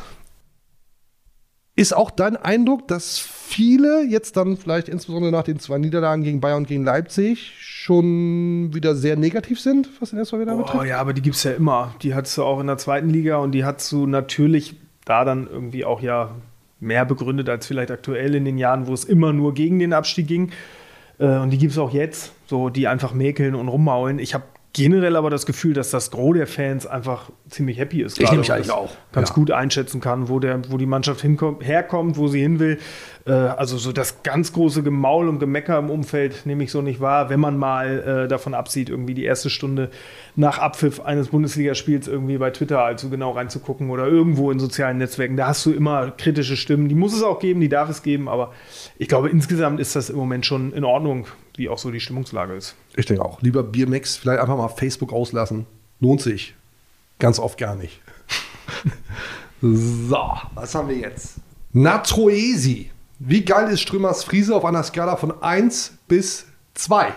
Ist 1.76 1.96
auch 1.96 2.12
dein 2.12 2.36
Eindruck, 2.36 2.88
dass 2.90 3.18
viele 3.20 4.04
jetzt 4.04 4.36
dann 4.36 4.58
vielleicht 4.58 4.90
insbesondere 4.90 5.32
nach 5.32 5.44
den 5.44 5.60
zwei 5.60 5.78
Niederlagen 5.78 6.24
gegen 6.24 6.42
Bayern 6.42 6.58
und 6.60 6.68
gegen 6.68 6.84
Leipzig 6.84 7.54
schon 7.60 8.74
wieder 8.74 8.96
sehr 8.96 9.16
negativ 9.16 9.62
sind, 9.62 9.90
was 10.02 10.10
den 10.10 10.20
SV 10.20 10.40
Werder 10.40 10.56
Oh 10.56 10.64
betrifft? 10.64 10.86
ja, 10.88 11.00
aber 11.00 11.14
die 11.14 11.22
gibt 11.22 11.38
es 11.38 11.44
ja 11.44 11.52
immer. 11.52 11.96
Die 12.02 12.14
hattest 12.16 12.38
du 12.38 12.44
auch 12.44 12.60
in 12.60 12.68
der 12.68 12.78
zweiten 12.78 13.10
Liga 13.10 13.38
und 13.38 13.54
die 13.54 13.64
hast 13.64 13.90
du 13.94 14.08
natürlich 14.08 14.76
da 15.06 15.24
dann 15.24 15.48
irgendwie 15.50 15.86
auch 15.86 16.02
ja 16.02 16.32
mehr 16.82 17.06
begründet 17.06 17.48
als 17.48 17.66
vielleicht 17.66 17.92
aktuell 17.92 18.36
in 18.36 18.44
den 18.44 18.58
Jahren, 18.58 18.88
wo 18.88 18.94
es 18.94 19.06
immer 19.06 19.32
nur 19.32 19.54
gegen 19.54 19.80
den 19.80 19.94
Abstieg 19.94 20.28
ging. 20.28 20.52
Äh, 21.18 21.38
Und 21.38 21.50
die 21.52 21.58
gibt 21.58 21.72
es 21.72 21.78
auch 21.78 21.92
jetzt, 21.94 22.34
so 22.48 22.70
die 22.70 22.88
einfach 22.90 23.14
mäkeln 23.14 23.56
und 23.56 23.70
rummaulen. 23.70 24.20
Ich 24.20 24.34
habe 24.34 24.44
generell 24.74 25.16
aber 25.16 25.30
das 25.30 25.46
Gefühl, 25.46 25.74
dass 25.74 25.90
das 25.90 26.12
Gros 26.12 26.36
der 26.36 26.48
Fans 26.48 26.86
einfach 26.86 27.32
ziemlich 27.50 27.80
happy 27.80 28.04
ist. 28.04 28.20
Ich 28.20 28.30
nämlich 28.30 28.50
und 28.50 28.56
eigentlich 28.56 28.72
auch, 28.72 28.92
Ganz 29.12 29.30
ja. 29.30 29.36
gut 29.36 29.52
einschätzen 29.52 30.00
kann, 30.00 30.30
wo, 30.30 30.40
der, 30.40 30.62
wo 30.72 30.78
die 30.78 30.86
Mannschaft 30.86 31.22
hinkommt, 31.22 31.66
herkommt, 31.66 32.18
wo 32.18 32.28
sie 32.28 32.42
hin 32.42 32.60
will. 32.60 32.78
Äh, 33.26 33.32
Also 33.32 33.78
so 33.78 33.92
das 33.92 34.22
ganz 34.22 34.54
große 34.54 34.84
Gemaul 34.84 35.28
und 35.28 35.40
Gemecker 35.40 35.80
im 35.80 35.90
Umfeld 35.90 36.46
nehme 36.46 36.64
ich 36.64 36.72
so 36.72 36.82
nicht 36.82 37.02
wahr, 37.02 37.30
wenn 37.30 37.40
man 37.40 37.58
mal 37.58 38.26
äh, 38.26 38.28
davon 38.28 38.54
absieht, 38.54 38.90
irgendwie 38.90 39.16
die 39.16 39.24
erste 39.24 39.50
Stunde 39.50 39.90
nach 40.36 40.60
Abpfiff 40.60 41.00
eines 41.00 41.30
Bundesligaspiels 41.30 42.08
irgendwie 42.08 42.38
bei 42.38 42.52
Twitter 42.52 42.84
allzu 42.84 43.10
genau 43.10 43.32
reinzugucken 43.32 43.90
oder 43.90 44.06
irgendwo 44.06 44.52
in 44.52 44.60
sozialen 44.60 45.00
Netzwerken. 45.00 45.36
Da 45.36 45.48
hast 45.48 45.66
du 45.66 45.72
immer 45.72 46.12
kritische 46.12 46.56
Stimmen. 46.56 46.90
Die 46.90 46.96
muss 46.96 47.14
es 47.14 47.24
auch 47.24 47.40
geben, 47.40 47.60
die 47.60 47.70
darf 47.70 47.90
es 47.90 48.04
geben, 48.04 48.30
aber 48.30 48.54
ich 49.00 49.08
glaube, 49.08 49.30
insgesamt 49.30 49.80
ist 49.80 49.96
das 49.96 50.12
im 50.12 50.18
Moment 50.18 50.46
schon 50.46 50.74
in 50.74 50.84
Ordnung, 50.84 51.26
wie 51.60 51.70
auch 51.70 51.78
so 51.78 51.92
die 51.92 52.00
Stimmungslage 52.00 52.54
ist. 52.54 52.74
Ich 52.96 53.06
denke 53.06 53.24
auch. 53.24 53.42
Lieber 53.42 53.62
Biermix, 53.62 54.18
vielleicht 54.18 54.40
einfach 54.42 54.58
mal 54.58 54.70
Facebook 54.70 55.14
auslassen. 55.14 55.68
Lohnt 56.00 56.22
sich. 56.22 56.56
Ganz 57.20 57.38
oft 57.38 57.60
gar 57.60 57.76
nicht. 57.76 58.02
so, 59.62 60.32
was 60.56 60.74
haben 60.74 60.88
wir 60.88 60.98
jetzt? 60.98 61.36
Natroesi. 61.74 62.90
Wie 63.20 63.44
geil 63.44 63.70
ist 63.70 63.82
Strömers 63.82 64.24
Friese 64.24 64.56
auf 64.56 64.64
einer 64.64 64.82
Skala 64.84 65.18
von 65.18 65.44
1 65.44 65.98
bis 66.08 66.46
2? 66.76 67.14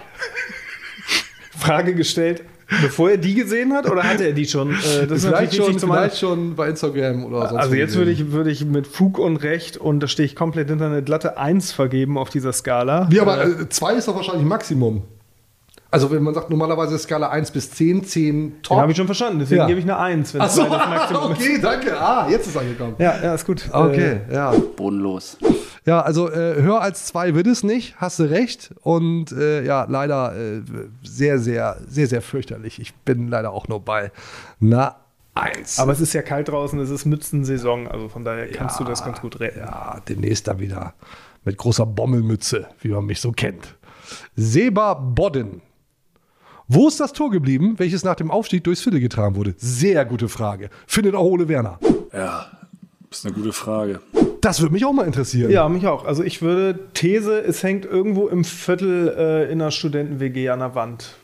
Frage 1.56 1.94
gestellt, 1.94 2.42
bevor 2.80 3.10
er 3.10 3.16
die 3.18 3.34
gesehen 3.34 3.72
hat 3.72 3.90
oder 3.90 4.02
hatte 4.04 4.24
er 4.24 4.32
die 4.32 4.46
schon? 4.46 4.70
Äh, 4.70 5.06
das 5.06 5.18
ist 5.18 5.26
vielleicht 5.26 5.52
natürlich 5.52 5.80
schon, 5.80 5.90
vielleicht 5.90 6.18
schon 6.18 6.54
bei 6.54 6.68
Instagram 6.68 7.24
oder 7.24 7.48
sonst 7.48 7.60
Also 7.60 7.74
jetzt 7.74 7.96
würde 7.96 8.10
ich, 8.10 8.32
würde 8.32 8.50
ich 8.50 8.64
mit 8.64 8.86
Fug 8.86 9.18
und 9.18 9.36
Recht, 9.36 9.76
und 9.76 10.00
da 10.00 10.06
stehe 10.06 10.26
ich 10.26 10.34
komplett 10.36 10.68
hinter 10.70 10.86
eine 10.86 11.02
glatte 11.02 11.36
1 11.38 11.72
vergeben 11.72 12.16
auf 12.18 12.30
dieser 12.30 12.52
Skala. 12.52 13.06
Wie, 13.10 13.20
aber 13.20 13.44
Äh, 13.44 13.68
2 13.68 13.94
ist 13.94 14.08
doch 14.08 14.16
wahrscheinlich 14.16 14.46
Maximum. 14.46 15.02
Also 15.90 16.10
wenn 16.10 16.22
man 16.22 16.32
sagt 16.32 16.48
normalerweise 16.48 16.98
Skala 16.98 17.28
1 17.28 17.50
bis 17.50 17.70
10, 17.72 18.04
10 18.04 18.62
top. 18.62 18.78
Habe 18.78 18.92
ich 18.92 18.96
schon 18.96 19.04
verstanden, 19.04 19.40
deswegen 19.40 19.66
gebe 19.66 19.78
ich 19.78 19.84
eine 19.84 19.98
1, 19.98 20.32
wenn 20.32 20.40
Ach 20.40 20.48
so, 20.48 20.62
das 20.62 20.70
Maximum 20.88 21.32
ist. 21.32 21.38
okay, 21.40 21.58
danke. 21.60 22.00
Ah, 22.00 22.26
jetzt 22.30 22.46
ist 22.46 22.56
angekommen. 22.56 22.94
Ja, 22.98 23.14
ja, 23.22 23.34
ist 23.34 23.44
gut. 23.46 23.68
Okay, 23.70 24.20
Äh, 24.30 24.34
ja. 24.34 24.54
Bodenlos. 24.74 25.36
Ja, 25.84 26.00
also 26.00 26.30
äh, 26.30 26.62
höher 26.62 26.80
als 26.80 27.06
zwei 27.06 27.34
wird 27.34 27.46
es 27.46 27.64
nicht, 27.64 27.96
hast 27.96 28.18
du 28.18 28.24
recht. 28.24 28.72
Und 28.82 29.32
äh, 29.32 29.64
ja, 29.64 29.86
leider 29.88 30.34
äh, 30.36 30.62
sehr, 31.02 31.38
sehr, 31.38 31.78
sehr, 31.88 32.06
sehr 32.06 32.22
fürchterlich. 32.22 32.80
Ich 32.80 32.94
bin 32.94 33.28
leider 33.28 33.52
auch 33.52 33.68
nur 33.68 33.80
bei 33.80 34.12
einer 34.60 34.96
Eins. 35.34 35.78
Aber 35.78 35.92
es 35.92 36.00
ist 36.00 36.12
ja 36.12 36.20
kalt 36.20 36.48
draußen, 36.48 36.78
es 36.78 36.90
ist 36.90 37.06
Mützensaison, 37.06 37.88
also 37.88 38.10
von 38.10 38.22
daher 38.22 38.48
kannst 38.48 38.78
du 38.78 38.84
das 38.84 39.02
ganz 39.02 39.20
gut 39.20 39.40
retten. 39.40 39.60
Ja, 39.60 39.98
demnächst 40.06 40.46
dann 40.46 40.58
wieder 40.58 40.92
mit 41.44 41.56
großer 41.56 41.86
Bommelmütze, 41.86 42.68
wie 42.80 42.88
man 42.88 43.06
mich 43.06 43.20
so 43.20 43.32
kennt. 43.32 43.76
Seba 44.36 44.92
Bodden. 44.92 45.62
Wo 46.68 46.86
ist 46.86 47.00
das 47.00 47.14
Tor 47.14 47.30
geblieben, 47.30 47.74
welches 47.78 48.04
nach 48.04 48.14
dem 48.14 48.30
Aufstieg 48.30 48.64
durchs 48.64 48.82
Viertel 48.82 49.00
getragen 49.00 49.34
wurde? 49.34 49.54
Sehr 49.56 50.04
gute 50.04 50.28
Frage. 50.28 50.68
Findet 50.86 51.14
auch 51.14 51.24
Ole 51.24 51.48
Werner. 51.48 51.78
Ja, 52.12 52.46
ist 53.18 53.26
eine 53.26 53.34
gute 53.34 53.52
Frage. 53.52 54.00
Das 54.40 54.60
würde 54.60 54.72
mich 54.72 54.84
auch 54.84 54.92
mal 54.92 55.06
interessieren. 55.06 55.50
Ja, 55.50 55.68
mich 55.68 55.86
auch. 55.86 56.04
Also 56.04 56.22
ich 56.24 56.42
würde 56.42 56.78
These, 56.94 57.38
es 57.40 57.62
hängt 57.62 57.84
irgendwo 57.84 58.28
im 58.28 58.44
Viertel 58.44 59.14
äh, 59.16 59.52
in 59.52 59.60
einer 59.60 59.70
Studenten-WG 59.70 60.48
an 60.48 60.58
der 60.58 60.74
Wand. 60.74 61.14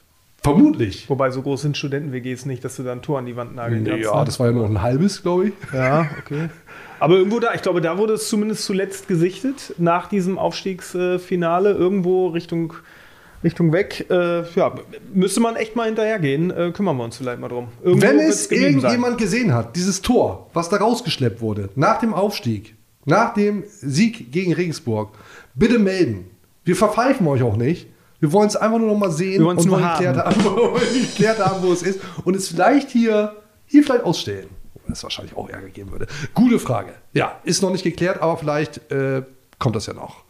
Vermutlich. 0.40 1.10
Wobei 1.10 1.30
so 1.30 1.42
groß 1.42 1.62
sind 1.62 1.76
Studenten-WGs 1.76 2.46
nicht, 2.46 2.64
dass 2.64 2.76
du 2.76 2.84
da 2.84 2.92
ein 2.92 3.02
Tor 3.02 3.18
an 3.18 3.26
die 3.26 3.36
Wand 3.36 3.56
nageln 3.56 3.84
kannst. 3.84 4.04
Ja, 4.04 4.20
ne? 4.20 4.24
das 4.24 4.38
war 4.38 4.46
ja 4.46 4.52
nur 4.52 4.66
ein 4.66 4.80
halbes, 4.80 5.22
glaube 5.22 5.48
ich. 5.48 5.54
Ja, 5.72 6.08
okay. 6.18 6.48
Aber 7.00 7.16
irgendwo 7.16 7.40
da, 7.40 7.54
ich 7.54 7.62
glaube, 7.62 7.80
da 7.80 7.98
wurde 7.98 8.14
es 8.14 8.28
zumindest 8.28 8.64
zuletzt 8.64 9.08
gesichtet, 9.08 9.74
nach 9.78 10.08
diesem 10.08 10.38
Aufstiegsfinale, 10.38 11.72
irgendwo 11.72 12.28
Richtung, 12.28 12.74
Richtung 13.42 13.72
weg. 13.72 14.06
Äh, 14.10 14.42
ja, 14.50 14.74
müsste 15.12 15.40
man 15.40 15.56
echt 15.56 15.76
mal 15.76 15.86
hinterhergehen. 15.86 16.50
Äh, 16.50 16.72
kümmern 16.72 16.96
wir 16.96 17.04
uns 17.04 17.16
vielleicht 17.16 17.40
mal 17.40 17.48
drum. 17.48 17.68
Irgendwo 17.82 18.06
Wenn 18.06 18.18
es 18.18 18.48
geblieben 18.48 18.80
sein. 18.80 18.90
irgendjemand 18.90 19.18
gesehen 19.18 19.54
hat, 19.54 19.76
dieses 19.76 20.02
Tor, 20.02 20.50
was 20.52 20.68
da 20.68 20.78
rausgeschleppt 20.78 21.40
wurde, 21.40 21.68
nach 21.74 22.00
dem 22.00 22.14
Aufstieg, 22.14 22.74
nach 23.04 23.34
dem 23.34 23.64
Sieg 23.66 24.32
gegen 24.32 24.52
Regensburg, 24.52 25.14
bitte 25.54 25.78
melden. 25.78 26.30
Wir 26.64 26.76
verpfeifen 26.76 27.26
euch 27.26 27.42
auch 27.42 27.56
nicht. 27.56 27.88
Wir 28.20 28.32
wollen 28.32 28.48
es 28.48 28.56
einfach 28.56 28.78
nur 28.78 28.88
noch 28.88 28.98
mal 28.98 29.12
sehen 29.12 29.44
und 29.44 29.64
nur 29.64 29.78
geklärt 29.78 30.16
haben. 30.16 30.34
geklärt 30.92 31.38
haben, 31.38 31.62
wo 31.62 31.72
es 31.72 31.82
ist 31.82 32.00
und 32.24 32.34
es 32.34 32.48
vielleicht 32.48 32.90
hier, 32.90 33.36
hier 33.66 33.84
vielleicht 33.84 34.04
ausstellen. 34.04 34.48
Es 34.90 35.02
wahrscheinlich 35.02 35.36
auch 35.36 35.48
Ärger 35.48 35.68
geben 35.68 35.92
würde. 35.92 36.06
Gute 36.34 36.58
Frage. 36.58 36.92
Ja, 37.12 37.38
ist 37.44 37.62
noch 37.62 37.70
nicht 37.70 37.84
geklärt, 37.84 38.20
aber 38.20 38.36
vielleicht 38.38 38.90
äh, 38.90 39.22
kommt 39.58 39.76
das 39.76 39.86
ja 39.86 39.92
noch. 39.94 40.24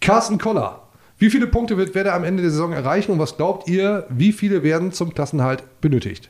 Carsten 0.00 0.38
Koller. 0.38 0.83
Wie 1.18 1.30
viele 1.30 1.46
Punkte 1.46 1.76
wird 1.76 1.94
Werder 1.94 2.14
am 2.14 2.24
Ende 2.24 2.42
der 2.42 2.50
Saison 2.50 2.72
erreichen 2.72 3.12
und 3.12 3.18
was 3.18 3.36
glaubt 3.36 3.68
ihr, 3.68 4.06
wie 4.08 4.32
viele 4.32 4.62
werden 4.62 4.92
zum 4.92 5.14
Klassenhalt 5.14 5.62
benötigt? 5.80 6.28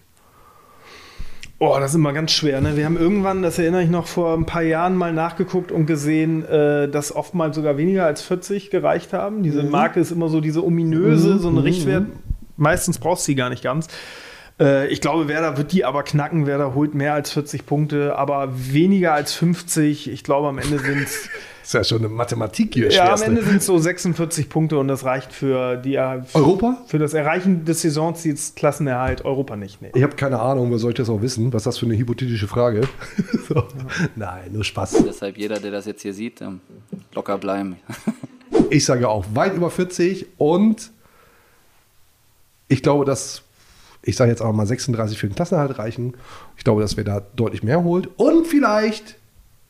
Oh, 1.59 1.77
das 1.79 1.93
ist 1.93 1.95
immer 1.95 2.13
ganz 2.13 2.33
schwer. 2.33 2.61
Ne? 2.61 2.77
Wir 2.77 2.85
haben 2.85 2.99
irgendwann, 2.99 3.41
das 3.43 3.59
erinnere 3.59 3.83
ich 3.85 3.89
noch, 3.89 4.07
vor 4.07 4.35
ein 4.35 4.45
paar 4.45 4.63
Jahren 4.63 4.97
mal 4.97 5.13
nachgeguckt 5.13 5.73
und 5.73 5.87
gesehen, 5.87 6.45
äh, 6.45 6.89
dass 6.89 7.15
oftmals 7.15 7.57
sogar 7.57 7.79
weniger 7.79 8.05
als 8.05 8.23
40 8.23 8.71
gereicht 8.71 9.13
haben. 9.13 9.43
Diese 9.43 9.63
Mhm. 9.63 9.71
Marke 9.71 10.01
ist 10.01 10.11
immer 10.11 10.29
so 10.29 10.41
diese 10.41 10.65
ominöse, 10.65 11.35
Mhm, 11.35 11.39
so 11.39 11.49
eine 11.49 11.61
mhm, 11.61 11.65
Richtwert. 11.65 12.07
Meistens 12.57 12.99
brauchst 12.99 13.27
du 13.27 13.33
sie 13.33 13.35
gar 13.37 13.51
nicht 13.51 13.63
ganz. 13.63 13.87
Äh, 14.61 14.89
ich 14.89 15.01
glaube, 15.01 15.29
Werder 15.29 15.57
wird 15.57 15.73
die 15.73 15.85
aber 15.85 16.03
knacken. 16.03 16.47
Werder 16.47 16.75
holt 16.75 16.95
mehr 16.95 17.15
als 17.15 17.31
40 17.31 17.65
Punkte, 17.67 18.17
aber 18.19 18.51
weniger 18.55 19.15
als 19.15 19.33
50. 19.33 20.11
Ich 20.11 20.25
glaube, 20.25 20.49
am 20.49 20.59
Ende 20.59 20.79
sind 20.79 21.03
es. 21.05 21.29
Das 21.65 21.71
ist 21.71 21.73
ja 21.73 21.85
schon 21.85 22.01
eine 22.01 22.11
Mathematik 22.11 22.75
hier. 22.75 22.91
Ja, 22.91 23.15
am. 23.15 23.23
Ende 23.23 23.43
sind 23.43 23.57
es 23.57 23.65
so 23.65 23.79
46 23.79 24.51
Punkte 24.51 24.77
und 24.77 24.87
das 24.87 25.07
reicht 25.07 25.33
für 25.33 25.79
die 25.79 25.99
Europa? 25.99 26.77
Für 26.87 26.99
das 26.99 27.15
Erreichen 27.15 27.65
des 27.65 27.81
Saisonziels 27.81 28.55
Klassenerhalt 28.55 29.25
Europa 29.25 29.57
nicht. 29.57 29.81
Nee. 29.81 29.91
Ich 29.95 30.03
habe 30.03 30.15
keine 30.15 30.41
Ahnung, 30.41 30.71
wer 30.71 30.79
soll 30.79 30.91
ich 30.91 30.99
das 30.99 31.09
auch 31.09 31.23
wissen? 31.23 31.55
Was 31.55 31.63
ist 31.63 31.67
das 31.67 31.79
für 31.79 31.87
eine 31.87 31.97
hypothetische 31.97 32.49
Frage? 32.49 32.87
so. 33.49 33.65
Nein, 34.15 34.53
nur 34.53 34.63
Spaß. 34.63 35.05
Deshalb 35.07 35.39
jeder, 35.39 35.59
der 35.59 35.71
das 35.71 35.87
jetzt 35.87 36.03
hier 36.03 36.13
sieht, 36.13 36.43
ähm, 36.43 36.61
locker 37.15 37.39
bleiben. 37.39 37.77
Ich 38.71 38.85
sage 38.85 39.09
auch 39.09 39.25
weit 39.35 39.55
über 39.55 39.69
40 39.69 40.27
und 40.39 40.93
ich 42.69 42.83
glaube, 42.83 43.05
dass, 43.05 43.43
ich 44.03 44.17
sage 44.17 44.31
jetzt 44.31 44.43
auch 44.43 44.53
mal 44.53 44.65
36 44.65 45.19
für 45.19 45.27
den 45.27 45.35
Klassenerhalt 45.35 45.79
reichen. 45.79 46.15
Ich 46.57 46.63
glaube, 46.63 46.81
dass 46.81 46.97
wir 46.97 47.05
da 47.05 47.21
deutlich 47.21 47.65
mehr 47.65 47.83
holt 47.83 48.09
und 48.17 48.47
vielleicht, 48.47 49.17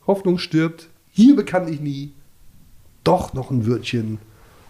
Hoffnung 0.05 0.37
stirbt, 0.37 0.87
hier 1.15 1.35
bekanntlich 1.35 1.79
nie, 1.79 2.11
doch 3.05 3.33
noch 3.33 3.51
ein 3.51 3.65
Wörtchen 3.65 4.17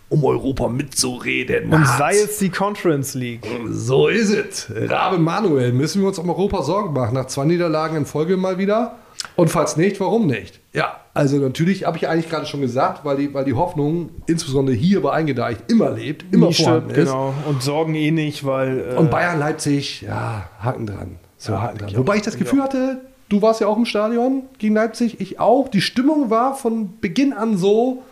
um 0.09 0.23
Europa 0.23 0.67
mitzureden 0.67 1.73
Und 1.73 1.87
hat. 1.87 1.97
sei 1.97 2.11
es 2.19 2.37
die 2.37 2.49
Conference 2.49 3.15
League. 3.15 3.41
So 3.71 4.07
ist 4.07 4.29
es. 4.29 4.71
Rabe 4.89 5.17
Manuel, 5.17 5.71
müssen 5.73 6.01
wir 6.01 6.09
uns 6.09 6.19
um 6.19 6.29
Europa 6.29 6.61
Sorgen 6.61 6.93
machen? 6.93 7.15
Nach 7.15 7.25
zwei 7.25 7.45
Niederlagen 7.45 7.97
in 7.97 8.05
Folge 8.05 8.37
mal 8.37 8.59
wieder? 8.59 8.97
Und 9.35 9.49
falls 9.49 9.75
nicht, 9.77 9.99
warum 9.99 10.27
nicht? 10.27 10.59
Ja, 10.73 10.99
also 11.15 11.37
natürlich 11.37 11.85
habe 11.85 11.97
ich 11.97 12.07
eigentlich 12.07 12.29
gerade 12.29 12.45
schon 12.45 12.61
gesagt, 12.61 13.03
weil 13.03 13.17
die, 13.17 13.33
weil 13.33 13.45
die 13.45 13.53
Hoffnung, 13.55 14.09
insbesondere 14.27 14.75
hier 14.75 15.01
bei 15.01 15.11
Eingedeicht, 15.13 15.71
immer 15.71 15.89
lebt, 15.89 16.31
immer 16.31 16.49
Nie 16.49 16.53
vorhanden 16.53 16.91
stirbt, 16.91 16.97
ist. 16.99 17.05
genau. 17.11 17.33
Und 17.47 17.63
Sorgen 17.63 17.95
eh 17.95 18.11
nicht, 18.11 18.45
weil. 18.45 18.91
Äh, 18.93 18.97
Und 18.97 19.09
Bayern, 19.09 19.39
Leipzig, 19.39 20.01
ja, 20.03 20.47
Haken 20.59 20.85
dran. 20.85 21.15
So 21.37 21.53
Ja, 21.53 21.61
Haken 21.63 21.77
dran. 21.79 21.89
ich 21.89 21.97
Wobei 21.97 22.13
auch. 22.13 22.17
ich 22.17 22.21
das 22.21 22.35
Ich 22.35 22.41
Gefühl 22.41 22.59
auch. 22.61 22.65
hatte, 22.65 23.01
du 23.29 23.41
warst 23.41 23.61
ja 23.61 23.67
auch 23.67 23.77
im 23.77 23.85
Stadion 23.85 24.43
gegen 24.57 24.75
Leipzig, 24.75 25.19
ich 25.19 25.39
auch. 25.39 25.67
Die 25.67 25.81
Stimmung 25.81 26.29
war 26.29 26.55
von 26.55 26.99
Beginn 26.99 27.33
an 27.33 27.57
so, 27.57 28.03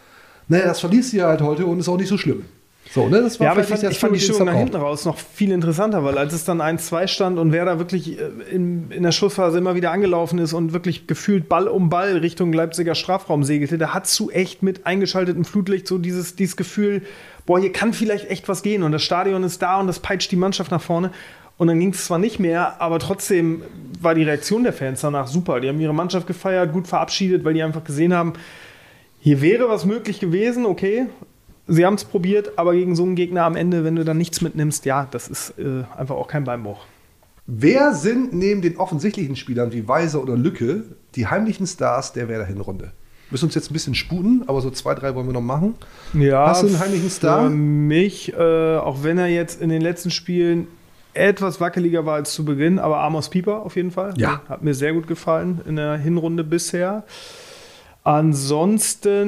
naja, 0.48 0.66
das 0.66 0.80
verlierst 0.80 1.14
du 1.14 1.18
ja 1.18 1.28
halt 1.28 1.42
heute 1.42 1.66
und 1.66 1.80
ist 1.80 1.90
auch 1.90 1.98
nicht 1.98 2.10
so 2.10 2.18
schlimm. 2.18 2.46
So, 2.92 3.08
ne? 3.08 3.22
Das 3.22 3.40
war 3.40 3.46
ja, 3.46 3.52
aber 3.54 3.62
ich 3.62 3.68
fand, 3.68 3.84
ich 3.84 3.98
fand 3.98 4.16
die 4.16 4.20
Stimmung 4.20 4.46
nach 4.46 4.54
hinten 4.54 4.76
raus 4.76 5.06
noch 5.06 5.18
viel 5.18 5.52
interessanter, 5.52 6.04
weil 6.04 6.18
als 6.18 6.34
es 6.34 6.46
dann 6.46 6.62
1-2 6.62 7.08
stand 7.08 7.40
und 7.40 7.52
Werder 7.52 7.80
wirklich 7.80 8.20
äh, 8.20 8.26
in, 8.52 8.92
in 8.92 9.04
der 9.04 9.12
Schlussphase 9.12 9.58
immer 9.58 9.74
wieder 9.74 9.92
angelaufen 9.92 10.38
ist 10.38 10.54
und 10.54 10.74
wirklich 10.74 11.08
gefühlt 11.08 11.50
Ball 11.50 11.68
um 11.68 11.90
Ball 11.90 12.18
Richtung 12.18 12.54
Leipziger 12.54 12.94
Strafraum 12.94 13.44
segelte, 13.44 13.78
da 13.78 13.94
hattest 13.94 14.20
du 14.20 14.30
echt 14.30 14.62
mit 14.62 14.86
eingeschaltetem 14.86 15.46
Flutlicht 15.46 15.88
so 15.88 15.98
dieses, 15.98 16.36
dieses 16.36 16.56
Gefühl, 16.58 17.02
boah, 17.46 17.60
hier 17.60 17.72
kann 17.72 17.94
vielleicht 17.94 18.30
echt 18.30 18.48
was 18.48 18.62
gehen 18.62 18.84
und 18.84 18.92
das 18.92 19.02
Stadion 19.02 19.44
ist 19.44 19.62
da 19.62 19.80
und 19.80 19.88
das 19.88 20.00
peitscht 20.00 20.32
die 20.32 20.36
Mannschaft 20.36 20.70
nach 20.70 20.82
vorne. 20.82 21.12
Und 21.58 21.68
dann 21.68 21.80
ging 21.80 21.90
es 21.90 22.06
zwar 22.06 22.20
nicht 22.20 22.40
mehr, 22.40 22.82
aber 22.82 23.00
trotzdem 23.00 23.62
war 24.02 24.16
die 24.16 24.24
Reaktion 24.24 24.64
der 24.64 24.74
Fans 24.74 25.02
danach 25.02 25.28
super. 25.28 25.60
Die 25.60 25.70
haben 25.70 25.80
ihre 25.80 25.94
Mannschaft 25.94 26.28
gefeiert, 26.28 26.74
gut 26.74 26.88
verabschiedet, 26.88 27.44
weil 27.44 27.54
die 27.54 27.64
einfach 27.64 27.84
gesehen 27.84 28.14
haben, 28.14 28.34
hier 29.20 29.42
wäre 29.42 29.70
was 29.70 29.86
möglich 29.86 30.20
gewesen, 30.20 30.66
okay. 30.66 31.06
Sie 31.68 31.86
haben 31.86 31.94
es 31.94 32.04
probiert, 32.04 32.58
aber 32.58 32.74
gegen 32.74 32.96
so 32.96 33.04
einen 33.04 33.16
Gegner 33.16 33.44
am 33.44 33.56
Ende, 33.56 33.86
wenn 33.86 33.96
du 33.96 34.04
dann 34.04 34.18
nichts 34.18 34.42
mitnimmst, 34.42 34.86
ja, 34.86 35.08
das 35.10 35.30
ist 35.30 35.54
äh, 35.58 35.84
einfach 35.98 36.16
auch 36.16 36.28
kein 36.28 36.44
Beinbruch. 36.44 36.86
Wer 37.46 37.94
sind 37.94 38.34
neben 38.34 38.62
den 38.62 38.78
offensichtlichen 38.78 39.36
Spielern 39.36 39.72
wie 39.72 39.88
Weiser 39.88 40.22
oder 40.22 40.36
Lücke 40.36 40.84
die 41.16 41.28
heimlichen 41.28 41.68
Stars 41.68 42.14
der 42.14 42.28
Werder 42.28 42.46
Hinrunde? 42.46 42.92
Müssen 43.32 43.46
uns 43.46 43.56
jetzt 43.56 43.70
ein 43.70 43.74
bisschen 43.74 43.96
sputen, 43.96 44.44
aber 44.48 44.62
so 44.62 44.70
zwei, 44.72 44.94
drei 44.94 45.16
wollen 45.16 45.28
wir 45.28 45.34
noch 45.34 45.42
machen. 45.42 45.76
Ja, 46.14 46.48
Hast 46.48 46.64
du 46.64 46.68
einen 46.68 46.80
heimlichen 46.80 47.10
Star? 47.10 47.44
Für 47.46 47.50
mich, 47.50 48.34
äh, 48.34 48.78
auch 48.78 49.04
wenn 49.04 49.18
er 49.18 49.28
jetzt 49.28 49.62
in 49.62 49.70
den 49.70 49.82
letzten 49.82 50.12
Spielen 50.12 50.68
etwas 51.14 51.60
wackeliger 51.62 52.06
war 52.06 52.16
als 52.16 52.34
zu 52.34 52.46
Beginn, 52.46 52.80
aber 52.80 53.02
Amos 53.02 53.30
Pieper 53.30 53.66
auf 53.66 53.76
jeden 53.76 53.92
Fall. 53.92 54.14
Ja. 54.18 54.42
Hat 54.50 54.64
mir 54.64 54.74
sehr 54.74 54.94
gut 54.94 55.08
gefallen 55.08 55.62
in 55.68 55.76
der 55.76 55.98
Hinrunde 55.98 56.44
bisher. 56.44 57.04
Ansonsten, 58.06 59.22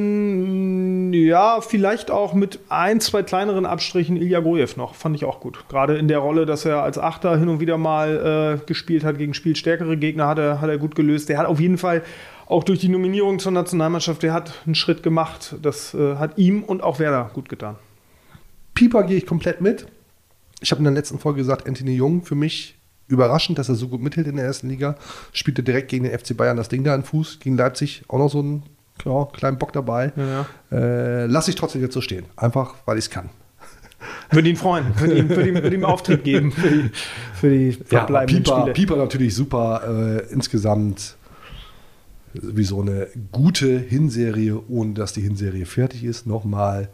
ja, 1.13 1.61
vielleicht 1.61 2.11
auch 2.11 2.33
mit 2.33 2.59
ein, 2.67 2.99
zwei 2.99 3.23
kleineren 3.23 3.65
Abstrichen 3.65 4.17
Ilya 4.17 4.41
Gojev 4.41 4.75
noch. 4.75 4.95
Fand 4.95 5.15
ich 5.15 5.23
auch 5.23 5.39
gut. 5.39 5.63
Gerade 5.69 5.97
in 5.97 6.09
der 6.09 6.17
Rolle, 6.19 6.45
dass 6.45 6.65
er 6.65 6.83
als 6.83 6.97
Achter 6.97 7.37
hin 7.37 7.47
und 7.47 7.61
wieder 7.61 7.77
mal 7.77 8.59
äh, 8.59 8.65
gespielt 8.65 9.05
hat 9.05 9.17
gegen 9.17 9.33
spielstärkere 9.33 9.95
Gegner, 9.95 10.27
hat 10.27 10.39
er, 10.39 10.59
hat 10.59 10.69
er 10.69 10.77
gut 10.77 10.93
gelöst. 10.93 11.29
Der 11.29 11.37
hat 11.37 11.45
auf 11.45 11.61
jeden 11.61 11.77
Fall 11.77 12.01
auch 12.47 12.65
durch 12.65 12.79
die 12.79 12.89
Nominierung 12.89 13.39
zur 13.39 13.53
Nationalmannschaft, 13.53 14.21
der 14.23 14.33
hat 14.33 14.51
einen 14.65 14.75
Schritt 14.75 15.03
gemacht. 15.03 15.55
Das 15.61 15.93
äh, 15.93 16.17
hat 16.17 16.37
ihm 16.37 16.61
und 16.61 16.83
auch 16.83 16.99
Werder 16.99 17.31
gut 17.33 17.47
getan. 17.47 17.77
Pieper 18.73 19.03
gehe 19.03 19.15
ich 19.17 19.25
komplett 19.25 19.61
mit. 19.61 19.87
Ich 20.65 20.71
habe 20.71 20.79
in 20.79 20.85
der 20.85 20.93
letzten 20.93 21.19
Folge 21.19 21.37
gesagt, 21.37 21.67
Anthony 21.67 21.93
Jung 21.93 22.23
für 22.23 22.33
mich 22.33 22.79
überraschend, 23.07 23.59
dass 23.59 23.69
er 23.69 23.75
so 23.75 23.87
gut 23.87 24.01
mithält 24.01 24.25
in 24.25 24.37
der 24.37 24.45
ersten 24.45 24.67
Liga. 24.67 24.95
Spielte 25.31 25.61
direkt 25.61 25.89
gegen 25.89 26.05
den 26.05 26.17
FC 26.17 26.35
Bayern 26.35 26.57
das 26.57 26.69
Ding 26.69 26.83
da 26.83 26.95
in 26.95 27.03
Fuß, 27.03 27.39
gegen 27.39 27.55
Leipzig 27.55 28.01
auch 28.07 28.17
noch 28.17 28.31
so 28.31 28.39
einen 28.39 28.63
ja, 29.05 29.27
kleinen 29.31 29.59
Bock 29.59 29.73
dabei. 29.73 30.11
Ja, 30.15 30.47
Äh, 30.75 31.27
Lass 31.27 31.47
ich 31.49 31.53
trotzdem 31.53 31.81
jetzt 31.81 31.93
so 31.93 32.01
stehen. 32.01 32.25
Einfach, 32.35 32.73
weil 32.85 32.97
ich 32.97 33.05
es 33.05 33.11
kann. 33.11 33.29
Würde 34.31 34.49
ihn 34.49 34.55
freuen, 34.55 34.99
würde 34.99 35.19
ihm, 35.19 35.29
würde 35.29 35.49
ihm, 35.49 35.53
würde 35.53 35.75
ihm 35.75 35.85
Auftritt 35.85 36.23
geben 36.23 36.51
für 36.51 36.67
die, 36.67 36.91
für 37.35 37.49
die 37.51 37.69
Ja, 37.91 37.99
verbleibenden 37.99 38.43
Pieper, 38.43 38.57
Spiele. 38.61 38.73
Pieper 38.73 38.95
natürlich 38.95 39.35
super. 39.35 39.83
Äh, 40.27 40.33
insgesamt 40.33 41.15
wie 42.33 42.63
so 42.63 42.81
eine 42.81 43.07
gute 43.31 43.77
Hinserie, 43.77 44.59
ohne 44.67 44.95
dass 44.95 45.13
die 45.13 45.21
Hinserie 45.21 45.67
fertig 45.67 46.03
ist, 46.03 46.25
nochmal. 46.25 46.89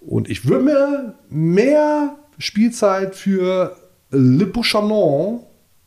Und 0.00 0.30
ich 0.30 0.46
würde 0.48 0.64
mir 0.64 1.14
mehr 1.28 2.16
Spielzeit 2.40 3.14
für 3.14 3.76
Le 4.10 4.46
Bouchanon, 4.46 5.40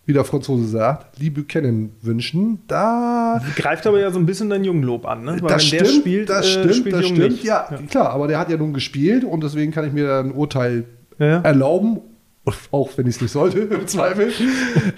wie 0.05 0.13
der 0.13 0.23
Franzose 0.25 0.67
sagt, 0.67 1.19
Lee 1.19 1.29
Buchanan 1.29 1.91
wünschen. 2.01 2.59
Da 2.67 3.41
Greift 3.55 3.87
aber 3.87 3.99
ja 3.99 4.11
so 4.11 4.19
ein 4.19 4.25
bisschen 4.25 4.49
dein 4.49 4.63
Junglob 4.63 5.05
an, 5.05 5.23
ne? 5.23 5.37
Weil 5.41 5.49
das 5.49 5.65
stimmt, 5.65 5.87
spielt, 5.87 6.29
das 6.29 6.45
äh, 6.45 6.49
stimmt, 6.59 6.75
spielt 6.75 6.95
das 6.95 7.01
Jung 7.07 7.15
stimmt. 7.15 7.31
nicht. 7.31 7.43
Ja, 7.43 7.69
klar, 7.89 8.09
aber 8.11 8.27
der 8.27 8.37
hat 8.39 8.49
ja 8.49 8.57
nun 8.57 8.73
gespielt 8.73 9.23
und 9.23 9.43
deswegen 9.43 9.71
kann 9.71 9.85
ich 9.87 9.93
mir 9.93 10.19
ein 10.19 10.31
Urteil 10.31 10.85
Ja. 11.19 11.39
erlauben, 11.41 12.01
auch 12.71 12.89
wenn 12.97 13.07
ich 13.07 13.15
es 13.15 13.21
nicht 13.21 13.31
sollte, 13.31 13.59
im 13.59 13.87
Zweifel. 13.87 14.31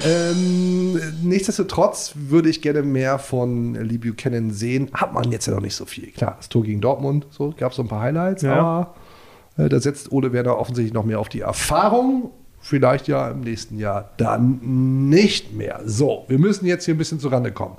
ähm, 0.03 0.99
nichtsdestotrotz 1.23 2.13
würde 2.15 2.49
ich 2.49 2.61
gerne 2.61 2.81
mehr 2.83 3.19
von 3.19 3.75
Lee 3.75 3.97
Buchanan 3.97 4.51
sehen. 4.51 4.89
Hat 4.93 5.13
man 5.13 5.31
jetzt 5.31 5.45
ja 5.45 5.53
noch 5.53 5.61
nicht 5.61 5.75
so 5.75 5.85
viel. 5.85 6.07
Klar, 6.11 6.35
das 6.37 6.49
Tor 6.49 6.63
gegen 6.63 6.81
Dortmund, 6.81 7.27
so 7.29 7.53
gab 7.57 7.71
es 7.71 7.77
so 7.77 7.83
ein 7.83 7.87
paar 7.87 8.01
Highlights, 8.01 8.41
Ja. 8.41 8.55
aber 8.55 8.95
da 9.57 9.79
setzt 9.79 10.11
Ole 10.11 10.33
Werner 10.33 10.57
offensichtlich 10.57 10.93
noch 10.93 11.05
mehr 11.05 11.19
auf 11.19 11.29
die 11.29 11.41
Erfahrung. 11.41 12.31
Vielleicht 12.59 13.07
ja 13.07 13.29
im 13.29 13.41
nächsten 13.41 13.77
Jahr 13.77 14.09
dann 14.17 14.59
nicht 15.09 15.53
mehr. 15.53 15.81
So, 15.85 16.25
wir 16.27 16.39
müssen 16.39 16.65
jetzt 16.65 16.85
hier 16.85 16.95
ein 16.95 16.97
bisschen 16.97 17.19
zurande 17.19 17.51
kommen. 17.51 17.75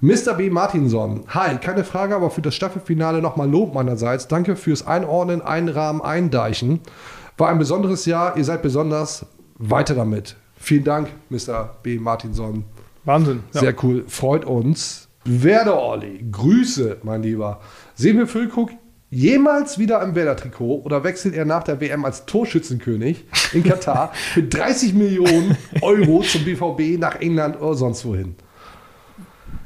Mr. 0.00 0.34
B. 0.34 0.50
Martinson. 0.50 1.24
Hi, 1.28 1.56
keine 1.56 1.84
Frage, 1.84 2.14
aber 2.16 2.30
für 2.30 2.42
das 2.42 2.54
Staffelfinale 2.54 3.22
nochmal 3.22 3.48
Lob 3.48 3.74
meinerseits. 3.74 4.28
Danke 4.28 4.56
fürs 4.56 4.86
Einordnen, 4.86 5.40
Einrahmen, 5.40 6.02
Eindeichen. 6.02 6.80
War 7.38 7.48
ein 7.48 7.58
besonderes 7.58 8.04
Jahr. 8.06 8.36
Ihr 8.36 8.44
seid 8.44 8.60
besonders. 8.60 9.24
Weiter 9.56 9.94
damit. 9.94 10.36
Vielen 10.56 10.84
Dank, 10.84 11.08
Mr. 11.30 11.76
B. 11.82 11.98
Martinson. 11.98 12.64
Wahnsinn. 13.04 13.44
Ja. 13.52 13.60
Sehr 13.60 13.74
cool. 13.84 14.04
Freut 14.08 14.44
uns. 14.44 15.08
Werder 15.24 15.80
Olli. 15.80 16.24
Grüße, 16.30 16.98
mein 17.02 17.22
Lieber. 17.22 17.60
Sehen 17.94 18.18
wir 18.18 18.26
Füllkrug 18.26 18.70
jemals 19.14 19.78
wieder 19.78 20.02
im 20.02 20.14
Werder-Trikot 20.14 20.82
oder 20.84 21.04
wechselt 21.04 21.34
er 21.34 21.44
nach 21.44 21.62
der 21.62 21.80
WM 21.80 22.04
als 22.04 22.26
Torschützenkönig 22.26 23.24
in 23.52 23.62
Katar 23.62 24.12
mit 24.34 24.52
30 24.52 24.92
Millionen 24.94 25.56
Euro 25.80 26.22
zum 26.22 26.44
BVB 26.44 26.98
nach 26.98 27.20
England 27.20 27.60
oder 27.60 27.74
sonst 27.74 28.04
wohin? 28.04 28.34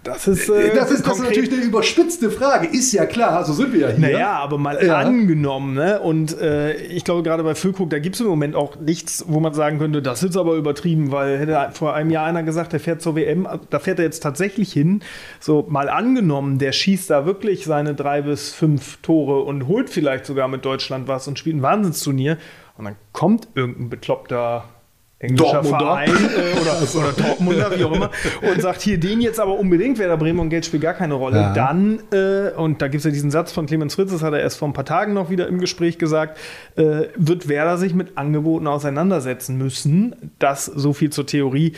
Das 0.09 0.27
ist, 0.27 0.49
äh, 0.49 0.75
das 0.75 0.91
ist, 0.91 1.07
das 1.07 1.19
ist 1.19 1.25
natürlich 1.25 1.53
eine 1.53 1.63
überspitzte 1.63 2.31
Frage. 2.31 2.67
Ist 2.67 2.93
ja 2.93 3.07
klar, 3.07 3.45
so 3.45 3.53
sind 3.53 3.73
wir 3.73 3.81
ja 3.81 3.89
hier. 3.91 3.99
Naja, 3.99 4.33
aber 4.33 4.59
mal 4.59 4.79
Ja. 4.85 4.97
angenommen, 4.99 5.75
ne? 5.75 6.01
Und 6.01 6.39
äh, 6.41 6.75
ich 6.77 7.05
glaube, 7.05 7.23
gerade 7.23 7.43
bei 7.43 7.55
Füllkrug, 7.55 7.91
da 7.91 7.99
gibt 7.99 8.15
es 8.17 8.21
im 8.21 8.27
Moment 8.27 8.57
auch 8.57 8.77
nichts, 8.81 9.25
wo 9.29 9.39
man 9.41 9.55
sagen 9.55 9.79
könnte, 9.79 10.03
das 10.03 10.23
ist 10.23 10.37
aber 10.37 10.55
übertrieben, 10.55 11.13
weil 11.13 11.39
hätte 11.39 11.71
vor 11.75 11.95
einem 11.95 12.11
Jahr 12.11 12.27
einer 12.27 12.43
gesagt, 12.43 12.73
der 12.73 12.81
fährt 12.81 13.03
zur 13.03 13.15
WM, 13.17 13.47
da 13.71 13.79
fährt 13.79 13.99
er 13.99 14.05
jetzt 14.07 14.23
tatsächlich 14.23 14.73
hin. 14.73 15.03
So, 15.41 15.67
mal 15.69 15.89
angenommen, 15.89 16.59
der 16.59 16.73
schießt 16.73 17.11
da 17.11 17.27
wirklich 17.27 17.65
seine 17.65 17.95
drei 17.95 18.23
bis 18.23 18.53
fünf 18.53 18.99
Tore 19.03 19.43
und 19.43 19.67
holt 19.69 19.91
vielleicht 19.91 20.27
sogar 20.27 20.49
mit 20.49 20.65
Deutschland 20.65 21.09
was 21.09 21.29
und 21.29 21.39
spielt 21.39 21.57
ein 21.57 21.63
Wahnsinnsturnier. 21.63 22.39
Und 22.77 22.85
dann 22.85 22.97
kommt 23.13 23.49
irgendein 23.55 23.89
bekloppter 23.91 24.65
englischer. 25.21 25.65
Verein 25.65 26.11
äh, 26.11 26.61
oder, 26.61 26.77
oder 26.95 27.13
Dortmunder, 27.13 27.77
wie 27.77 27.85
auch 27.85 27.93
immer, 27.93 28.11
und 28.43 28.63
sagt 28.63 28.81
hier 28.83 28.99
den 28.99 29.21
jetzt 29.21 29.41
aber 29.41 29.59
unbedingt, 29.59 29.99
Werder 29.99 30.17
Bremen 30.17 30.39
und 30.39 30.49
Geld 30.51 30.65
spielt 30.65 30.83
gar 30.83 30.95
keine 30.95 31.15
Rolle, 31.15 31.39
Ja. 31.39 31.53
dann, 31.55 32.01
äh, 32.13 32.51
und 32.57 32.81
da 32.81 32.89
gibt 32.89 33.01
es 33.01 33.05
ja 33.05 33.11
diesen 33.11 33.31
Satz 33.31 33.51
von 33.53 33.67
Clemens 33.67 33.95
Fritz, 33.97 34.13
das 34.13 34.23
hat 34.23 34.33
er 34.33 34.41
erst 34.41 34.59
vor 34.59 34.69
ein 34.69 34.73
paar 34.75 34.85
Tagen 34.85 35.15
noch 35.15 35.29
wieder 35.31 35.49
im 35.49 35.59
Gespräch 35.59 35.99
gesagt, 35.99 36.39
äh, 36.77 37.07
wird 37.17 37.49
Werder 37.49 37.79
sich 37.79 37.95
mit 37.95 38.17
Angeboten 38.17 38.67
auseinandersetzen 38.67 39.59
müssen. 39.59 40.15
Das 40.39 40.67
so 40.67 40.93
viel 40.93 41.11
zur 41.11 41.27
Theorie. 41.27 41.73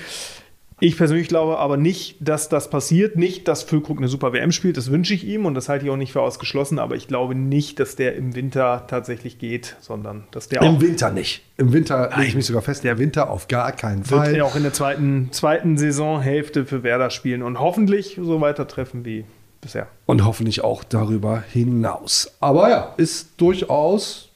Ich 0.80 0.96
persönlich 0.96 1.28
glaube 1.28 1.58
aber 1.58 1.76
nicht, 1.76 2.16
dass 2.20 2.48
das 2.48 2.70
passiert. 2.70 3.16
Nicht, 3.16 3.48
dass 3.48 3.62
Füllkrug 3.62 3.98
eine 3.98 4.08
super 4.08 4.32
WM 4.32 4.50
spielt, 4.50 4.76
das 4.76 4.90
wünsche 4.90 5.12
ich 5.12 5.24
ihm 5.24 5.44
und 5.44 5.54
das 5.54 5.68
halte 5.68 5.84
ich 5.84 5.90
auch 5.90 5.96
nicht 5.96 6.12
für 6.12 6.22
ausgeschlossen, 6.22 6.78
aber 6.78 6.96
ich 6.96 7.06
glaube 7.06 7.34
nicht, 7.34 7.78
dass 7.78 7.96
der 7.96 8.16
im 8.16 8.34
Winter 8.34 8.86
tatsächlich 8.88 9.38
geht, 9.38 9.76
sondern 9.80 10.24
dass 10.30 10.48
der 10.48 10.62
auch 10.62 10.66
Im 10.66 10.80
Winter 10.80 11.10
nicht. 11.10 11.42
Im 11.58 11.72
Winter 11.74 12.10
lege 12.16 12.28
ich 12.28 12.34
mich 12.34 12.46
sogar 12.46 12.62
fest, 12.62 12.82
der 12.82 12.98
Winter 12.98 13.30
auf 13.30 13.46
gar 13.46 13.72
keinen 13.72 14.10
wird 14.10 14.20
Fall. 14.20 14.34
er 14.34 14.46
auch 14.46 14.56
in 14.56 14.62
der 14.62 14.72
zweiten, 14.72 15.28
zweiten 15.32 15.76
Saisonhälfte 15.76 16.64
für 16.64 16.82
Werder 16.82 17.10
spielen 17.10 17.42
und 17.42 17.60
hoffentlich 17.60 18.18
so 18.20 18.40
weiter 18.40 18.66
treffen 18.66 19.04
wie 19.04 19.26
bisher. 19.60 19.88
Und 20.06 20.24
hoffentlich 20.24 20.64
auch 20.64 20.82
darüber 20.82 21.42
hinaus. 21.52 22.32
Aber 22.40 22.70
ja, 22.70 22.94
ist 22.96 23.32
durchaus 23.36 24.29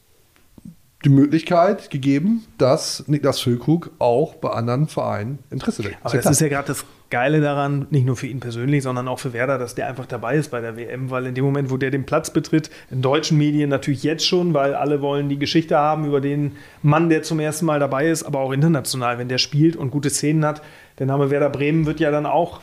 die 1.05 1.11
Möglichkeit 1.11 1.91
gegeben, 1.91 2.45
dass 2.59 3.05
Niklas 3.07 3.41
Füllkrug 3.41 3.91
auch 3.99 4.35
bei 4.35 4.51
anderen 4.51 4.89
Vereinen 4.89 5.39
Interesse 5.51 5.85
weckt. 5.85 5.99
Aber 6.03 6.17
das 6.17 6.27
ist 6.27 6.41
ja 6.41 6.49
gerade 6.49 6.69
das 6.69 6.85
Geile 7.11 7.41
daran, 7.41 7.87
nicht 7.91 8.07
nur 8.07 8.17
für 8.17 8.27
ihn 8.27 8.41
persönlich, 8.41 8.83
sondern 8.83 9.07
auch 9.07 9.19
für 9.19 9.33
Werder, 9.33 9.59
dass 9.59 9.75
der 9.75 9.87
einfach 9.87 10.07
dabei 10.07 10.37
ist 10.37 10.51
bei 10.51 10.61
der 10.61 10.77
WM, 10.77 11.11
weil 11.11 11.27
in 11.27 11.35
dem 11.35 11.45
Moment, 11.45 11.71
wo 11.71 11.77
der 11.77 11.91
den 11.91 12.07
Platz 12.07 12.31
betritt, 12.31 12.71
in 12.91 13.03
deutschen 13.03 13.39
Medien 13.39 13.71
natürlich 13.71 14.03
jetzt 14.03 14.27
schon, 14.27 14.55
weil 14.55 14.75
alle 14.75 15.03
wollen 15.03 15.29
die 15.29 15.39
Geschichte 15.39 15.77
haben 15.77 16.07
über 16.07 16.21
den 16.21 16.53
Mann, 16.83 17.11
der 17.11 17.23
zum 17.23 17.39
ersten 17.39 17.67
Mal 17.67 17.79
dabei 17.79 18.09
ist, 18.09 18.25
aber 18.25 18.41
auch 18.41 18.53
international, 18.53 19.19
wenn 19.19 19.29
der 19.29 19.39
spielt 19.39 19.77
und 19.77 19.91
gute 19.91 20.11
Szenen 20.11 20.45
hat, 20.45 20.63
der 20.99 21.07
Name 21.07 21.31
Werder 21.31 21.51
Bremen 21.51 21.87
wird 21.87 22.01
ja 22.01 22.11
dann 22.11 22.27
auch 22.27 22.63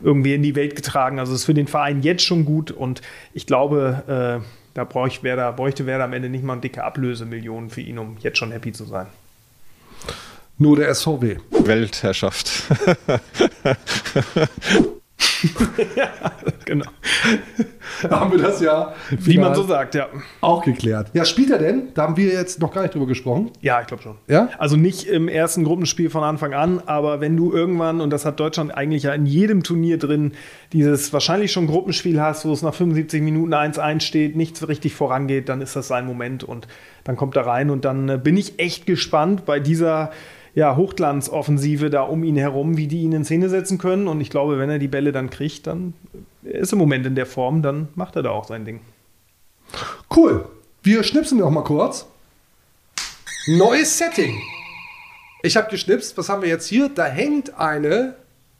irgendwie 0.00 0.34
in 0.34 0.42
die 0.42 0.54
Welt 0.54 0.76
getragen. 0.76 1.18
Also 1.18 1.34
ist 1.34 1.46
für 1.46 1.54
den 1.54 1.66
Verein 1.66 2.02
jetzt 2.02 2.22
schon 2.22 2.44
gut 2.44 2.70
und 2.70 3.02
ich 3.32 3.46
glaube, 3.46 4.42
äh, 4.42 4.57
Da 4.78 4.84
bräuchte 4.84 5.24
Werder, 5.24 5.50
bräuchte 5.50 5.86
Werder 5.86 6.04
am 6.04 6.12
Ende 6.12 6.28
nicht 6.28 6.44
mal 6.44 6.52
eine 6.52 6.62
dicke 6.62 6.84
Ablösemillionen 6.84 7.68
für 7.68 7.80
ihn, 7.80 7.98
um 7.98 8.16
jetzt 8.20 8.38
schon 8.38 8.52
happy 8.52 8.70
zu 8.70 8.84
sein. 8.84 9.08
Nur 10.56 10.76
der 10.76 10.94
SVW. 10.94 11.38
Weltherrschaft. 11.50 12.62
ja, 15.96 16.10
genau. 16.64 16.86
Da 18.02 18.20
haben 18.20 18.32
wir 18.32 18.38
das 18.38 18.60
ja. 18.60 18.94
Wie 19.10 19.38
man 19.38 19.54
so 19.54 19.64
sagt, 19.64 19.94
ja. 19.94 20.08
Auch 20.40 20.64
geklärt. 20.64 21.10
Ja, 21.12 21.24
spielt 21.24 21.50
er 21.50 21.58
denn? 21.58 21.88
Da 21.94 22.02
haben 22.02 22.16
wir 22.16 22.26
jetzt 22.26 22.60
noch 22.60 22.72
gar 22.72 22.82
nicht 22.82 22.94
drüber 22.94 23.06
gesprochen. 23.06 23.50
Ja, 23.60 23.80
ich 23.80 23.86
glaube 23.86 24.02
schon. 24.02 24.16
Ja? 24.28 24.50
Also 24.58 24.76
nicht 24.76 25.06
im 25.06 25.28
ersten 25.28 25.64
Gruppenspiel 25.64 26.10
von 26.10 26.22
Anfang 26.22 26.54
an, 26.54 26.82
aber 26.86 27.20
wenn 27.20 27.36
du 27.36 27.52
irgendwann, 27.52 28.00
und 28.00 28.10
das 28.10 28.24
hat 28.24 28.38
Deutschland 28.38 28.76
eigentlich 28.76 29.04
ja 29.04 29.12
in 29.12 29.26
jedem 29.26 29.62
Turnier 29.62 29.98
drin, 29.98 30.32
dieses 30.72 31.12
wahrscheinlich 31.12 31.52
schon 31.52 31.66
Gruppenspiel 31.66 32.20
hast, 32.20 32.44
wo 32.44 32.52
es 32.52 32.62
nach 32.62 32.74
75 32.74 33.22
Minuten 33.22 33.54
1-1 33.54 34.00
steht, 34.00 34.36
nichts 34.36 34.66
richtig 34.68 34.94
vorangeht, 34.94 35.48
dann 35.48 35.60
ist 35.60 35.74
das 35.74 35.88
sein 35.88 36.06
Moment 36.06 36.44
und 36.44 36.68
dann 37.04 37.16
kommt 37.16 37.36
er 37.36 37.46
rein 37.46 37.70
und 37.70 37.84
dann 37.84 38.08
äh, 38.08 38.18
bin 38.22 38.36
ich 38.36 38.58
echt 38.58 38.86
gespannt 38.86 39.44
bei 39.44 39.60
dieser 39.60 40.10
ja, 40.54 40.76
Hochglanzoffensive 40.76 41.90
da 41.90 42.02
um 42.02 42.24
ihn 42.24 42.36
herum, 42.36 42.76
wie 42.76 42.86
die 42.86 43.02
ihn 43.02 43.12
in 43.12 43.24
Szene 43.24 43.48
setzen 43.48 43.78
können. 43.78 44.08
Und 44.08 44.20
ich 44.20 44.30
glaube, 44.30 44.58
wenn 44.58 44.70
er 44.70 44.78
die 44.78 44.88
Bälle 44.88 45.12
dann 45.12 45.30
kriegt, 45.30 45.66
dann 45.66 45.94
er 46.44 46.60
ist 46.60 46.72
im 46.72 46.78
Moment 46.78 47.06
in 47.06 47.14
der 47.14 47.26
Form, 47.26 47.62
dann 47.62 47.88
macht 47.94 48.16
er 48.16 48.22
da 48.22 48.30
auch 48.30 48.46
sein 48.46 48.64
Ding. 48.64 48.80
Cool. 50.14 50.46
Wir 50.82 51.02
schnipsen 51.02 51.38
noch 51.38 51.50
mal 51.50 51.64
kurz. 51.64 52.06
Neues 53.46 53.98
Setting. 53.98 54.38
Ich 55.42 55.56
habe 55.56 55.70
geschnipst. 55.70 56.16
Was 56.16 56.28
haben 56.28 56.42
wir 56.42 56.48
jetzt 56.48 56.66
hier? 56.66 56.88
Da 56.88 57.06
hängt 57.06 57.58
eine 57.58 58.14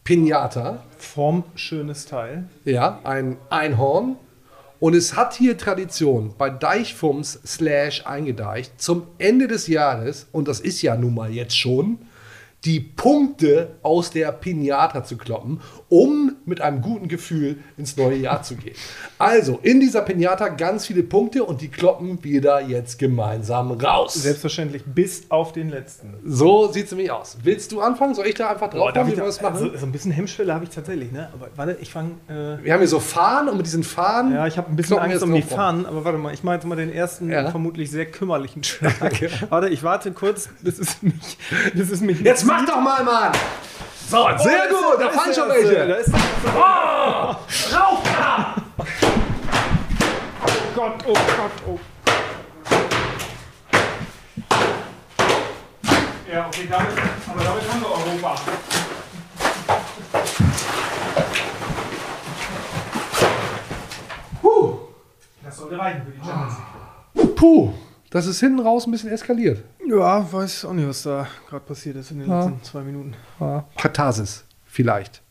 Pinata. 0.04 0.84
Formschönes 0.98 2.06
Teil. 2.06 2.48
Ja, 2.64 3.00
ein 3.04 3.36
Einhorn. 3.50 4.16
Und 4.80 4.94
es 4.94 5.16
hat 5.16 5.34
hier 5.34 5.58
Tradition 5.58 6.34
bei 6.38 6.50
Deichfums 6.50 7.40
slash 7.44 8.06
eingedeicht 8.06 8.80
zum 8.80 9.08
Ende 9.18 9.48
des 9.48 9.66
Jahres, 9.66 10.28
und 10.30 10.46
das 10.46 10.60
ist 10.60 10.82
ja 10.82 10.96
nun 10.96 11.14
mal 11.14 11.32
jetzt 11.32 11.58
schon, 11.58 11.98
die 12.64 12.80
Punkte 12.80 13.76
aus 13.82 14.10
der 14.10 14.32
Pinata 14.32 15.04
zu 15.04 15.16
kloppen, 15.16 15.60
um 15.88 16.32
mit 16.44 16.60
einem 16.60 16.82
guten 16.82 17.06
Gefühl 17.06 17.58
ins 17.76 17.96
neue 17.96 18.16
Jahr 18.16 18.42
zu 18.42 18.56
gehen. 18.56 18.74
Also 19.16 19.60
in 19.62 19.78
dieser 19.78 20.02
Pinata 20.02 20.48
ganz 20.48 20.86
viele 20.86 21.04
Punkte 21.04 21.44
und 21.44 21.60
die 21.60 21.68
kloppen 21.68 22.18
wir 22.22 22.40
da 22.40 22.58
jetzt 22.60 22.98
gemeinsam 22.98 23.70
raus. 23.70 24.14
Selbstverständlich 24.14 24.82
bis 24.84 25.30
auf 25.30 25.52
den 25.52 25.70
letzten. 25.70 26.14
So 26.24 26.70
sieht 26.72 26.86
es 26.86 26.90
nämlich 26.90 27.12
aus. 27.12 27.38
Willst 27.44 27.70
du 27.70 27.80
anfangen? 27.80 28.14
Soll 28.16 28.26
ich 28.26 28.34
da 28.34 28.50
einfach 28.50 28.70
drauf 28.70 28.92
Boah, 28.92 29.06
wie 29.06 29.10
wir 29.12 29.16
da, 29.18 29.24
das 29.26 29.40
machen? 29.40 29.58
so, 29.58 29.76
so 29.76 29.86
ein 29.86 29.92
bisschen 29.92 30.10
Hemmschwelle 30.10 30.52
habe 30.52 30.64
ich 30.64 30.70
tatsächlich, 30.70 31.12
ne? 31.12 31.28
Aber 31.32 31.48
warte, 31.54 31.78
ich 31.80 31.92
fange. 31.92 32.12
Äh, 32.28 32.64
wir 32.64 32.72
haben 32.72 32.80
hier 32.80 32.88
so 32.88 32.98
Fahnen 33.00 33.48
und 33.50 33.56
mit 33.56 33.66
diesen 33.66 33.84
Fahnen. 33.84 34.34
Ja, 34.34 34.46
ich 34.48 34.58
habe 34.58 34.68
ein 34.70 34.76
bisschen 34.76 34.98
Angst 34.98 35.22
um 35.22 35.32
die. 35.32 35.42
Fahnen, 35.42 35.86
aber 35.86 36.04
warte 36.04 36.18
mal, 36.18 36.34
ich 36.34 36.42
mache 36.42 36.56
jetzt 36.56 36.66
mal 36.66 36.76
den 36.76 36.92
ersten 36.92 37.30
Ja. 37.30 37.50
vermutlich 37.50 37.90
sehr 37.90 38.06
kümmerlichen 38.06 38.62
Schlag. 38.64 39.12
warte, 39.48 39.68
ich 39.68 39.84
warte 39.84 40.10
kurz, 40.10 40.48
bis 40.60 40.78
es 40.80 41.02
mich. 41.02 41.38
Bis 41.74 41.90
es 41.90 42.00
mich 42.00 42.20
Jetzt 42.20 42.47
mach 42.48 42.64
doch 42.64 42.80
mal, 42.80 43.04
Mann! 43.04 43.32
So, 44.10 44.26
Oh, 44.26 44.38
sehr 44.38 44.64
ist 44.64 44.70
gut, 44.70 45.00
da 45.00 45.10
fallen 45.10 45.34
schon 45.34 45.48
welche. 45.50 45.86
Da 45.86 45.94
ist. 45.96 46.10
Oh, 46.56 47.36
rauf 47.76 48.02
da! 48.04 48.54
Oh 48.78 48.84
Gott, 50.74 50.94
oh 51.06 51.12
Gott, 51.12 51.52
oh. 51.68 51.78
Ja, 56.32 56.46
okay, 56.46 56.66
damit, 56.70 56.88
aber 57.28 57.44
damit 57.44 57.62
haben 57.70 57.80
wir 57.80 57.90
Europa. 57.90 58.34
Puh. 64.42 64.78
Das 65.42 65.56
sollte 65.56 65.78
reichen 65.78 66.02
für 66.04 66.12
die 66.12 66.18
Champions 66.24 66.54
League. 67.14 67.36
Puh, 67.36 67.72
das 68.10 68.26
ist 68.26 68.40
hinten 68.40 68.60
raus 68.60 68.86
ein 68.86 68.90
bisschen 68.90 69.10
eskaliert. 69.10 69.62
Ja, 69.86 70.30
weiß 70.32 70.64
auch 70.64 70.72
nicht, 70.72 70.88
was 70.88 71.02
da 71.02 71.26
gerade 71.48 71.64
passiert 71.64 71.96
ist 71.96 72.10
in 72.10 72.20
den 72.20 72.28
Ja. 72.28 72.44
letzten 72.44 72.62
zwei 72.64 72.80
Minuten. 72.82 73.14
Ja. 73.40 73.64
Katharsis, 73.76 74.44
vielleicht. 74.66 75.22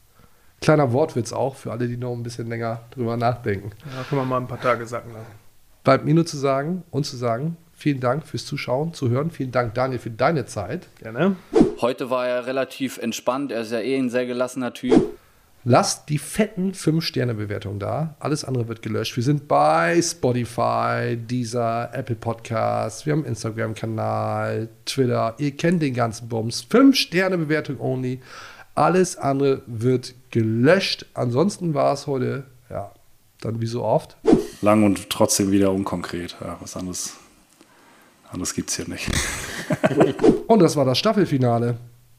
Kleiner 0.61 0.91
Wortwitz 0.91 1.31
auch 1.33 1.55
für 1.55 1.71
alle, 1.71 1.87
die 1.87 1.97
noch 1.97 2.13
ein 2.13 2.23
bisschen 2.23 2.47
länger 2.47 2.81
drüber 2.91 3.15
nachdenken. 3.17 3.71
Ja, 3.95 4.03
können 4.03 4.21
wir 4.21 4.25
mal 4.25 4.37
ein 4.37 4.47
paar 4.47 4.59
Tage 4.61 4.85
sacken 4.87 5.13
lassen. 5.13 5.31
Bleibt 5.83 6.03
mir 6.05 6.13
nur 6.15 6.25
zu 6.25 6.37
sagen 6.37 6.83
und 6.89 7.05
zu 7.05 7.15
sagen, 7.15 7.57
vielen 7.73 7.99
Dank 7.99 8.25
fürs 8.25 8.45
Zuschauen, 8.45 8.93
Zuhören. 8.93 9.29
Vielen 9.31 9.51
Dank, 9.51 9.75
Daniel, 9.75 9.99
für 9.99 10.09
deine 10.09 10.45
Zeit. 10.47 10.87
Gerne. 10.99 11.35
Heute 11.79 12.09
war 12.09 12.27
er 12.27 12.47
relativ 12.47 12.97
entspannt. 12.97 13.51
Er 13.51 13.61
ist 13.61 13.71
ja 13.71 13.79
eh 13.79 13.95
ein 13.97 14.09
sehr 14.09 14.25
gelassener 14.25 14.73
Typ. 14.73 14.99
Lasst 15.69 16.07
die 16.07 16.17
fetten 16.17 16.71
5-Sterne-Bewertungen 16.71 17.77
da. 17.77 18.15
Alles 18.19 18.45
andere 18.45 18.69
wird 18.69 18.81
gelöscht. 18.81 19.17
Wir 19.17 19.23
sind 19.23 19.49
bei 19.49 20.01
Spotify, 20.01 21.17
dieser 21.17 21.93
Apple 21.93 22.15
Podcast, 22.15 23.05
wir 23.05 23.11
haben 23.11 23.25
Instagram-Kanal, 23.25 24.69
Twitter. 24.85 25.35
Ihr 25.39 25.51
kennt 25.51 25.81
den 25.81 25.93
ganzen 25.93 26.29
Bums. 26.29 26.65
5-Sterne-Bewertung 26.71 27.81
only. 27.81 28.21
Alles 28.75 29.17
andere 29.17 29.61
wird 29.67 30.15
gelöscht. 30.31 31.05
Ansonsten 31.13 31.73
war 31.73 31.91
es 31.91 32.07
heute, 32.07 32.45
ja, 32.69 32.93
dann 33.41 33.59
wie 33.59 33.67
so 33.67 33.83
oft. 33.83 34.15
Lang 34.61 34.85
und 34.85 35.09
trotzdem 35.09 35.51
wieder 35.51 35.73
unkonkret. 35.73 36.37
Ja, 36.39 36.55
was 36.61 36.77
anderes, 36.77 37.17
anderes 38.31 38.53
gibt 38.53 38.69
es 38.69 38.77
hier 38.77 38.87
nicht. 38.87 39.11
Und 40.47 40.59
das 40.59 40.77
war 40.77 40.85
das 40.85 40.97
Staffelfinale. 40.97 41.75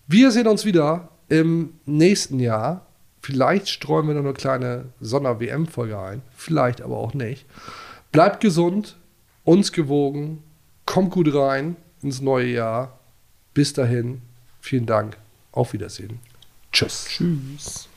Wir 0.07 0.32
sehen 0.32 0.49
uns 0.49 0.66
wieder 0.66 1.09
im 1.30 1.72
nächsten 1.86 2.40
Jahr. 2.40 2.88
Vielleicht 3.20 3.68
streuen 3.68 4.06
wir 4.06 4.14
noch 4.14 4.24
eine 4.24 4.32
kleine 4.32 4.86
Sonder-WM-Folge 5.00 5.98
ein. 5.98 6.22
Vielleicht 6.36 6.80
aber 6.80 6.96
auch 6.96 7.14
nicht. 7.14 7.46
Bleibt 8.12 8.40
gesund, 8.40 8.96
uns 9.44 9.72
gewogen, 9.72 10.42
kommt 10.86 11.10
gut 11.10 11.34
rein 11.34 11.76
ins 12.02 12.20
neue 12.20 12.46
Jahr. 12.46 12.98
Bis 13.54 13.72
dahin, 13.72 14.22
vielen 14.60 14.86
Dank. 14.86 15.16
Auf 15.52 15.72
Wiedersehen. 15.72 16.20
Tschüss. 16.72 17.06
Tschüss. 17.08 17.88